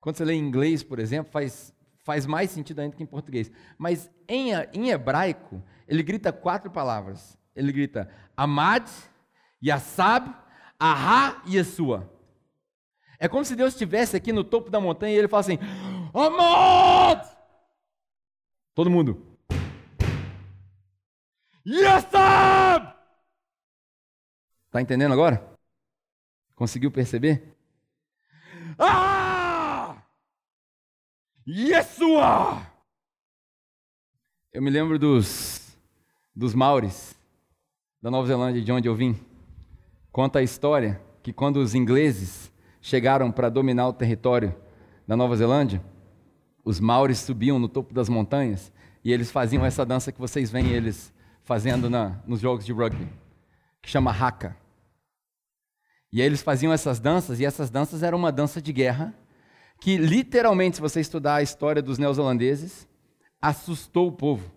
quando 0.00 0.16
você 0.16 0.24
lê 0.24 0.32
em 0.32 0.40
inglês, 0.40 0.82
por 0.82 0.98
exemplo, 0.98 1.30
faz 1.30 1.76
Faz 2.06 2.24
mais 2.24 2.52
sentido 2.52 2.78
ainda 2.78 2.94
que 2.94 3.02
em 3.02 3.06
português. 3.06 3.50
Mas 3.76 4.08
em, 4.28 4.52
em 4.72 4.90
hebraico, 4.90 5.60
ele 5.86 6.02
grita 6.02 6.32
quatro 6.32 6.70
palavras. 6.70 7.38
Ele 7.54 7.72
grita 7.72 8.10
Amad, 8.36 8.88
Yassab, 9.62 10.34
Ahá 10.78 11.42
e 11.46 11.56
Yeshua. 11.56 12.12
É 13.18 13.28
como 13.28 13.44
se 13.44 13.56
Deus 13.56 13.72
estivesse 13.72 14.16
aqui 14.16 14.32
no 14.32 14.44
topo 14.44 14.68
da 14.68 14.80
montanha 14.80 15.14
e 15.14 15.18
ele 15.18 15.28
fala 15.28 15.40
assim: 15.40 15.58
Amad! 16.12 17.26
Todo 18.74 18.90
mundo. 18.90 19.38
Yassab! 21.64 22.94
Tá 24.70 24.82
entendendo 24.82 25.12
agora? 25.12 25.42
Conseguiu 26.54 26.90
perceber? 26.90 27.56
Ah! 28.78 30.02
Yeshua! 31.46 32.66
Eu 34.52 34.62
me 34.62 34.70
lembro 34.70 34.98
dos, 34.98 35.55
dos 36.36 36.54
Maures, 36.54 37.16
da 38.02 38.10
Nova 38.10 38.28
Zelândia, 38.28 38.60
de 38.60 38.70
onde 38.70 38.86
eu 38.86 38.94
vim. 38.94 39.18
Conta 40.12 40.40
a 40.40 40.42
história 40.42 41.00
que 41.22 41.32
quando 41.32 41.56
os 41.56 41.74
ingleses 41.74 42.52
chegaram 42.80 43.32
para 43.32 43.48
dominar 43.48 43.88
o 43.88 43.92
território 43.94 44.54
da 45.08 45.16
Nova 45.16 45.34
Zelândia, 45.34 45.82
os 46.62 46.78
Maures 46.78 47.20
subiam 47.20 47.58
no 47.58 47.68
topo 47.68 47.94
das 47.94 48.10
montanhas 48.10 48.70
e 49.02 49.10
eles 49.10 49.30
faziam 49.30 49.64
essa 49.64 49.86
dança 49.86 50.12
que 50.12 50.20
vocês 50.20 50.50
veem 50.50 50.68
eles 50.68 51.12
fazendo 51.42 51.88
na, 51.88 52.20
nos 52.26 52.40
jogos 52.40 52.66
de 52.66 52.72
rugby, 52.72 53.08
que 53.80 53.88
chama 53.88 54.10
haka. 54.10 54.56
E 56.12 56.20
eles 56.20 56.42
faziam 56.42 56.72
essas 56.72 57.00
danças, 57.00 57.40
e 57.40 57.46
essas 57.46 57.70
danças 57.70 58.02
eram 58.02 58.18
uma 58.18 58.32
dança 58.32 58.60
de 58.60 58.72
guerra, 58.72 59.14
que 59.80 59.96
literalmente, 59.96 60.76
se 60.76 60.82
você 60.82 61.00
estudar 61.00 61.36
a 61.36 61.42
história 61.42 61.80
dos 61.80 61.98
neozelandeses, 61.98 62.86
assustou 63.40 64.08
o 64.08 64.12
povo. 64.12 64.55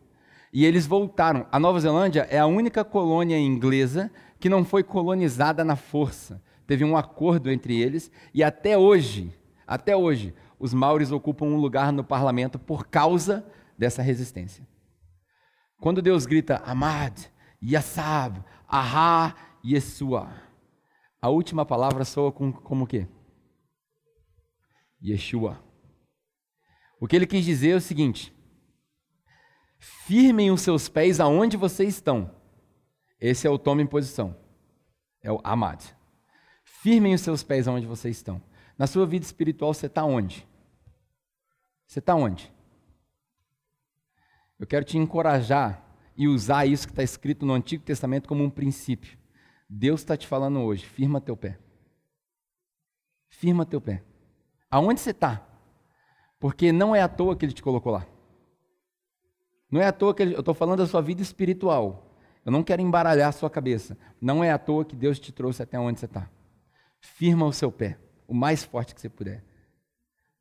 E 0.52 0.66
eles 0.66 0.88
voltaram. 0.88 1.46
A 1.52 1.60
Nova 1.60 1.80
Zelândia 1.80 2.28
é 2.30 2.40
a 2.40 2.46
única 2.46 2.84
colônia 2.84 3.38
inglesa 3.38 4.12
que 4.40 4.50
não 4.50 4.66
foi 4.66 4.84
colonizada 4.84 5.64
na 5.64 5.76
força. 5.76 6.42
Teve 6.66 6.84
um 6.84 6.96
acordo 6.96 7.52
entre 7.52 7.80
eles, 7.80 8.12
e 8.34 8.44
até 8.44 8.78
hoje, 8.78 9.34
até 9.66 9.96
hoje, 9.96 10.34
os 10.60 10.74
maures 10.74 11.12
ocupam 11.12 11.46
um 11.46 11.58
lugar 11.58 11.92
no 11.92 12.04
parlamento 12.04 12.60
por 12.60 12.88
causa 12.88 13.46
dessa 13.78 14.02
resistência. 14.02 14.68
Quando 15.80 16.02
Deus 16.02 16.26
grita 16.26 16.58
Amad, 16.66 17.32
Yassab, 17.64 18.44
Ahá, 18.68 19.36
Yeshua, 19.66 20.30
a 21.22 21.30
última 21.30 21.66
palavra 21.66 22.06
soa 22.06 22.32
com, 22.32 22.52
como 22.52 22.84
o 22.84 22.88
quê? 22.88 23.08
Yeshua. 25.02 25.64
O 27.00 27.08
que 27.08 27.16
ele 27.16 27.26
quis 27.26 27.46
dizer 27.46 27.72
é 27.72 27.76
o 27.76 27.82
seguinte: 27.82 28.34
firmem 29.80 30.52
os 30.52 30.62
seus 30.62 30.90
pés 30.90 31.20
aonde 31.20 31.58
vocês 31.58 31.96
estão. 31.96 32.30
Esse 33.20 33.48
é 33.48 33.50
o 33.50 33.58
tome 33.58 33.82
em 33.82 33.88
posição. 33.88 34.36
É 35.22 35.32
o 35.32 35.40
Amad. 35.44 35.84
Firmem 36.64 37.14
os 37.14 37.22
seus 37.22 37.44
pés 37.44 37.68
aonde 37.68 37.86
vocês 37.86 38.18
estão. 38.18 38.42
Na 38.78 38.88
sua 38.88 39.06
vida 39.06 39.26
espiritual, 39.26 39.74
você 39.74 39.88
está 39.88 40.04
onde? 40.04 40.48
Você 41.88 42.00
está 42.00 42.16
onde? 42.16 42.54
Eu 44.60 44.68
quero 44.68 44.86
te 44.86 44.98
encorajar 44.98 45.86
e 46.16 46.28
usar 46.28 46.66
isso 46.66 46.88
que 46.88 46.92
está 46.92 47.04
escrito 47.04 47.46
no 47.46 47.54
Antigo 47.54 47.84
Testamento 47.84 48.28
como 48.28 48.44
um 48.44 48.50
princípio. 48.50 49.18
Deus 49.70 50.02
está 50.02 50.18
te 50.18 50.28
falando 50.28 50.60
hoje, 50.60 50.86
firma 50.86 51.22
teu 51.22 51.36
pé. 51.36 51.58
Firma 53.30 53.66
teu 53.66 53.80
pé. 53.80 54.04
Aonde 54.70 55.00
você 55.00 55.12
está? 55.12 55.48
Porque 56.40 56.72
não 56.72 56.96
é 56.96 57.02
à 57.02 57.08
toa 57.08 57.36
que 57.36 57.46
Ele 57.46 57.54
te 57.54 57.62
colocou 57.62 57.92
lá. 57.92 58.06
Não 59.72 59.82
é 59.82 59.86
à 59.86 59.92
toa 59.92 60.14
que 60.14 60.24
eu 60.24 60.40
estou 60.40 60.54
falando 60.54 60.80
da 60.80 60.88
sua 60.88 61.02
vida 61.02 61.22
espiritual. 61.22 62.16
Eu 62.46 62.52
não 62.52 62.64
quero 62.64 62.82
embaralhar 62.82 63.30
a 63.30 63.32
sua 63.32 63.50
cabeça. 63.50 63.98
Não 64.20 64.44
é 64.44 64.52
à 64.52 64.58
toa 64.58 64.84
que 64.84 64.96
Deus 64.96 65.20
te 65.20 65.32
trouxe 65.32 65.62
até 65.62 65.80
onde 65.80 66.00
você 66.00 66.06
está. 66.06 66.30
Firma 67.00 67.46
o 67.46 67.54
seu 67.54 67.72
pé, 67.72 67.98
o 68.28 68.34
mais 68.34 68.64
forte 68.64 68.96
que 68.96 69.02
você 69.02 69.10
puder. 69.10 69.44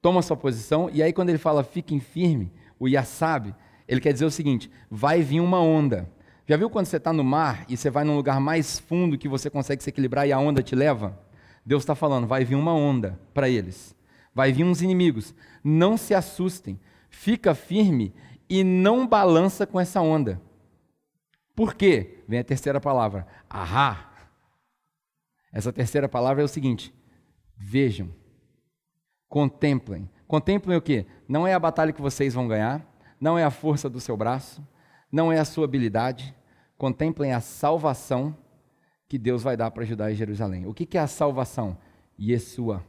Toma 0.01 0.20
a 0.20 0.22
sua 0.22 0.37
posição, 0.37 0.89
e 0.93 1.03
aí 1.03 1.12
quando 1.12 1.29
ele 1.29 1.39
fala 1.39 1.62
fiquem 1.64 2.01
firme, 2.01 2.53
o 2.79 2.89
Yassab, 2.89 3.55
ele 3.87 4.01
quer 4.01 4.12
dizer 4.12 4.24
o 4.24 4.31
seguinte: 4.31 4.70
vai 4.91 5.22
vir 5.22 5.41
uma 5.41 5.61
onda. 5.61 6.09
Já 6.47 6.57
viu 6.57 6.70
quando 6.70 6.87
você 6.87 6.97
está 6.97 7.12
no 7.12 7.24
mar 7.24 7.66
e 7.68 7.76
você 7.76 7.91
vai 7.91 8.05
num 8.05 8.16
lugar 8.16 8.41
mais 8.41 8.79
fundo 8.79 9.18
que 9.18 9.29
você 9.29 9.51
consegue 9.51 9.83
se 9.83 9.91
equilibrar 9.91 10.26
e 10.26 10.33
a 10.33 10.39
onda 10.39 10.62
te 10.62 10.74
leva? 10.74 11.18
Deus 11.64 11.83
está 11.83 11.95
falando, 11.95 12.26
vai 12.26 12.45
vir 12.45 12.55
uma 12.55 12.72
onda 12.72 13.20
para 13.35 13.49
eles. 13.49 13.95
Vai 14.35 14.53
vir 14.53 14.64
uns 14.64 14.81
inimigos. 14.81 15.35
Não 15.62 15.99
se 15.99 16.14
assustem. 16.14 16.81
Fica 17.11 17.55
firme 17.55 18.14
e 18.49 18.64
não 18.64 19.07
balança 19.07 19.66
com 19.66 19.78
essa 19.78 20.01
onda. 20.01 20.40
Por 21.55 21.74
quê? 21.74 22.22
Vem 22.28 22.38
a 22.38 22.44
terceira 22.44 22.80
palavra. 22.80 23.26
Ahá. 23.51 24.12
Essa 25.53 25.72
terceira 25.72 26.09
palavra 26.09 26.42
é 26.42 26.44
o 26.44 26.49
seguinte: 26.49 26.94
vejam, 27.57 28.14
contemplem. 29.28 30.09
Contemplem 30.26 30.76
o 30.76 30.82
quê? 30.82 31.07
Não 31.26 31.46
é 31.46 31.55
a 31.55 31.59
batalha 31.59 31.92
que 31.92 32.03
vocês 32.03 32.34
vão 32.34 32.46
ganhar, 32.46 32.86
não 33.20 33.38
é 33.38 33.44
a 33.44 33.51
força 33.51 33.88
do 33.88 33.99
seu 33.99 34.16
braço, 34.16 34.66
não 35.11 35.32
é 35.32 35.38
a 35.38 35.44
sua 35.44 35.64
habilidade. 35.64 36.34
Contemplem 36.76 37.32
a 37.32 37.40
salvação 37.40 38.36
que 39.09 39.18
Deus 39.18 39.42
vai 39.42 39.57
dar 39.57 39.70
para 39.70 39.82
ajudar 39.82 40.12
em 40.12 40.14
Jerusalém. 40.14 40.66
O 40.66 40.74
que 40.74 40.96
é 40.96 41.01
a 41.01 41.07
salvação? 41.07 41.76
Yeshua. 42.20 42.84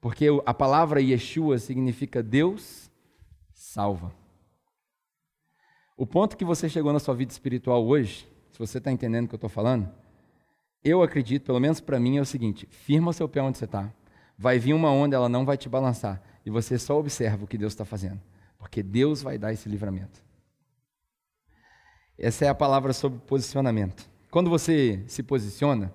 Porque 0.00 0.26
a 0.44 0.52
palavra 0.52 1.00
Yeshua 1.00 1.58
significa 1.58 2.22
Deus 2.22 2.90
salva. 3.52 4.12
O 5.96 6.04
ponto 6.04 6.36
que 6.36 6.44
você 6.44 6.68
chegou 6.68 6.92
na 6.92 6.98
sua 6.98 7.14
vida 7.14 7.30
espiritual 7.30 7.86
hoje, 7.86 8.28
se 8.50 8.58
você 8.58 8.78
está 8.78 8.90
entendendo 8.90 9.26
o 9.26 9.28
que 9.28 9.34
eu 9.34 9.38
estou 9.38 9.50
falando, 9.50 9.88
eu 10.82 11.02
acredito, 11.02 11.44
pelo 11.44 11.60
menos 11.60 11.80
para 11.80 12.00
mim, 12.00 12.18
é 12.18 12.20
o 12.20 12.26
seguinte: 12.26 12.66
firma 12.70 13.10
o 13.10 13.12
seu 13.12 13.28
pé 13.28 13.40
onde 13.40 13.58
você 13.58 13.64
está. 13.64 13.92
Vai 14.36 14.58
vir 14.58 14.74
uma 14.74 14.90
onda, 14.90 15.16
ela 15.16 15.28
não 15.28 15.44
vai 15.44 15.56
te 15.56 15.68
balançar. 15.68 16.20
E 16.44 16.50
você 16.50 16.78
só 16.78 16.98
observa 16.98 17.44
o 17.44 17.46
que 17.46 17.56
Deus 17.56 17.72
está 17.72 17.84
fazendo. 17.84 18.20
Porque 18.58 18.82
Deus 18.82 19.22
vai 19.22 19.38
dar 19.38 19.52
esse 19.52 19.68
livramento. 19.68 20.20
Essa 22.18 22.44
é 22.44 22.48
a 22.48 22.54
palavra 22.54 22.92
sobre 22.92 23.20
posicionamento. 23.20 24.08
Quando 24.30 24.50
você 24.50 25.02
se 25.06 25.22
posiciona, 25.22 25.92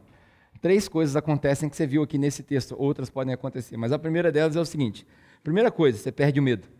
três 0.62 0.88
coisas 0.88 1.18
acontecem 1.18 1.70
que 1.70 1.76
você 1.76 1.86
viu 1.86 2.02
aqui 2.02 2.18
nesse 2.18 2.42
texto, 2.42 2.74
outras 2.78 3.10
podem 3.10 3.34
acontecer, 3.34 3.76
mas 3.76 3.92
a 3.92 4.00
primeira 4.00 4.32
delas 4.32 4.56
é 4.56 4.60
o 4.62 4.66
seguinte: 4.66 5.06
primeira 5.44 5.70
coisa, 5.70 5.98
você 5.98 6.12
perde 6.12 6.40
o 6.40 6.44
medo. 6.44 6.79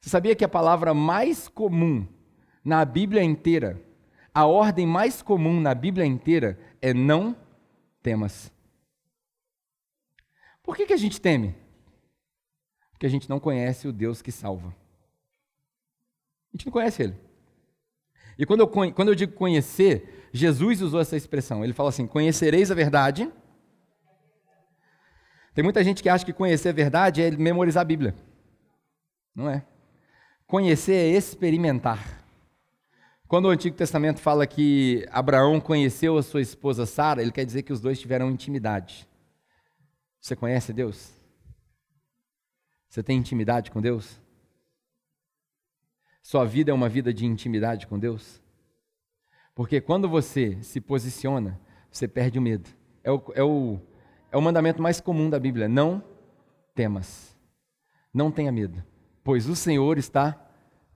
Você 0.00 0.08
sabia 0.08 0.34
que 0.34 0.44
a 0.44 0.48
palavra 0.48 0.94
mais 0.94 1.46
comum 1.48 2.06
na 2.64 2.84
Bíblia 2.84 3.22
inteira, 3.22 3.82
a 4.32 4.46
ordem 4.46 4.86
mais 4.86 5.20
comum 5.20 5.60
na 5.60 5.74
Bíblia 5.74 6.06
inteira 6.06 6.58
é 6.80 6.94
não 6.94 7.36
temas. 8.02 8.52
Por 10.62 10.76
que, 10.76 10.86
que 10.86 10.92
a 10.92 10.96
gente 10.96 11.20
teme? 11.20 11.54
Porque 12.92 13.06
a 13.06 13.10
gente 13.10 13.28
não 13.28 13.40
conhece 13.40 13.88
o 13.88 13.92
Deus 13.92 14.22
que 14.22 14.32
salva. 14.32 14.68
A 14.68 16.56
gente 16.56 16.66
não 16.66 16.72
conhece 16.72 17.02
Ele. 17.02 17.16
E 18.38 18.46
quando 18.46 18.60
eu, 18.60 18.68
quando 18.68 19.08
eu 19.08 19.14
digo 19.14 19.32
conhecer, 19.34 20.28
Jesus 20.32 20.80
usou 20.80 21.00
essa 21.00 21.16
expressão. 21.16 21.62
Ele 21.62 21.74
fala 21.74 21.90
assim: 21.90 22.06
conhecereis 22.06 22.70
a 22.70 22.74
verdade. 22.74 23.30
Tem 25.54 25.62
muita 25.62 25.84
gente 25.84 26.02
que 26.02 26.08
acha 26.08 26.24
que 26.24 26.32
conhecer 26.32 26.70
a 26.70 26.72
verdade 26.72 27.22
é 27.22 27.30
memorizar 27.30 27.82
a 27.82 27.84
Bíblia. 27.84 28.14
Não 29.34 29.48
é. 29.48 29.66
Conhecer 30.50 30.94
é 30.94 31.16
experimentar. 31.16 32.24
Quando 33.28 33.44
o 33.44 33.50
Antigo 33.50 33.76
Testamento 33.76 34.18
fala 34.18 34.48
que 34.48 35.06
Abraão 35.12 35.60
conheceu 35.60 36.18
a 36.18 36.24
sua 36.24 36.40
esposa 36.40 36.86
Sara, 36.86 37.22
ele 37.22 37.30
quer 37.30 37.44
dizer 37.44 37.62
que 37.62 37.72
os 37.72 37.80
dois 37.80 38.00
tiveram 38.00 38.28
intimidade. 38.28 39.08
Você 40.20 40.34
conhece 40.34 40.72
Deus? 40.72 41.12
Você 42.88 43.00
tem 43.00 43.16
intimidade 43.16 43.70
com 43.70 43.80
Deus? 43.80 44.20
Sua 46.20 46.44
vida 46.44 46.72
é 46.72 46.74
uma 46.74 46.88
vida 46.88 47.14
de 47.14 47.24
intimidade 47.24 47.86
com 47.86 47.96
Deus? 47.96 48.42
Porque 49.54 49.80
quando 49.80 50.08
você 50.08 50.60
se 50.64 50.80
posiciona, 50.80 51.60
você 51.92 52.08
perde 52.08 52.40
o 52.40 52.42
medo. 52.42 52.68
É 53.04 53.12
o, 53.12 53.22
é 53.36 53.44
o, 53.44 53.78
é 54.32 54.36
o 54.36 54.42
mandamento 54.42 54.82
mais 54.82 55.00
comum 55.00 55.30
da 55.30 55.38
Bíblia: 55.38 55.68
não 55.68 56.02
temas. 56.74 57.36
Não 58.12 58.32
tenha 58.32 58.50
medo 58.50 58.89
pois 59.30 59.48
o 59.48 59.54
Senhor 59.54 59.96
está 59.96 60.36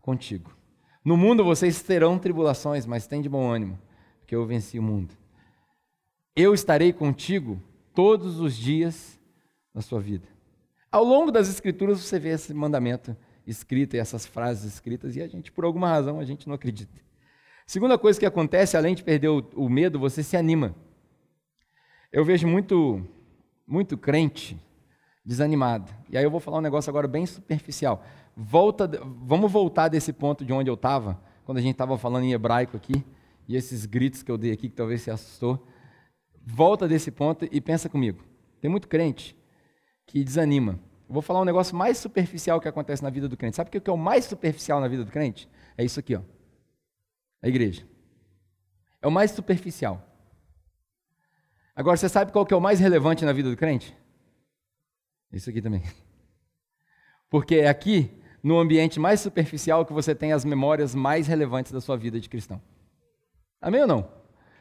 contigo. 0.01 0.59
No 1.05 1.17
mundo 1.17 1.45
vocês 1.45 1.81
terão 1.81 2.19
tribulações, 2.19 2.85
mas 2.85 3.07
tem 3.07 3.23
de 3.23 3.29
bom 3.29 3.49
ânimo, 3.49 3.79
porque 4.19 4.35
eu 4.35 4.45
venci 4.45 4.77
o 4.77 4.83
mundo. 4.83 5.15
Eu 6.35 6.53
estarei 6.53 6.93
contigo 6.93 7.63
todos 7.95 8.41
os 8.41 8.57
dias 8.57 9.21
da 9.73 9.81
sua 9.81 10.01
vida. 10.01 10.27
Ao 10.91 11.05
longo 11.05 11.31
das 11.31 11.49
escrituras 11.49 12.01
você 12.01 12.19
vê 12.19 12.31
esse 12.31 12.53
mandamento 12.53 13.17
escrito 13.47 13.95
e 13.95 14.01
essas 14.01 14.27
frases 14.27 14.65
escritas 14.65 15.15
e 15.15 15.23
a 15.23 15.29
gente, 15.29 15.53
por 15.53 15.65
alguma 15.65 15.89
razão, 15.89 16.19
a 16.19 16.25
gente 16.25 16.49
não 16.49 16.57
acredita. 16.57 17.01
Segunda 17.69 17.97
coisa 17.97 18.19
que 18.19 18.27
acontece, 18.27 18.77
além 18.77 18.97
de 18.97 19.05
perder 19.05 19.29
o, 19.29 19.49
o 19.55 19.69
medo, 19.69 19.97
você 19.97 20.25
se 20.25 20.37
anima. 20.37 20.75
Eu 22.11 22.25
vejo 22.25 22.49
muito, 22.49 23.01
muito 23.65 23.97
crente 23.97 24.61
desanimado. 25.25 25.95
E 26.11 26.19
aí 26.19 26.25
eu 26.25 26.33
vou 26.33 26.41
falar 26.41 26.59
um 26.59 26.63
negócio 26.63 26.91
agora 26.91 27.07
bem 27.07 27.25
superficial. 27.25 28.05
Volta, 28.37 28.91
vamos 29.23 29.51
voltar 29.51 29.89
desse 29.89 30.13
ponto 30.13 30.45
de 30.45 30.53
onde 30.53 30.71
eu 30.71 30.75
estava, 30.75 31.21
quando 31.45 31.59
a 31.59 31.61
gente 31.61 31.73
estava 31.73 31.97
falando 31.99 32.25
em 32.25 32.33
hebraico 32.33 32.77
aqui, 32.77 33.05
e 33.47 33.57
esses 33.57 33.87
gritos 33.87 34.23
que 34.23 34.31
eu 34.31 34.39
dei 34.39 34.53
aqui, 34.53 34.69
que 34.69 34.75
talvez 34.75 35.03
se 35.03 35.11
assustou. 35.11 35.67
Volta 36.47 36.89
desse 36.89 37.11
ponto 37.11 37.47
e 37.51 37.61
pensa 37.61 37.89
comigo. 37.89 38.25
Tem 38.61 38.71
muito 38.71 38.89
crente 38.89 39.37
que 40.07 40.25
desanima. 40.25 40.79
vou 41.09 41.23
falar 41.23 41.41
um 41.41 41.45
negócio 41.45 41.77
mais 41.77 41.99
superficial 41.99 42.61
que 42.61 42.69
acontece 42.69 43.03
na 43.03 43.11
vida 43.11 43.29
do 43.29 43.37
crente. 43.37 43.57
Sabe 43.57 43.69
o 43.69 43.81
que 43.81 43.91
é 43.91 43.93
o 43.93 43.97
mais 43.97 44.25
superficial 44.25 44.81
na 44.81 44.89
vida 44.89 45.05
do 45.05 45.11
crente? 45.11 45.49
É 45.77 45.85
isso 45.85 46.01
aqui, 46.01 46.15
ó. 46.15 46.23
A 47.43 47.49
igreja. 47.49 47.87
É 49.03 49.07
o 49.07 49.11
mais 49.11 49.31
superficial. 49.33 50.03
Agora, 51.77 51.97
você 51.97 52.09
sabe 52.09 52.33
qual 52.33 52.47
que 52.47 52.55
é 52.55 52.57
o 52.57 52.61
mais 52.61 52.81
relevante 52.81 53.25
na 53.25 53.33
vida 53.33 53.51
do 53.51 53.57
crente? 53.57 53.95
Isso 55.31 55.51
aqui 55.51 55.61
também. 55.61 55.83
Porque 57.29 57.57
é 57.57 57.69
aqui, 57.69 58.23
no 58.45 58.59
ambiente 58.59 59.01
mais 59.01 59.21
superficial, 59.21 59.87
que 59.87 59.93
você 59.95 60.15
tem 60.15 60.35
as 60.35 60.45
memórias 60.45 60.95
mais 60.95 61.27
relevantes 61.27 61.73
da 61.73 61.81
sua 61.81 61.97
vida 61.97 62.21
de 62.21 62.29
cristão. 62.29 62.61
Amém 63.59 63.81
ou 63.81 63.87
não? 63.87 64.07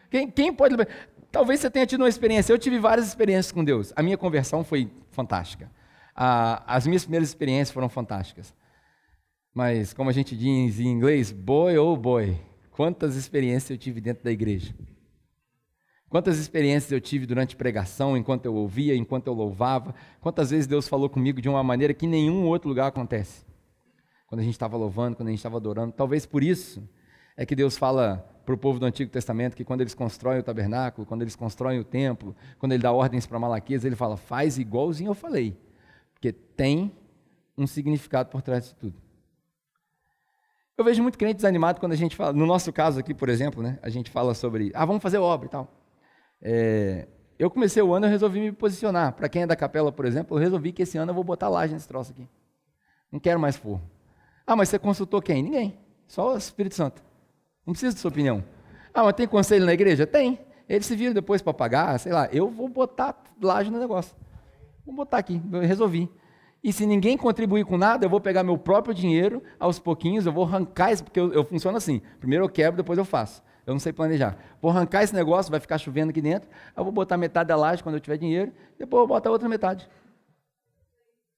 Quem, 0.10 0.32
quem 0.32 0.54
pode. 0.54 0.76
Talvez 1.30 1.60
você 1.60 1.70
tenha 1.70 1.86
tido 1.86 2.00
uma 2.00 2.08
experiência. 2.08 2.54
Eu 2.54 2.58
tive 2.58 2.80
várias 2.80 3.06
experiências 3.06 3.52
com 3.52 3.62
Deus. 3.62 3.92
A 3.94 4.02
minha 4.02 4.18
conversão 4.18 4.64
foi 4.64 4.90
fantástica. 5.12 5.70
as 6.16 6.88
minhas 6.88 7.04
primeiras 7.04 7.28
experiências 7.28 7.72
foram 7.72 7.90
fantásticas. 7.90 8.56
Mas, 9.54 9.92
como 9.92 10.10
a 10.10 10.14
gente 10.14 10.36
diz 10.36 10.80
em 10.80 10.88
inglês, 10.88 11.32
boy 11.32 11.78
oh 11.78 11.98
boy, 11.98 12.40
quantas 12.72 13.16
experiências 13.18 13.70
eu 13.70 13.78
tive 13.78 14.00
dentro 14.00 14.24
da 14.24 14.32
igreja. 14.32 14.74
Quantas 16.08 16.38
experiências 16.38 16.92
eu 16.92 17.02
tive 17.02 17.26
durante 17.26 17.56
pregação, 17.56 18.16
enquanto 18.16 18.46
eu 18.46 18.56
ouvia, 18.56 18.96
enquanto 18.96 19.28
eu 19.28 19.34
louvava. 19.34 19.94
Quantas 20.22 20.52
vezes 20.52 20.68
Deus 20.68 20.88
falou 20.88 21.10
comigo 21.10 21.42
de 21.42 21.50
uma 21.50 21.64
maneira 21.64 21.94
que 21.94 22.08
nenhum 22.08 22.46
outro 22.46 22.70
lugar 22.70 22.88
acontece. 22.88 23.44
Quando 24.34 24.40
a 24.40 24.44
gente 24.46 24.56
estava 24.56 24.76
louvando, 24.76 25.16
quando 25.16 25.28
a 25.28 25.30
gente 25.30 25.38
estava 25.38 25.58
adorando. 25.58 25.92
Talvez 25.92 26.26
por 26.26 26.44
isso 26.44 26.90
é 27.38 27.46
que 27.46 27.56
Deus 27.56 27.78
fala 27.78 28.28
para 28.44 28.56
o 28.56 28.58
povo 28.58 28.80
do 28.80 28.86
Antigo 28.88 29.12
Testamento 29.12 29.56
que 29.56 29.64
quando 29.64 29.82
eles 29.82 29.94
constroem 29.94 30.40
o 30.40 30.44
tabernáculo, 30.44 31.06
quando 31.06 31.22
eles 31.22 31.36
constroem 31.36 31.80
o 31.80 31.84
templo, 31.84 32.36
quando 32.58 32.72
ele 32.72 32.82
dá 32.82 32.92
ordens 32.92 33.28
para 33.28 33.38
Malaquias, 33.38 33.86
ele 33.86 33.96
fala, 33.96 34.18
faz 34.18 34.58
igualzinho 34.58 35.12
eu 35.12 35.14
falei. 35.14 35.56
Porque 36.16 36.32
tem 36.32 36.92
um 37.56 37.68
significado 37.68 38.32
por 38.32 38.42
trás 38.42 38.64
disso 38.64 38.76
tudo. 38.80 38.96
Eu 40.76 40.84
vejo 40.84 41.04
muito 41.04 41.16
crente 41.16 41.36
desanimado 41.36 41.80
quando 41.80 41.92
a 41.92 41.96
gente 41.96 42.16
fala, 42.16 42.34
no 42.34 42.48
nosso 42.48 42.74
caso 42.74 43.02
aqui, 43.02 43.14
por 43.14 43.30
exemplo, 43.30 43.62
né, 43.62 43.78
a 43.84 43.90
gente 43.90 44.10
fala 44.10 44.34
sobre, 44.34 44.72
ah, 44.74 44.84
vamos 44.84 45.04
fazer 45.04 45.20
obra 45.20 45.46
e 45.46 45.52
tal. 45.52 45.72
É, 46.42 47.08
eu 47.38 47.52
comecei 47.52 47.84
o 47.84 47.94
ano, 47.94 48.08
eu 48.08 48.10
resolvi 48.10 48.40
me 48.40 48.52
posicionar. 48.52 49.14
Para 49.14 49.30
quem 49.30 49.44
é 49.44 49.46
da 49.46 49.56
capela, 49.56 49.92
por 49.92 50.06
exemplo, 50.06 50.36
eu 50.36 50.42
resolvi 50.42 50.72
que 50.72 50.82
esse 50.82 50.98
ano 50.98 51.12
eu 51.12 51.14
vou 51.14 51.24
botar 51.24 51.50
laje 51.50 51.72
nesse 51.72 51.88
troço 51.88 52.12
aqui. 52.14 52.28
Não 53.12 53.20
quero 53.20 53.40
mais 53.40 53.56
forro. 53.56 53.93
Ah, 54.46 54.56
mas 54.56 54.70
você 54.70 54.78
consultou 54.78 55.22
quem? 55.22 55.42
Ninguém. 55.42 55.78
Só 56.08 56.34
o 56.34 56.38
Espírito 56.38 56.76
Santo. 56.76 57.02
Não 57.66 57.74
precisa 57.74 57.94
de 57.94 58.00
sua 58.00 58.10
opinião. 58.10 58.44
Ah, 58.94 59.04
mas 59.04 59.14
tem 59.14 59.28
conselho 59.28 59.66
na 59.66 59.74
igreja? 59.74 60.06
Tem. 60.06 60.40
Eles 60.68 60.86
se 60.86 60.96
viram 60.96 61.14
depois 61.14 61.42
para 61.42 61.54
pagar, 61.54 62.00
sei 62.00 62.12
lá. 62.12 62.28
Eu 62.32 62.50
vou 62.50 62.68
botar 62.68 63.16
laje 63.42 63.70
no 63.70 63.80
negócio. 63.80 64.16
Vou 64.86 64.94
botar 64.96 65.18
aqui, 65.18 65.42
eu 65.52 65.62
resolvi. 65.62 66.10
E 66.64 66.72
se 66.72 66.86
ninguém 66.86 67.18
contribuir 67.18 67.66
com 67.66 67.78
nada, 67.78 68.06
eu 68.06 68.10
vou 68.10 68.22
pegar 68.22 68.44
meu 68.44 68.58
próprio 68.58 68.94
dinheiro, 68.94 69.44
aos 69.60 69.80
pouquinhos, 69.80 70.26
eu 70.26 70.32
vou 70.32 70.46
arrancar 70.46 70.94
isso, 70.94 71.04
porque 71.04 71.20
eu, 71.20 71.34
eu 71.34 71.44
funciono 71.44 71.78
assim. 71.78 72.02
Primeiro 72.20 72.46
eu 72.46 72.50
quebro, 72.50 72.78
depois 72.78 72.98
eu 72.98 73.04
faço. 73.04 73.44
Eu 73.66 73.74
não 73.74 73.80
sei 73.80 73.92
planejar. 73.92 74.38
Vou 74.62 74.72
arrancar 74.72 75.04
esse 75.04 75.14
negócio, 75.14 75.52
vai 75.52 75.60
ficar 75.60 75.78
chovendo 75.78 76.12
aqui 76.12 76.22
dentro. 76.22 76.50
Eu 76.76 76.84
vou 76.84 76.92
botar 76.92 77.18
metade 77.18 77.48
da 77.48 77.56
laje 77.56 77.84
quando 77.84 77.96
eu 77.96 78.00
tiver 78.00 78.18
dinheiro, 78.18 78.52
depois 78.78 79.02
eu 79.02 79.08
botar 79.08 79.30
a 79.30 79.32
outra 79.32 79.48
metade. 79.50 79.90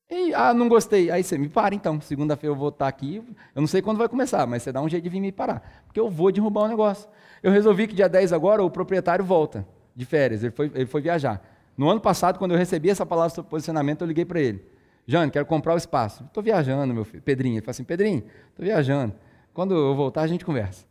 E, 0.09 0.33
ah, 0.33 0.53
não 0.53 0.69
gostei. 0.69 1.09
Aí 1.09 1.23
você 1.23 1.37
me 1.37 1.49
para 1.49 1.73
então. 1.73 1.99
Segunda-feira 1.99 2.53
eu 2.53 2.57
vou 2.57 2.69
estar 2.69 2.87
aqui. 2.87 3.23
Eu 3.55 3.61
não 3.61 3.67
sei 3.67 3.81
quando 3.81 3.97
vai 3.97 4.07
começar, 4.07 4.45
mas 4.45 4.63
você 4.63 4.71
dá 4.71 4.81
um 4.81 4.87
jeito 4.89 5.03
de 5.03 5.09
vir 5.09 5.19
me 5.19 5.31
parar. 5.31 5.83
Porque 5.85 5.99
eu 5.99 6.09
vou 6.09 6.31
derrubar 6.31 6.61
o 6.61 6.65
um 6.65 6.67
negócio. 6.67 7.09
Eu 7.41 7.51
resolvi 7.51 7.87
que 7.87 7.95
dia 7.95 8.07
10 8.07 8.31
agora 8.33 8.63
o 8.63 8.69
proprietário 8.69 9.25
volta 9.25 9.67
de 9.95 10.05
férias. 10.05 10.43
Ele 10.43 10.51
foi, 10.51 10.71
ele 10.75 10.85
foi 10.85 11.01
viajar. 11.01 11.41
No 11.77 11.89
ano 11.89 11.99
passado, 11.99 12.37
quando 12.37 12.51
eu 12.51 12.57
recebi 12.57 12.89
essa 12.89 13.05
palavra 13.05 13.33
sobre 13.33 13.49
posicionamento, 13.49 14.01
eu 14.01 14.07
liguei 14.07 14.25
para 14.25 14.39
ele. 14.39 14.63
Jane, 15.07 15.31
quero 15.31 15.45
comprar 15.45 15.73
o 15.73 15.77
espaço. 15.77 16.23
Estou 16.23 16.41
viajando, 16.41 16.93
meu 16.93 17.03
filho. 17.03 17.21
Pedrinho. 17.21 17.55
Ele 17.55 17.61
falou 17.61 17.71
assim: 17.71 17.83
Pedrinho, 17.83 18.23
estou 18.49 18.65
viajando. 18.65 19.13
Quando 19.53 19.73
eu 19.73 19.95
voltar, 19.95 20.21
a 20.21 20.27
gente 20.27 20.45
conversa. 20.45 20.85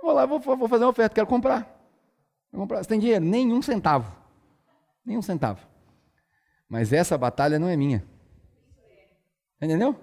Vou 0.00 0.12
lá, 0.12 0.26
vou, 0.26 0.38
vou 0.38 0.68
fazer 0.68 0.84
uma 0.84 0.90
oferta, 0.90 1.14
quero 1.14 1.26
comprar. 1.26 1.62
Vou 2.52 2.60
comprar. 2.62 2.82
Você 2.82 2.88
tem 2.88 3.00
dinheiro? 3.00 3.24
Nenhum 3.24 3.60
centavo. 3.60 4.14
Nenhum 5.04 5.22
centavo. 5.22 5.60
Mas 6.68 6.92
essa 6.92 7.16
batalha 7.16 7.58
não 7.58 7.68
é 7.68 7.76
minha. 7.76 8.04
Entendeu? 9.60 9.96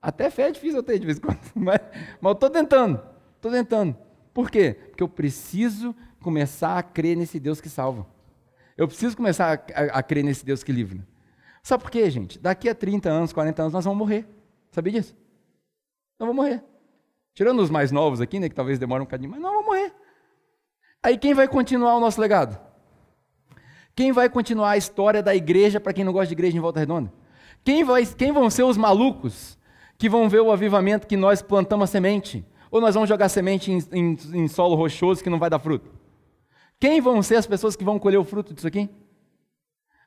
Até 0.00 0.28
fé 0.30 0.48
é 0.48 0.50
difícil 0.50 0.78
eu 0.78 0.82
ter 0.82 0.98
de 0.98 1.06
vez 1.06 1.18
em 1.18 1.20
quando. 1.20 1.40
Mas, 1.54 1.80
mas 2.20 2.30
eu 2.30 2.32
estou 2.32 2.50
tentando. 2.50 3.00
Estou 3.36 3.50
tentando. 3.50 3.96
Por 4.32 4.50
quê? 4.50 4.76
Porque 4.88 5.02
eu 5.02 5.08
preciso 5.08 5.94
começar 6.20 6.78
a 6.78 6.82
crer 6.82 7.16
nesse 7.16 7.38
Deus 7.38 7.60
que 7.60 7.68
salva. 7.68 8.06
Eu 8.76 8.88
preciso 8.88 9.16
começar 9.16 9.64
a, 9.74 9.80
a, 9.80 9.84
a 9.98 10.02
crer 10.02 10.24
nesse 10.24 10.44
Deus 10.44 10.62
que 10.62 10.72
livra. 10.72 11.06
Sabe 11.62 11.82
por 11.82 11.90
quê, 11.90 12.10
gente? 12.10 12.38
Daqui 12.38 12.68
a 12.68 12.74
30 12.74 13.08
anos, 13.08 13.32
40 13.32 13.62
anos, 13.62 13.72
nós 13.72 13.84
vamos 13.84 13.98
morrer. 13.98 14.26
Sabia 14.70 14.92
disso? 14.92 15.14
Nós 16.18 16.28
vamos 16.28 16.36
morrer. 16.36 16.62
Tirando 17.32 17.60
os 17.60 17.70
mais 17.70 17.90
novos 17.90 18.20
aqui, 18.20 18.38
né, 18.38 18.48
que 18.48 18.54
talvez 18.54 18.78
demore 18.78 19.00
um 19.00 19.06
bocadinho, 19.06 19.30
mas 19.30 19.40
nós 19.40 19.50
vamos 19.50 19.66
morrer. 19.66 19.92
Aí 21.02 21.16
quem 21.16 21.32
vai 21.32 21.48
continuar 21.48 21.96
o 21.96 22.00
nosso 22.00 22.20
legado? 22.20 22.58
Quem 23.94 24.12
vai 24.12 24.28
continuar 24.28 24.70
a 24.70 24.76
história 24.76 25.22
da 25.22 25.34
igreja 25.34 25.80
para 25.80 25.92
quem 25.92 26.04
não 26.04 26.12
gosta 26.12 26.26
de 26.26 26.34
igreja 26.34 26.56
em 26.56 26.60
Volta 26.60 26.80
Redonda? 26.80 27.12
Quem, 27.64 27.82
vai, 27.82 28.04
quem 28.06 28.30
vão 28.30 28.50
ser 28.50 28.62
os 28.62 28.76
malucos 28.76 29.58
que 29.96 30.08
vão 30.08 30.28
ver 30.28 30.40
o 30.40 30.52
avivamento 30.52 31.06
que 31.06 31.16
nós 31.16 31.40
plantamos 31.40 31.88
a 31.88 31.92
semente? 31.92 32.44
Ou 32.70 32.80
nós 32.80 32.94
vamos 32.94 33.08
jogar 33.08 33.28
semente 33.28 33.72
em, 33.72 33.78
em, 33.92 34.18
em 34.34 34.48
solo 34.48 34.74
rochoso 34.74 35.22
que 35.22 35.30
não 35.30 35.38
vai 35.38 35.48
dar 35.48 35.58
fruto? 35.58 35.90
Quem 36.78 37.00
vão 37.00 37.22
ser 37.22 37.36
as 37.36 37.46
pessoas 37.46 37.74
que 37.74 37.84
vão 37.84 37.98
colher 37.98 38.18
o 38.18 38.24
fruto 38.24 38.52
disso 38.52 38.66
aqui? 38.66 38.90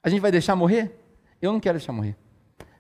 A 0.04 0.10
gente 0.10 0.20
vai 0.20 0.32
deixar 0.32 0.56
morrer? 0.56 1.00
Eu 1.42 1.52
não 1.52 1.60
quero 1.60 1.78
deixar 1.78 1.94
morrer. 1.94 2.16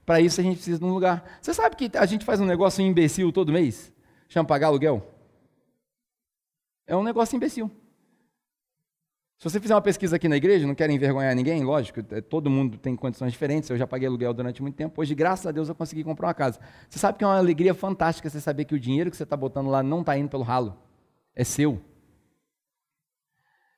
Para 0.05 0.21
isso 0.21 0.39
a 0.39 0.43
gente 0.43 0.55
precisa 0.57 0.77
de 0.77 0.85
um 0.85 0.93
lugar. 0.93 1.39
Você 1.41 1.53
sabe 1.53 1.75
que 1.75 1.97
a 1.97 2.05
gente 2.05 2.23
faz 2.23 2.39
um 2.39 2.45
negócio 2.45 2.81
imbecil 2.81 3.31
todo 3.31 3.51
mês? 3.51 3.91
Chama 4.29 4.47
pagar 4.47 4.67
aluguel? 4.67 5.05
É 6.85 6.95
um 6.95 7.03
negócio 7.03 7.35
imbecil. 7.35 7.71
Se 9.37 9.47
você 9.47 9.59
fizer 9.59 9.75
uma 9.75 9.81
pesquisa 9.81 10.15
aqui 10.15 10.27
na 10.27 10.35
igreja, 10.35 10.65
não 10.65 10.73
quero 10.73 10.91
envergonhar 10.91 11.35
ninguém, 11.35 11.63
lógico, 11.63 11.99
é, 12.09 12.21
todo 12.21 12.49
mundo 12.49 12.75
tem 12.75 12.95
condições 12.95 13.31
diferentes, 13.31 13.69
eu 13.69 13.77
já 13.77 13.85
paguei 13.85 14.07
aluguel 14.07 14.33
durante 14.33 14.63
muito 14.63 14.73
tempo, 14.73 14.99
hoje, 14.99 15.13
graças 15.13 15.45
a 15.45 15.51
Deus, 15.51 15.69
eu 15.69 15.75
consegui 15.75 16.03
comprar 16.03 16.29
uma 16.29 16.33
casa. 16.33 16.59
Você 16.89 16.97
sabe 16.97 17.19
que 17.19 17.23
é 17.23 17.27
uma 17.27 17.37
alegria 17.37 17.75
fantástica 17.75 18.27
você 18.27 18.41
saber 18.41 18.65
que 18.65 18.73
o 18.73 18.79
dinheiro 18.79 19.11
que 19.11 19.17
você 19.17 19.21
está 19.21 19.37
botando 19.37 19.69
lá 19.69 19.83
não 19.83 19.99
está 19.99 20.17
indo 20.17 20.27
pelo 20.27 20.41
ralo, 20.41 20.75
é 21.35 21.43
seu. 21.43 21.79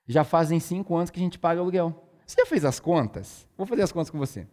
Já 0.07 0.23
fazem 0.23 0.61
cinco 0.61 0.95
anos 0.95 1.09
que 1.09 1.19
a 1.19 1.23
gente 1.23 1.37
paga 1.37 1.59
aluguel. 1.59 2.07
Você 2.25 2.37
já 2.39 2.45
fez 2.45 2.63
as 2.63 2.79
contas? 2.79 3.45
Vou 3.57 3.67
fazer 3.67 3.81
as 3.81 3.91
contas 3.91 4.09
com 4.09 4.17
você. 4.17 4.47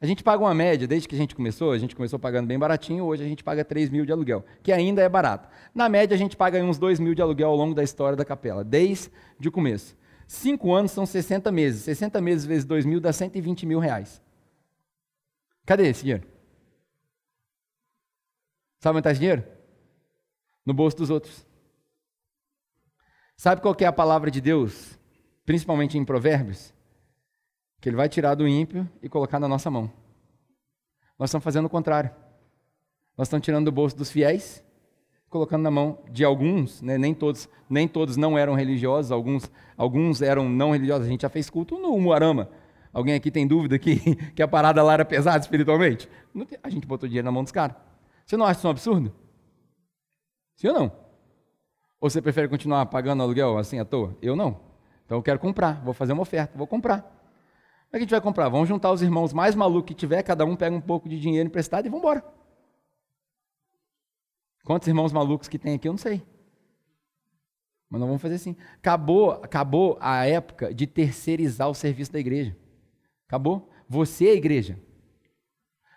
A 0.00 0.06
gente 0.06 0.24
paga 0.24 0.42
uma 0.42 0.54
média, 0.54 0.88
desde 0.88 1.06
que 1.06 1.14
a 1.14 1.18
gente 1.18 1.36
começou, 1.36 1.70
a 1.70 1.78
gente 1.78 1.94
começou 1.94 2.18
pagando 2.18 2.48
bem 2.48 2.58
baratinho, 2.58 3.04
hoje 3.04 3.22
a 3.22 3.28
gente 3.28 3.44
paga 3.44 3.64
3 3.64 3.90
mil 3.90 4.04
de 4.04 4.10
aluguel, 4.10 4.44
que 4.60 4.72
ainda 4.72 5.02
é 5.02 5.08
barato. 5.08 5.48
Na 5.72 5.88
média, 5.88 6.16
a 6.16 6.18
gente 6.18 6.36
paga 6.36 6.62
uns 6.62 6.78
2 6.78 6.98
mil 6.98 7.14
de 7.14 7.22
aluguel 7.22 7.48
ao 7.48 7.56
longo 7.56 7.74
da 7.76 7.82
história 7.84 8.16
da 8.16 8.24
capela, 8.24 8.64
desde 8.64 9.10
o 9.46 9.52
começo. 9.52 9.96
Cinco 10.28 10.74
anos 10.74 10.92
são 10.92 11.06
60 11.06 11.50
meses. 11.50 11.82
60 11.84 12.20
meses 12.20 12.44
vezes 12.44 12.64
2 12.66 12.84
mil 12.84 13.00
dá 13.00 13.10
120 13.14 13.64
mil 13.64 13.78
reais. 13.78 14.22
Cadê 15.64 15.88
esse 15.88 16.02
dinheiro? 16.02 16.28
Sabe 18.78 18.98
onde 18.98 19.00
está 19.00 19.10
esse 19.10 19.20
dinheiro? 19.20 19.42
No 20.66 20.74
bolso 20.74 20.98
dos 20.98 21.08
outros. 21.08 21.46
Sabe 23.38 23.62
qual 23.62 23.74
é 23.80 23.86
a 23.86 23.92
palavra 23.92 24.30
de 24.30 24.40
Deus, 24.40 24.98
principalmente 25.46 25.96
em 25.96 26.04
Provérbios? 26.04 26.74
Que 27.80 27.88
ele 27.88 27.96
vai 27.96 28.08
tirar 28.08 28.34
do 28.34 28.46
ímpio 28.46 28.86
e 29.02 29.08
colocar 29.08 29.40
na 29.40 29.48
nossa 29.48 29.70
mão. 29.70 29.90
Nós 31.18 31.30
estamos 31.30 31.44
fazendo 31.44 31.66
o 31.66 31.70
contrário. 31.70 32.14
Nós 33.16 33.28
estamos 33.28 33.44
tirando 33.44 33.64
do 33.64 33.72
bolso 33.72 33.96
dos 33.96 34.10
fiéis 34.10 34.62
colocando 35.28 35.62
na 35.62 35.70
mão 35.70 35.98
de 36.10 36.24
alguns, 36.24 36.80
né, 36.80 36.96
nem 36.96 37.14
todos, 37.14 37.48
nem 37.68 37.86
todos 37.86 38.16
não 38.16 38.38
eram 38.38 38.54
religiosos, 38.54 39.12
alguns, 39.12 39.50
alguns 39.76 40.22
eram 40.22 40.48
não 40.48 40.72
religiosos. 40.72 41.06
A 41.06 41.10
gente 41.10 41.22
já 41.22 41.28
fez 41.28 41.50
culto 41.50 41.78
no 41.78 41.98
Muarama. 41.98 42.48
Alguém 42.92 43.14
aqui 43.14 43.30
tem 43.30 43.46
dúvida 43.46 43.78
que, 43.78 44.16
que 44.34 44.42
a 44.42 44.48
parada 44.48 44.82
lá 44.82 44.94
era 44.94 45.04
pesada 45.04 45.38
espiritualmente? 45.38 46.08
A 46.62 46.70
gente 46.70 46.86
botou 46.86 47.08
dinheiro 47.08 47.26
na 47.26 47.32
mão 47.32 47.42
dos 47.42 47.52
caras. 47.52 47.76
Você 48.24 48.36
não 48.36 48.46
acha 48.46 48.58
isso 48.58 48.68
um 48.68 48.70
absurdo? 48.70 49.14
Sim 50.56 50.68
ou 50.68 50.74
não? 50.74 50.92
Ou 52.00 52.10
você 52.10 52.22
prefere 52.22 52.48
continuar 52.48 52.86
pagando 52.86 53.22
aluguel 53.22 53.58
assim 53.58 53.78
à 53.78 53.84
toa? 53.84 54.16
Eu 54.22 54.34
não. 54.34 54.60
Então 55.04 55.18
eu 55.18 55.22
quero 55.22 55.38
comprar, 55.38 55.82
vou 55.84 55.94
fazer 55.94 56.12
uma 56.12 56.22
oferta, 56.22 56.56
vou 56.56 56.66
comprar. 56.66 57.00
Como 57.00 57.10
é 57.90 57.90
que 57.92 57.96
a 57.96 58.00
gente 58.00 58.10
vai 58.10 58.20
comprar? 58.20 58.48
Vamos 58.48 58.68
juntar 58.68 58.92
os 58.92 59.00
irmãos 59.00 59.32
mais 59.32 59.54
malucos 59.54 59.88
que 59.88 59.94
tiver, 59.94 60.22
cada 60.22 60.44
um 60.44 60.54
pega 60.54 60.76
um 60.76 60.80
pouco 60.80 61.08
de 61.08 61.18
dinheiro 61.18 61.46
emprestado 61.46 61.86
e 61.86 61.88
vamos 61.88 62.04
embora. 62.04 62.22
Quantos 64.68 64.86
irmãos 64.86 65.14
malucos 65.14 65.48
que 65.48 65.58
tem 65.58 65.76
aqui, 65.76 65.88
eu 65.88 65.94
não 65.94 65.98
sei. 65.98 66.22
Mas 67.88 67.98
nós 67.98 68.06
vamos 68.06 68.20
fazer 68.20 68.34
assim. 68.34 68.54
Acabou, 68.74 69.30
acabou 69.30 69.96
a 69.98 70.26
época 70.26 70.74
de 70.74 70.86
terceirizar 70.86 71.70
o 71.70 71.74
serviço 71.74 72.12
da 72.12 72.18
igreja. 72.18 72.54
Acabou. 73.26 73.70
Você 73.88 74.26
é 74.26 74.32
a 74.32 74.34
igreja. 74.34 74.78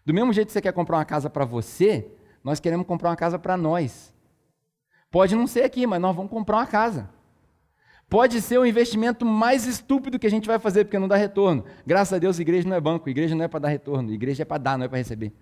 Do 0.05 0.13
mesmo 0.13 0.31
jeito 0.31 0.47
que 0.47 0.53
você 0.53 0.61
quer 0.61 0.71
comprar 0.71 0.99
uma 0.99 1.03
casa 1.03 1.29
para 1.29 1.43
você, 1.43 2.09
nós 2.41 2.61
queremos 2.61 2.87
comprar 2.87 3.09
uma 3.09 3.17
casa 3.17 3.37
para 3.37 3.57
nós. 3.57 4.15
Pode 5.11 5.35
não 5.35 5.47
ser 5.47 5.65
aqui, 5.65 5.85
mas 5.85 5.99
nós 5.99 6.15
vamos 6.15 6.31
comprar 6.31 6.59
uma 6.59 6.65
casa. 6.65 7.09
Pode 8.07 8.41
ser 8.41 8.57
o 8.57 8.65
investimento 8.65 9.25
mais 9.25 9.65
estúpido 9.65 10.17
que 10.17 10.27
a 10.27 10.31
gente 10.31 10.47
vai 10.47 10.59
fazer, 10.59 10.85
porque 10.85 10.97
não 10.97 11.09
dá 11.09 11.17
retorno. 11.17 11.65
Graças 11.85 12.13
a 12.13 12.19
Deus, 12.19 12.39
igreja 12.39 12.69
não 12.69 12.77
é 12.77 12.79
banco, 12.79 13.09
igreja 13.09 13.35
não 13.35 13.43
é 13.43 13.49
para 13.49 13.59
dar 13.59 13.67
retorno, 13.67 14.13
igreja 14.13 14.43
é 14.43 14.45
para 14.45 14.57
dar, 14.59 14.77
não 14.77 14.85
é 14.85 14.87
para 14.87 14.97
receber. 14.97 15.33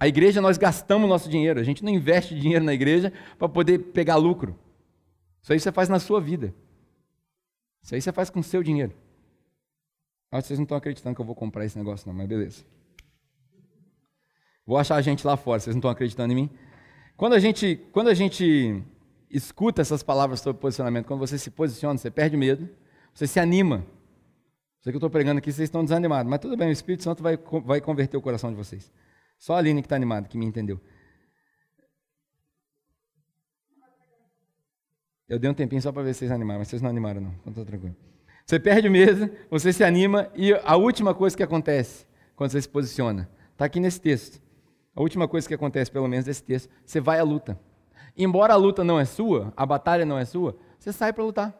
A 0.00 0.08
igreja 0.08 0.40
nós 0.40 0.56
gastamos 0.56 1.06
nosso 1.06 1.28
dinheiro, 1.28 1.60
a 1.60 1.62
gente 1.62 1.84
não 1.84 1.92
investe 1.92 2.34
dinheiro 2.34 2.64
na 2.64 2.72
igreja 2.72 3.12
para 3.38 3.46
poder 3.46 3.78
pegar 3.78 4.16
lucro. 4.16 4.58
Isso 5.42 5.52
aí 5.52 5.60
você 5.60 5.70
faz 5.70 5.90
na 5.90 5.98
sua 5.98 6.18
vida. 6.22 6.54
Isso 7.82 7.94
aí 7.94 8.00
você 8.00 8.10
faz 8.10 8.30
com 8.30 8.40
o 8.40 8.42
seu 8.42 8.62
dinheiro. 8.62 8.94
Que 10.32 10.40
vocês 10.40 10.58
não 10.58 10.64
estão 10.64 10.78
acreditando 10.78 11.14
que 11.14 11.20
eu 11.20 11.26
vou 11.26 11.34
comprar 11.34 11.66
esse 11.66 11.76
negócio, 11.76 12.08
não, 12.08 12.14
mas 12.14 12.26
beleza. 12.26 12.64
Vou 14.66 14.78
achar 14.78 14.96
a 14.96 15.02
gente 15.02 15.26
lá 15.26 15.36
fora, 15.36 15.60
vocês 15.60 15.76
não 15.76 15.80
estão 15.80 15.90
acreditando 15.90 16.32
em 16.32 16.36
mim? 16.36 16.50
Quando 17.14 17.34
a 17.34 17.38
gente, 17.38 17.76
quando 17.92 18.08
a 18.08 18.14
gente 18.14 18.82
escuta 19.28 19.82
essas 19.82 20.02
palavras 20.02 20.40
sobre 20.40 20.62
posicionamento, 20.62 21.06
quando 21.06 21.20
você 21.20 21.36
se 21.36 21.50
posiciona, 21.50 21.98
você 21.98 22.10
perde 22.10 22.38
medo, 22.38 22.66
você 23.12 23.26
se 23.26 23.38
anima. 23.38 23.84
Sei 24.80 24.92
que 24.92 24.96
eu 24.96 24.98
estou 24.98 25.10
pregando 25.10 25.38
aqui, 25.38 25.52
vocês 25.52 25.66
estão 25.66 25.84
desanimados, 25.84 26.30
mas 26.30 26.40
tudo 26.40 26.56
bem, 26.56 26.68
o 26.68 26.72
Espírito 26.72 27.02
Santo 27.02 27.22
vai, 27.22 27.36
vai 27.66 27.82
converter 27.82 28.16
o 28.16 28.22
coração 28.22 28.48
de 28.48 28.56
vocês. 28.56 28.90
Só 29.40 29.54
a 29.54 29.58
Aline 29.58 29.80
que 29.80 29.86
está 29.86 29.96
animada, 29.96 30.28
que 30.28 30.36
me 30.36 30.44
entendeu. 30.44 30.78
Eu 35.26 35.38
dei 35.38 35.50
um 35.50 35.54
tempinho 35.54 35.80
só 35.80 35.90
para 35.90 36.02
ver 36.02 36.12
se 36.12 36.20
vocês 36.20 36.30
animaram, 36.30 36.58
mas 36.58 36.68
vocês 36.68 36.82
não 36.82 36.90
animaram, 36.90 37.22
não. 37.22 37.34
Então 37.40 37.54
tá 37.54 37.64
tranquilo. 37.64 37.96
Você 38.44 38.60
perde 38.60 38.88
o 38.88 38.90
medo, 38.90 39.30
você 39.48 39.72
se 39.72 39.82
anima, 39.82 40.30
e 40.34 40.52
a 40.52 40.76
última 40.76 41.14
coisa 41.14 41.34
que 41.34 41.42
acontece 41.42 42.06
quando 42.36 42.50
você 42.50 42.60
se 42.60 42.68
posiciona, 42.68 43.30
está 43.52 43.64
aqui 43.64 43.80
nesse 43.80 43.98
texto. 43.98 44.42
A 44.94 45.00
última 45.00 45.26
coisa 45.26 45.48
que 45.48 45.54
acontece, 45.54 45.90
pelo 45.90 46.06
menos 46.06 46.26
nesse 46.26 46.42
texto, 46.42 46.68
você 46.84 47.00
vai 47.00 47.18
à 47.18 47.22
luta. 47.22 47.58
Embora 48.16 48.52
a 48.52 48.56
luta 48.56 48.84
não 48.84 49.00
é 49.00 49.06
sua, 49.06 49.54
a 49.56 49.64
batalha 49.64 50.04
não 50.04 50.18
é 50.18 50.24
sua, 50.26 50.58
você 50.78 50.92
sai 50.92 51.14
para 51.14 51.24
lutar. 51.24 51.58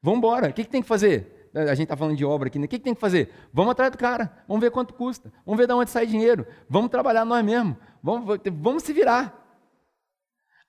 Vamos 0.00 0.18
embora. 0.18 0.50
O 0.50 0.52
que, 0.52 0.62
que 0.62 0.70
tem 0.70 0.82
que 0.82 0.88
fazer? 0.88 1.39
A 1.54 1.74
gente 1.74 1.84
está 1.84 1.96
falando 1.96 2.16
de 2.16 2.24
obra 2.24 2.48
aqui, 2.48 2.58
né? 2.58 2.66
O 2.66 2.68
que, 2.68 2.78
que 2.78 2.84
tem 2.84 2.94
que 2.94 3.00
fazer? 3.00 3.30
Vamos 3.52 3.72
atrás 3.72 3.90
do 3.90 3.98
cara, 3.98 4.44
vamos 4.46 4.60
ver 4.60 4.70
quanto 4.70 4.94
custa, 4.94 5.32
vamos 5.44 5.58
ver 5.58 5.66
de 5.66 5.72
onde 5.72 5.90
sai 5.90 6.06
dinheiro, 6.06 6.46
vamos 6.68 6.90
trabalhar 6.90 7.24
nós 7.24 7.44
mesmos, 7.44 7.76
vamos, 8.02 8.38
vamos 8.52 8.82
se 8.84 8.92
virar. 8.92 9.36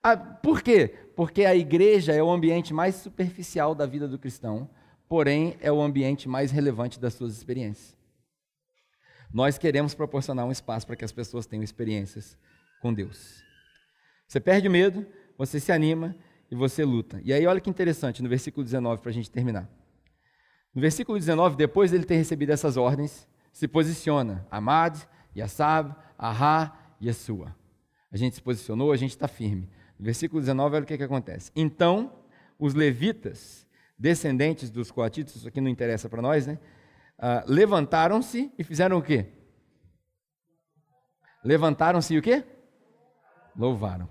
Ah, 0.03 0.17
por 0.17 0.63
quê? 0.63 0.87
Porque 1.15 1.45
a 1.45 1.55
igreja 1.55 2.13
é 2.13 2.23
o 2.23 2.31
ambiente 2.31 2.73
mais 2.73 2.95
superficial 2.95 3.75
da 3.75 3.85
vida 3.85 4.07
do 4.07 4.17
cristão, 4.17 4.67
porém 5.07 5.55
é 5.61 5.71
o 5.71 5.79
ambiente 5.79 6.27
mais 6.27 6.51
relevante 6.51 6.99
das 6.99 7.13
suas 7.13 7.33
experiências. 7.37 7.95
Nós 9.31 9.57
queremos 9.57 9.93
proporcionar 9.93 10.45
um 10.45 10.51
espaço 10.51 10.87
para 10.87 10.95
que 10.95 11.05
as 11.05 11.11
pessoas 11.11 11.45
tenham 11.45 11.63
experiências 11.63 12.35
com 12.81 12.91
Deus. 12.91 13.43
Você 14.27 14.39
perde 14.39 14.67
o 14.67 14.71
medo, 14.71 15.05
você 15.37 15.59
se 15.59 15.71
anima 15.71 16.15
e 16.49 16.55
você 16.55 16.83
luta. 16.83 17.21
E 17.23 17.31
aí, 17.31 17.45
olha 17.45 17.61
que 17.61 17.69
interessante, 17.69 18.23
no 18.23 18.27
versículo 18.27 18.63
19, 18.63 19.01
para 19.01 19.11
a 19.11 19.13
gente 19.13 19.29
terminar. 19.29 19.69
No 20.73 20.81
versículo 20.81 21.17
19, 21.17 21.55
depois 21.55 21.91
dele 21.91 22.05
ter 22.05 22.15
recebido 22.15 22.51
essas 22.51 22.77
ordens, 22.77 23.27
se 23.51 23.67
posiciona 23.67 24.47
Amad, 24.49 24.97
Yassab, 25.35 25.95
Ahá 26.17 26.93
Yeshua. 27.01 27.55
A 28.11 28.17
gente 28.17 28.35
se 28.35 28.41
posicionou, 28.41 28.91
a 28.91 28.97
gente 28.97 29.11
está 29.11 29.27
firme. 29.27 29.69
Versículo 29.99 30.39
19, 30.39 30.75
olha 30.75 30.83
o 30.83 30.87
que, 30.87 30.97
que 30.97 31.03
acontece. 31.03 31.51
Então, 31.55 32.13
os 32.57 32.73
levitas, 32.73 33.67
descendentes 33.97 34.69
dos 34.69 34.91
coatitos, 34.91 35.35
isso 35.35 35.47
aqui 35.47 35.61
não 35.61 35.69
interessa 35.69 36.09
para 36.09 36.21
nós, 36.21 36.47
né? 36.47 36.57
Uh, 37.19 37.43
levantaram-se 37.45 38.51
e 38.57 38.63
fizeram 38.63 38.97
o 38.97 39.01
quê? 39.01 39.27
Levantaram-se 41.43 42.13
e 42.13 42.17
o 42.17 42.21
quê? 42.21 42.43
Louvaram. 43.55 44.09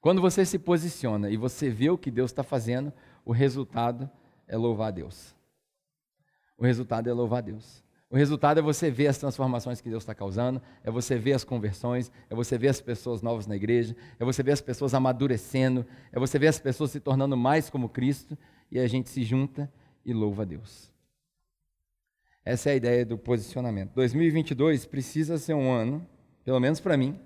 Quando 0.00 0.20
você 0.20 0.44
se 0.44 0.58
posiciona 0.58 1.30
e 1.30 1.36
você 1.36 1.70
vê 1.70 1.90
o 1.90 1.98
que 1.98 2.10
Deus 2.10 2.30
está 2.30 2.42
fazendo, 2.42 2.92
o 3.24 3.32
resultado 3.32 4.10
é 4.52 4.56
louvar 4.56 4.88
a 4.88 4.90
Deus. 4.90 5.34
O 6.58 6.64
resultado 6.64 7.08
é 7.08 7.12
louvar 7.12 7.38
a 7.38 7.40
Deus. 7.40 7.82
O 8.10 8.16
resultado 8.16 8.60
é 8.60 8.62
você 8.62 8.90
ver 8.90 9.06
as 9.06 9.16
transformações 9.16 9.80
que 9.80 9.88
Deus 9.88 10.02
está 10.02 10.14
causando, 10.14 10.60
é 10.84 10.90
você 10.90 11.16
ver 11.16 11.32
as 11.32 11.42
conversões, 11.42 12.12
é 12.28 12.34
você 12.34 12.58
ver 12.58 12.68
as 12.68 12.78
pessoas 12.78 13.22
novas 13.22 13.46
na 13.46 13.56
igreja, 13.56 13.96
é 14.20 14.24
você 14.24 14.42
ver 14.42 14.52
as 14.52 14.60
pessoas 14.60 14.92
amadurecendo, 14.92 15.86
é 16.12 16.20
você 16.20 16.38
ver 16.38 16.48
as 16.48 16.60
pessoas 16.60 16.90
se 16.90 17.00
tornando 17.00 17.34
mais 17.34 17.70
como 17.70 17.88
Cristo 17.88 18.36
e 18.70 18.78
a 18.78 18.86
gente 18.86 19.08
se 19.08 19.24
junta 19.24 19.72
e 20.04 20.12
louva 20.12 20.42
a 20.42 20.44
Deus. 20.44 20.92
Essa 22.44 22.68
é 22.68 22.72
a 22.74 22.76
ideia 22.76 23.06
do 23.06 23.16
posicionamento. 23.16 23.94
2022 23.94 24.84
precisa 24.84 25.38
ser 25.38 25.54
um 25.54 25.72
ano, 25.72 26.06
pelo 26.44 26.60
menos 26.60 26.78
para 26.78 26.98
mim, 26.98 27.18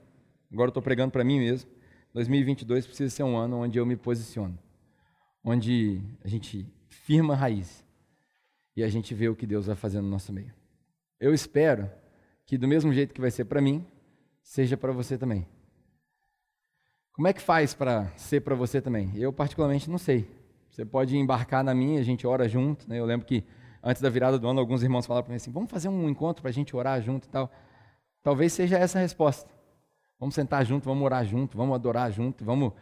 agora 0.52 0.68
eu 0.68 0.70
estou 0.70 0.82
pregando 0.82 1.10
para 1.10 1.24
mim 1.24 1.40
mesmo, 1.40 1.68
2022 2.14 2.86
precisa 2.86 3.10
ser 3.10 3.24
um 3.24 3.36
ano 3.36 3.56
onde 3.56 3.76
eu 3.76 3.84
me 3.84 3.96
posiciono, 3.96 4.56
onde 5.42 6.00
a 6.22 6.28
gente 6.28 6.64
firma 7.06 7.36
raiz 7.36 7.86
e 8.76 8.82
a 8.82 8.88
gente 8.88 9.14
vê 9.14 9.28
o 9.28 9.36
que 9.36 9.46
Deus 9.46 9.66
vai 9.66 9.76
fazer 9.76 10.00
no 10.00 10.08
nosso 10.08 10.32
meio. 10.32 10.52
Eu 11.20 11.32
espero 11.32 11.88
que 12.44 12.58
do 12.58 12.66
mesmo 12.66 12.92
jeito 12.92 13.14
que 13.14 13.20
vai 13.20 13.30
ser 13.30 13.44
para 13.44 13.60
mim, 13.60 13.86
seja 14.42 14.76
para 14.76 14.90
você 14.90 15.16
também. 15.16 15.46
Como 17.12 17.28
é 17.28 17.32
que 17.32 17.40
faz 17.40 17.74
para 17.74 18.08
ser 18.16 18.40
para 18.40 18.56
você 18.56 18.80
também? 18.82 19.12
Eu 19.14 19.32
particularmente 19.32 19.88
não 19.88 19.98
sei. 19.98 20.28
Você 20.68 20.84
pode 20.84 21.16
embarcar 21.16 21.62
na 21.62 21.72
minha, 21.72 22.00
a 22.00 22.02
gente 22.02 22.26
ora 22.26 22.48
junto. 22.48 22.88
Né? 22.90 22.98
Eu 22.98 23.06
lembro 23.06 23.24
que 23.24 23.44
antes 23.82 24.02
da 24.02 24.10
virada 24.10 24.36
do 24.36 24.48
ano, 24.48 24.58
alguns 24.58 24.82
irmãos 24.82 25.06
falaram 25.06 25.24
para 25.24 25.30
mim 25.30 25.36
assim: 25.36 25.52
vamos 25.52 25.70
fazer 25.70 25.88
um 25.88 26.08
encontro 26.08 26.42
para 26.42 26.50
a 26.50 26.52
gente 26.52 26.74
orar 26.74 27.00
junto 27.00 27.26
e 27.26 27.30
tal. 27.30 27.50
Talvez 28.20 28.52
seja 28.52 28.76
essa 28.76 28.98
a 28.98 29.00
resposta. 29.00 29.48
Vamos 30.18 30.34
sentar 30.34 30.66
junto, 30.66 30.84
vamos 30.84 31.04
orar 31.04 31.24
junto, 31.24 31.56
vamos 31.56 31.74
adorar 31.76 32.10
junto, 32.10 32.44
vamos. 32.44 32.72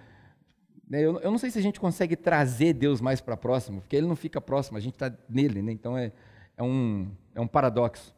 Né? 0.88 1.00
Eu, 1.00 1.20
eu 1.20 1.30
não 1.30 1.38
sei 1.38 1.50
se 1.50 1.58
a 1.58 1.62
gente 1.62 1.80
consegue 1.80 2.16
trazer 2.16 2.72
Deus 2.72 3.00
mais 3.00 3.20
para 3.20 3.36
próximo, 3.36 3.80
porque 3.80 3.96
Ele 3.96 4.06
não 4.06 4.16
fica 4.16 4.40
próximo, 4.40 4.76
a 4.76 4.80
gente 4.80 4.94
está 4.94 5.12
nele, 5.28 5.62
né? 5.62 5.72
então 5.72 5.96
é, 5.96 6.12
é, 6.56 6.62
um, 6.62 7.10
é 7.34 7.40
um 7.40 7.48
paradoxo 7.48 8.14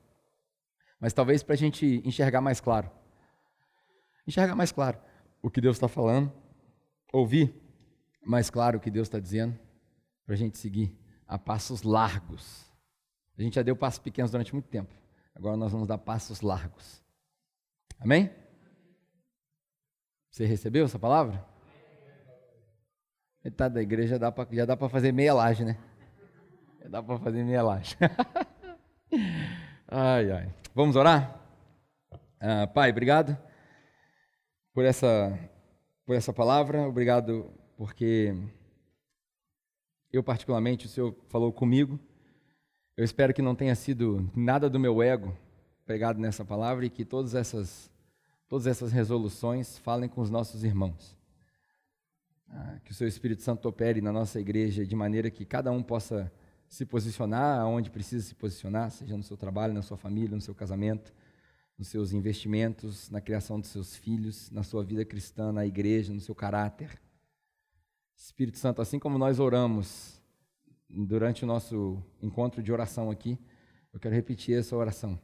mas 1.01 1.13
talvez 1.13 1.43
para 1.43 1.55
a 1.55 1.59
gente 1.59 2.03
enxergar 2.05 2.41
mais 2.41 2.61
claro. 2.61 2.91
Enxergar 4.27 4.55
mais 4.55 4.73
claro 4.73 4.99
o 5.43 5.51
que 5.51 5.61
Deus 5.61 5.77
está 5.77 5.89
falando, 5.89 6.33
ouvir 7.13 7.55
mais 8.25 8.51
claro 8.51 8.79
o 8.79 8.81
que 8.81 8.91
Deus 8.91 9.07
está 9.07 9.21
dizendo, 9.21 9.57
para 10.25 10.35
a 10.35 10.39
gente 10.39 10.59
seguir 10.59 10.99
a 11.27 11.39
passos 11.39 11.83
largos. 11.83 12.65
A 13.39 13.43
gente 13.43 13.55
já 13.55 13.63
deu 13.63 13.77
passos 13.77 14.01
pequenos 14.01 14.31
durante 14.31 14.53
muito 14.53 14.69
tempo, 14.69 14.93
agora 15.35 15.57
nós 15.57 15.71
vamos 15.71 15.87
dar 15.87 15.99
passos 15.99 16.41
largos. 16.41 17.05
Amém? 18.01 18.31
Você 20.31 20.45
recebeu 20.45 20.85
essa 20.85 20.99
palavra? 20.99 21.47
Metade 23.47 23.75
da 23.77 23.81
igreja 23.81 24.19
já 24.51 24.65
dá 24.65 24.77
para 24.77 24.89
fazer 24.89 25.13
meia 25.13 25.33
laje, 25.33 25.65
né? 25.65 25.79
Já 26.83 26.89
dá 26.89 27.01
para 27.01 27.17
fazer 27.17 27.45
meia 27.45 27.63
laje. 27.63 27.97
ai, 29.87 30.33
ai. 30.33 30.55
Vamos 30.75 30.97
orar? 30.97 31.41
Ah, 32.41 32.67
pai, 32.67 32.91
obrigado 32.91 33.39
por 34.75 34.85
essa, 34.85 35.39
por 36.05 36.17
essa 36.17 36.33
palavra, 36.33 36.89
obrigado 36.89 37.49
porque 37.77 38.35
eu, 40.13 40.25
particularmente, 40.25 40.87
o 40.87 40.89
Senhor 40.89 41.15
falou 41.29 41.53
comigo. 41.53 42.01
Eu 42.97 43.05
espero 43.05 43.33
que 43.33 43.41
não 43.41 43.55
tenha 43.55 43.77
sido 43.77 44.29
nada 44.35 44.69
do 44.69 44.81
meu 44.81 45.01
ego 45.01 45.39
pregado 45.85 46.19
nessa 46.19 46.45
palavra 46.45 46.85
e 46.85 46.91
que 46.91 47.05
todas 47.05 47.37
essas, 47.37 47.93
todas 48.49 48.67
essas 48.67 48.91
resoluções 48.91 49.79
falem 49.79 50.09
com 50.09 50.21
os 50.21 50.31
nossos 50.31 50.65
irmãos. 50.65 51.17
Ah, 52.49 52.79
que 52.85 52.93
o 52.93 52.95
Seu 52.95 53.09
Espírito 53.09 53.43
Santo 53.43 53.69
opere 53.69 54.01
na 54.01 54.13
nossa 54.13 54.41
igreja 54.41 54.87
de 54.87 54.95
maneira 54.95 55.31
que 55.31 55.45
cada 55.45 55.71
um 55.71 55.83
possa 55.83 56.33
se 56.69 56.85
posicionar 56.85 57.67
onde 57.67 57.91
precisa 57.91 58.27
se 58.27 58.35
posicionar, 58.35 58.91
seja 58.91 59.17
no 59.17 59.23
seu 59.23 59.37
trabalho, 59.37 59.73
na 59.73 59.83
sua 59.83 59.97
família, 59.97 60.35
no 60.35 60.41
seu 60.41 60.55
casamento, 60.55 61.15
nos 61.79 61.89
seus 61.89 62.13
investimentos, 62.13 63.11
na 63.11 63.21
criação 63.21 63.61
dos 63.61 63.71
seus 63.71 63.97
filhos, 63.97 64.51
na 64.51 64.63
sua 64.63 64.83
vida 64.83 65.05
cristã, 65.05 65.53
na 65.53 65.67
igreja, 65.67 66.13
no 66.13 66.21
seu 66.21 66.35
caráter. 66.35 67.01
Espírito 68.17 68.59
Santo, 68.59 68.81
assim 68.81 68.99
como 68.99 69.19
nós 69.19 69.39
oramos 69.39 70.21
durante 70.89 71.45
o 71.45 71.47
nosso 71.47 72.03
encontro 72.23 72.63
de 72.63 72.73
oração 72.73 73.11
aqui, 73.11 73.39
eu 73.93 74.01
quero 74.01 74.15
repetir 74.15 74.59
essa 74.59 74.77
oração. 74.77 75.19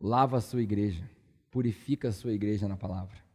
Lava 0.00 0.38
a 0.38 0.40
sua 0.40 0.62
igreja, 0.62 1.08
purifica 1.50 2.08
a 2.08 2.12
sua 2.12 2.32
igreja 2.32 2.68
na 2.68 2.76
palavra. 2.76 3.25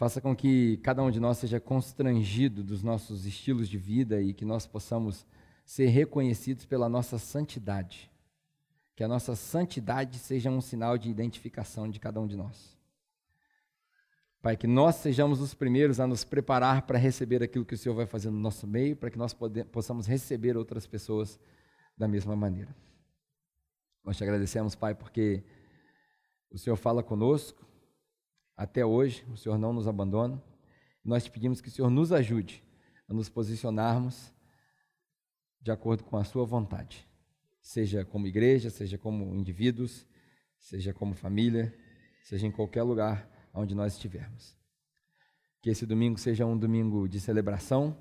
Faça 0.00 0.18
com 0.18 0.34
que 0.34 0.78
cada 0.78 1.02
um 1.02 1.10
de 1.10 1.20
nós 1.20 1.36
seja 1.36 1.60
constrangido 1.60 2.64
dos 2.64 2.82
nossos 2.82 3.26
estilos 3.26 3.68
de 3.68 3.76
vida 3.76 4.18
e 4.22 4.32
que 4.32 4.46
nós 4.46 4.66
possamos 4.66 5.26
ser 5.62 5.88
reconhecidos 5.88 6.64
pela 6.64 6.88
nossa 6.88 7.18
santidade. 7.18 8.10
Que 8.96 9.04
a 9.04 9.08
nossa 9.08 9.36
santidade 9.36 10.16
seja 10.16 10.48
um 10.48 10.62
sinal 10.62 10.96
de 10.96 11.10
identificação 11.10 11.86
de 11.86 12.00
cada 12.00 12.18
um 12.18 12.26
de 12.26 12.34
nós. 12.34 12.74
Pai, 14.40 14.56
que 14.56 14.66
nós 14.66 14.94
sejamos 14.94 15.38
os 15.38 15.52
primeiros 15.52 16.00
a 16.00 16.06
nos 16.06 16.24
preparar 16.24 16.86
para 16.86 16.96
receber 16.98 17.42
aquilo 17.42 17.66
que 17.66 17.74
o 17.74 17.78
Senhor 17.78 17.94
vai 17.94 18.06
fazer 18.06 18.30
no 18.30 18.40
nosso 18.40 18.66
meio, 18.66 18.96
para 18.96 19.10
que 19.10 19.18
nós 19.18 19.36
possamos 19.70 20.06
receber 20.06 20.56
outras 20.56 20.86
pessoas 20.86 21.38
da 21.94 22.08
mesma 22.08 22.34
maneira. 22.34 22.74
Nós 24.02 24.16
te 24.16 24.24
agradecemos, 24.24 24.74
Pai, 24.74 24.94
porque 24.94 25.44
o 26.50 26.56
Senhor 26.56 26.76
fala 26.76 27.02
conosco 27.02 27.68
até 28.60 28.84
hoje, 28.84 29.24
o 29.32 29.38
Senhor 29.38 29.56
não 29.56 29.72
nos 29.72 29.88
abandona. 29.88 30.38
Nós 31.02 31.24
te 31.24 31.30
pedimos 31.30 31.62
que 31.62 31.68
o 31.68 31.70
Senhor 31.70 31.88
nos 31.88 32.12
ajude 32.12 32.62
a 33.08 33.14
nos 33.14 33.26
posicionarmos 33.26 34.30
de 35.62 35.70
acordo 35.70 36.04
com 36.04 36.18
a 36.18 36.24
Sua 36.24 36.44
vontade, 36.44 37.08
seja 37.62 38.04
como 38.04 38.26
igreja, 38.26 38.68
seja 38.68 38.98
como 38.98 39.34
indivíduos, 39.34 40.06
seja 40.58 40.92
como 40.92 41.14
família, 41.14 41.74
seja 42.22 42.46
em 42.46 42.50
qualquer 42.50 42.82
lugar 42.82 43.26
onde 43.54 43.74
nós 43.74 43.94
estivermos. 43.94 44.54
Que 45.62 45.70
esse 45.70 45.86
domingo 45.86 46.18
seja 46.18 46.44
um 46.44 46.58
domingo 46.58 47.08
de 47.08 47.18
celebração, 47.18 47.96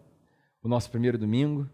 o 0.62 0.68
nosso 0.68 0.92
primeiro 0.92 1.18
domingo, 1.18 1.70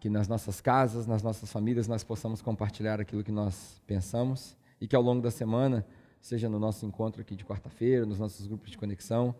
que 0.00 0.10
nas 0.10 0.26
nossas 0.26 0.60
casas, 0.60 1.06
nas 1.06 1.22
nossas 1.22 1.52
famílias, 1.52 1.86
nós 1.86 2.02
possamos 2.02 2.42
compartilhar 2.42 3.00
aquilo 3.00 3.22
que 3.22 3.30
nós 3.30 3.80
pensamos 3.86 4.56
e 4.80 4.88
que 4.88 4.96
ao 4.96 5.02
longo 5.02 5.22
da 5.22 5.30
semana, 5.30 5.86
seja 6.26 6.48
no 6.48 6.58
nosso 6.58 6.84
encontro 6.84 7.20
aqui 7.20 7.36
de 7.36 7.44
quarta-feira, 7.44 8.04
nos 8.04 8.18
nossos 8.18 8.48
grupos 8.48 8.72
de 8.72 8.76
conexão, 8.76 9.32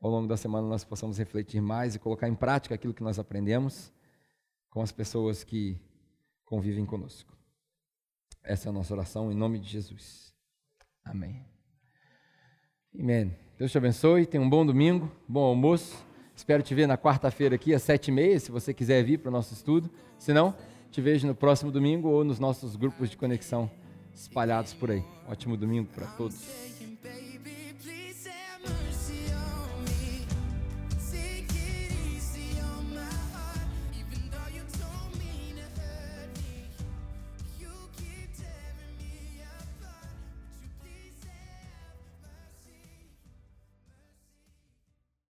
ao 0.00 0.08
longo 0.08 0.28
da 0.28 0.36
semana 0.36 0.68
nós 0.68 0.84
possamos 0.84 1.18
refletir 1.18 1.60
mais 1.60 1.96
e 1.96 1.98
colocar 1.98 2.28
em 2.28 2.34
prática 2.34 2.76
aquilo 2.76 2.94
que 2.94 3.02
nós 3.02 3.18
aprendemos 3.18 3.92
com 4.70 4.80
as 4.80 4.92
pessoas 4.92 5.42
que 5.42 5.80
convivem 6.44 6.86
conosco. 6.86 7.36
Essa 8.40 8.68
é 8.68 8.70
a 8.70 8.72
nossa 8.72 8.94
oração 8.94 9.32
em 9.32 9.34
nome 9.34 9.58
de 9.58 9.68
Jesus. 9.68 10.32
Amém. 11.04 11.44
Amém. 12.96 13.36
Deus 13.58 13.72
te 13.72 13.78
abençoe, 13.78 14.24
tenha 14.24 14.42
um 14.42 14.48
bom 14.48 14.64
domingo, 14.64 15.10
bom 15.28 15.42
almoço. 15.42 16.06
Espero 16.36 16.62
te 16.62 16.72
ver 16.72 16.86
na 16.86 16.96
quarta-feira 16.96 17.56
aqui 17.56 17.74
às 17.74 17.82
sete 17.82 18.08
e 18.08 18.12
meia, 18.12 18.38
se 18.38 18.52
você 18.52 18.72
quiser 18.72 19.02
vir 19.02 19.18
para 19.18 19.28
o 19.28 19.32
nosso 19.32 19.52
estudo. 19.54 19.90
Se 20.18 20.32
não, 20.32 20.54
te 20.88 21.00
vejo 21.00 21.26
no 21.26 21.34
próximo 21.34 21.72
domingo 21.72 22.08
ou 22.08 22.22
nos 22.22 22.38
nossos 22.38 22.76
grupos 22.76 23.10
de 23.10 23.16
conexão 23.16 23.68
espalhados 24.14 24.72
por 24.74 24.90
aí. 24.90 25.04
Ótimo 25.28 25.56
domingo 25.56 25.88
para 25.94 26.06
todos. 26.08 26.81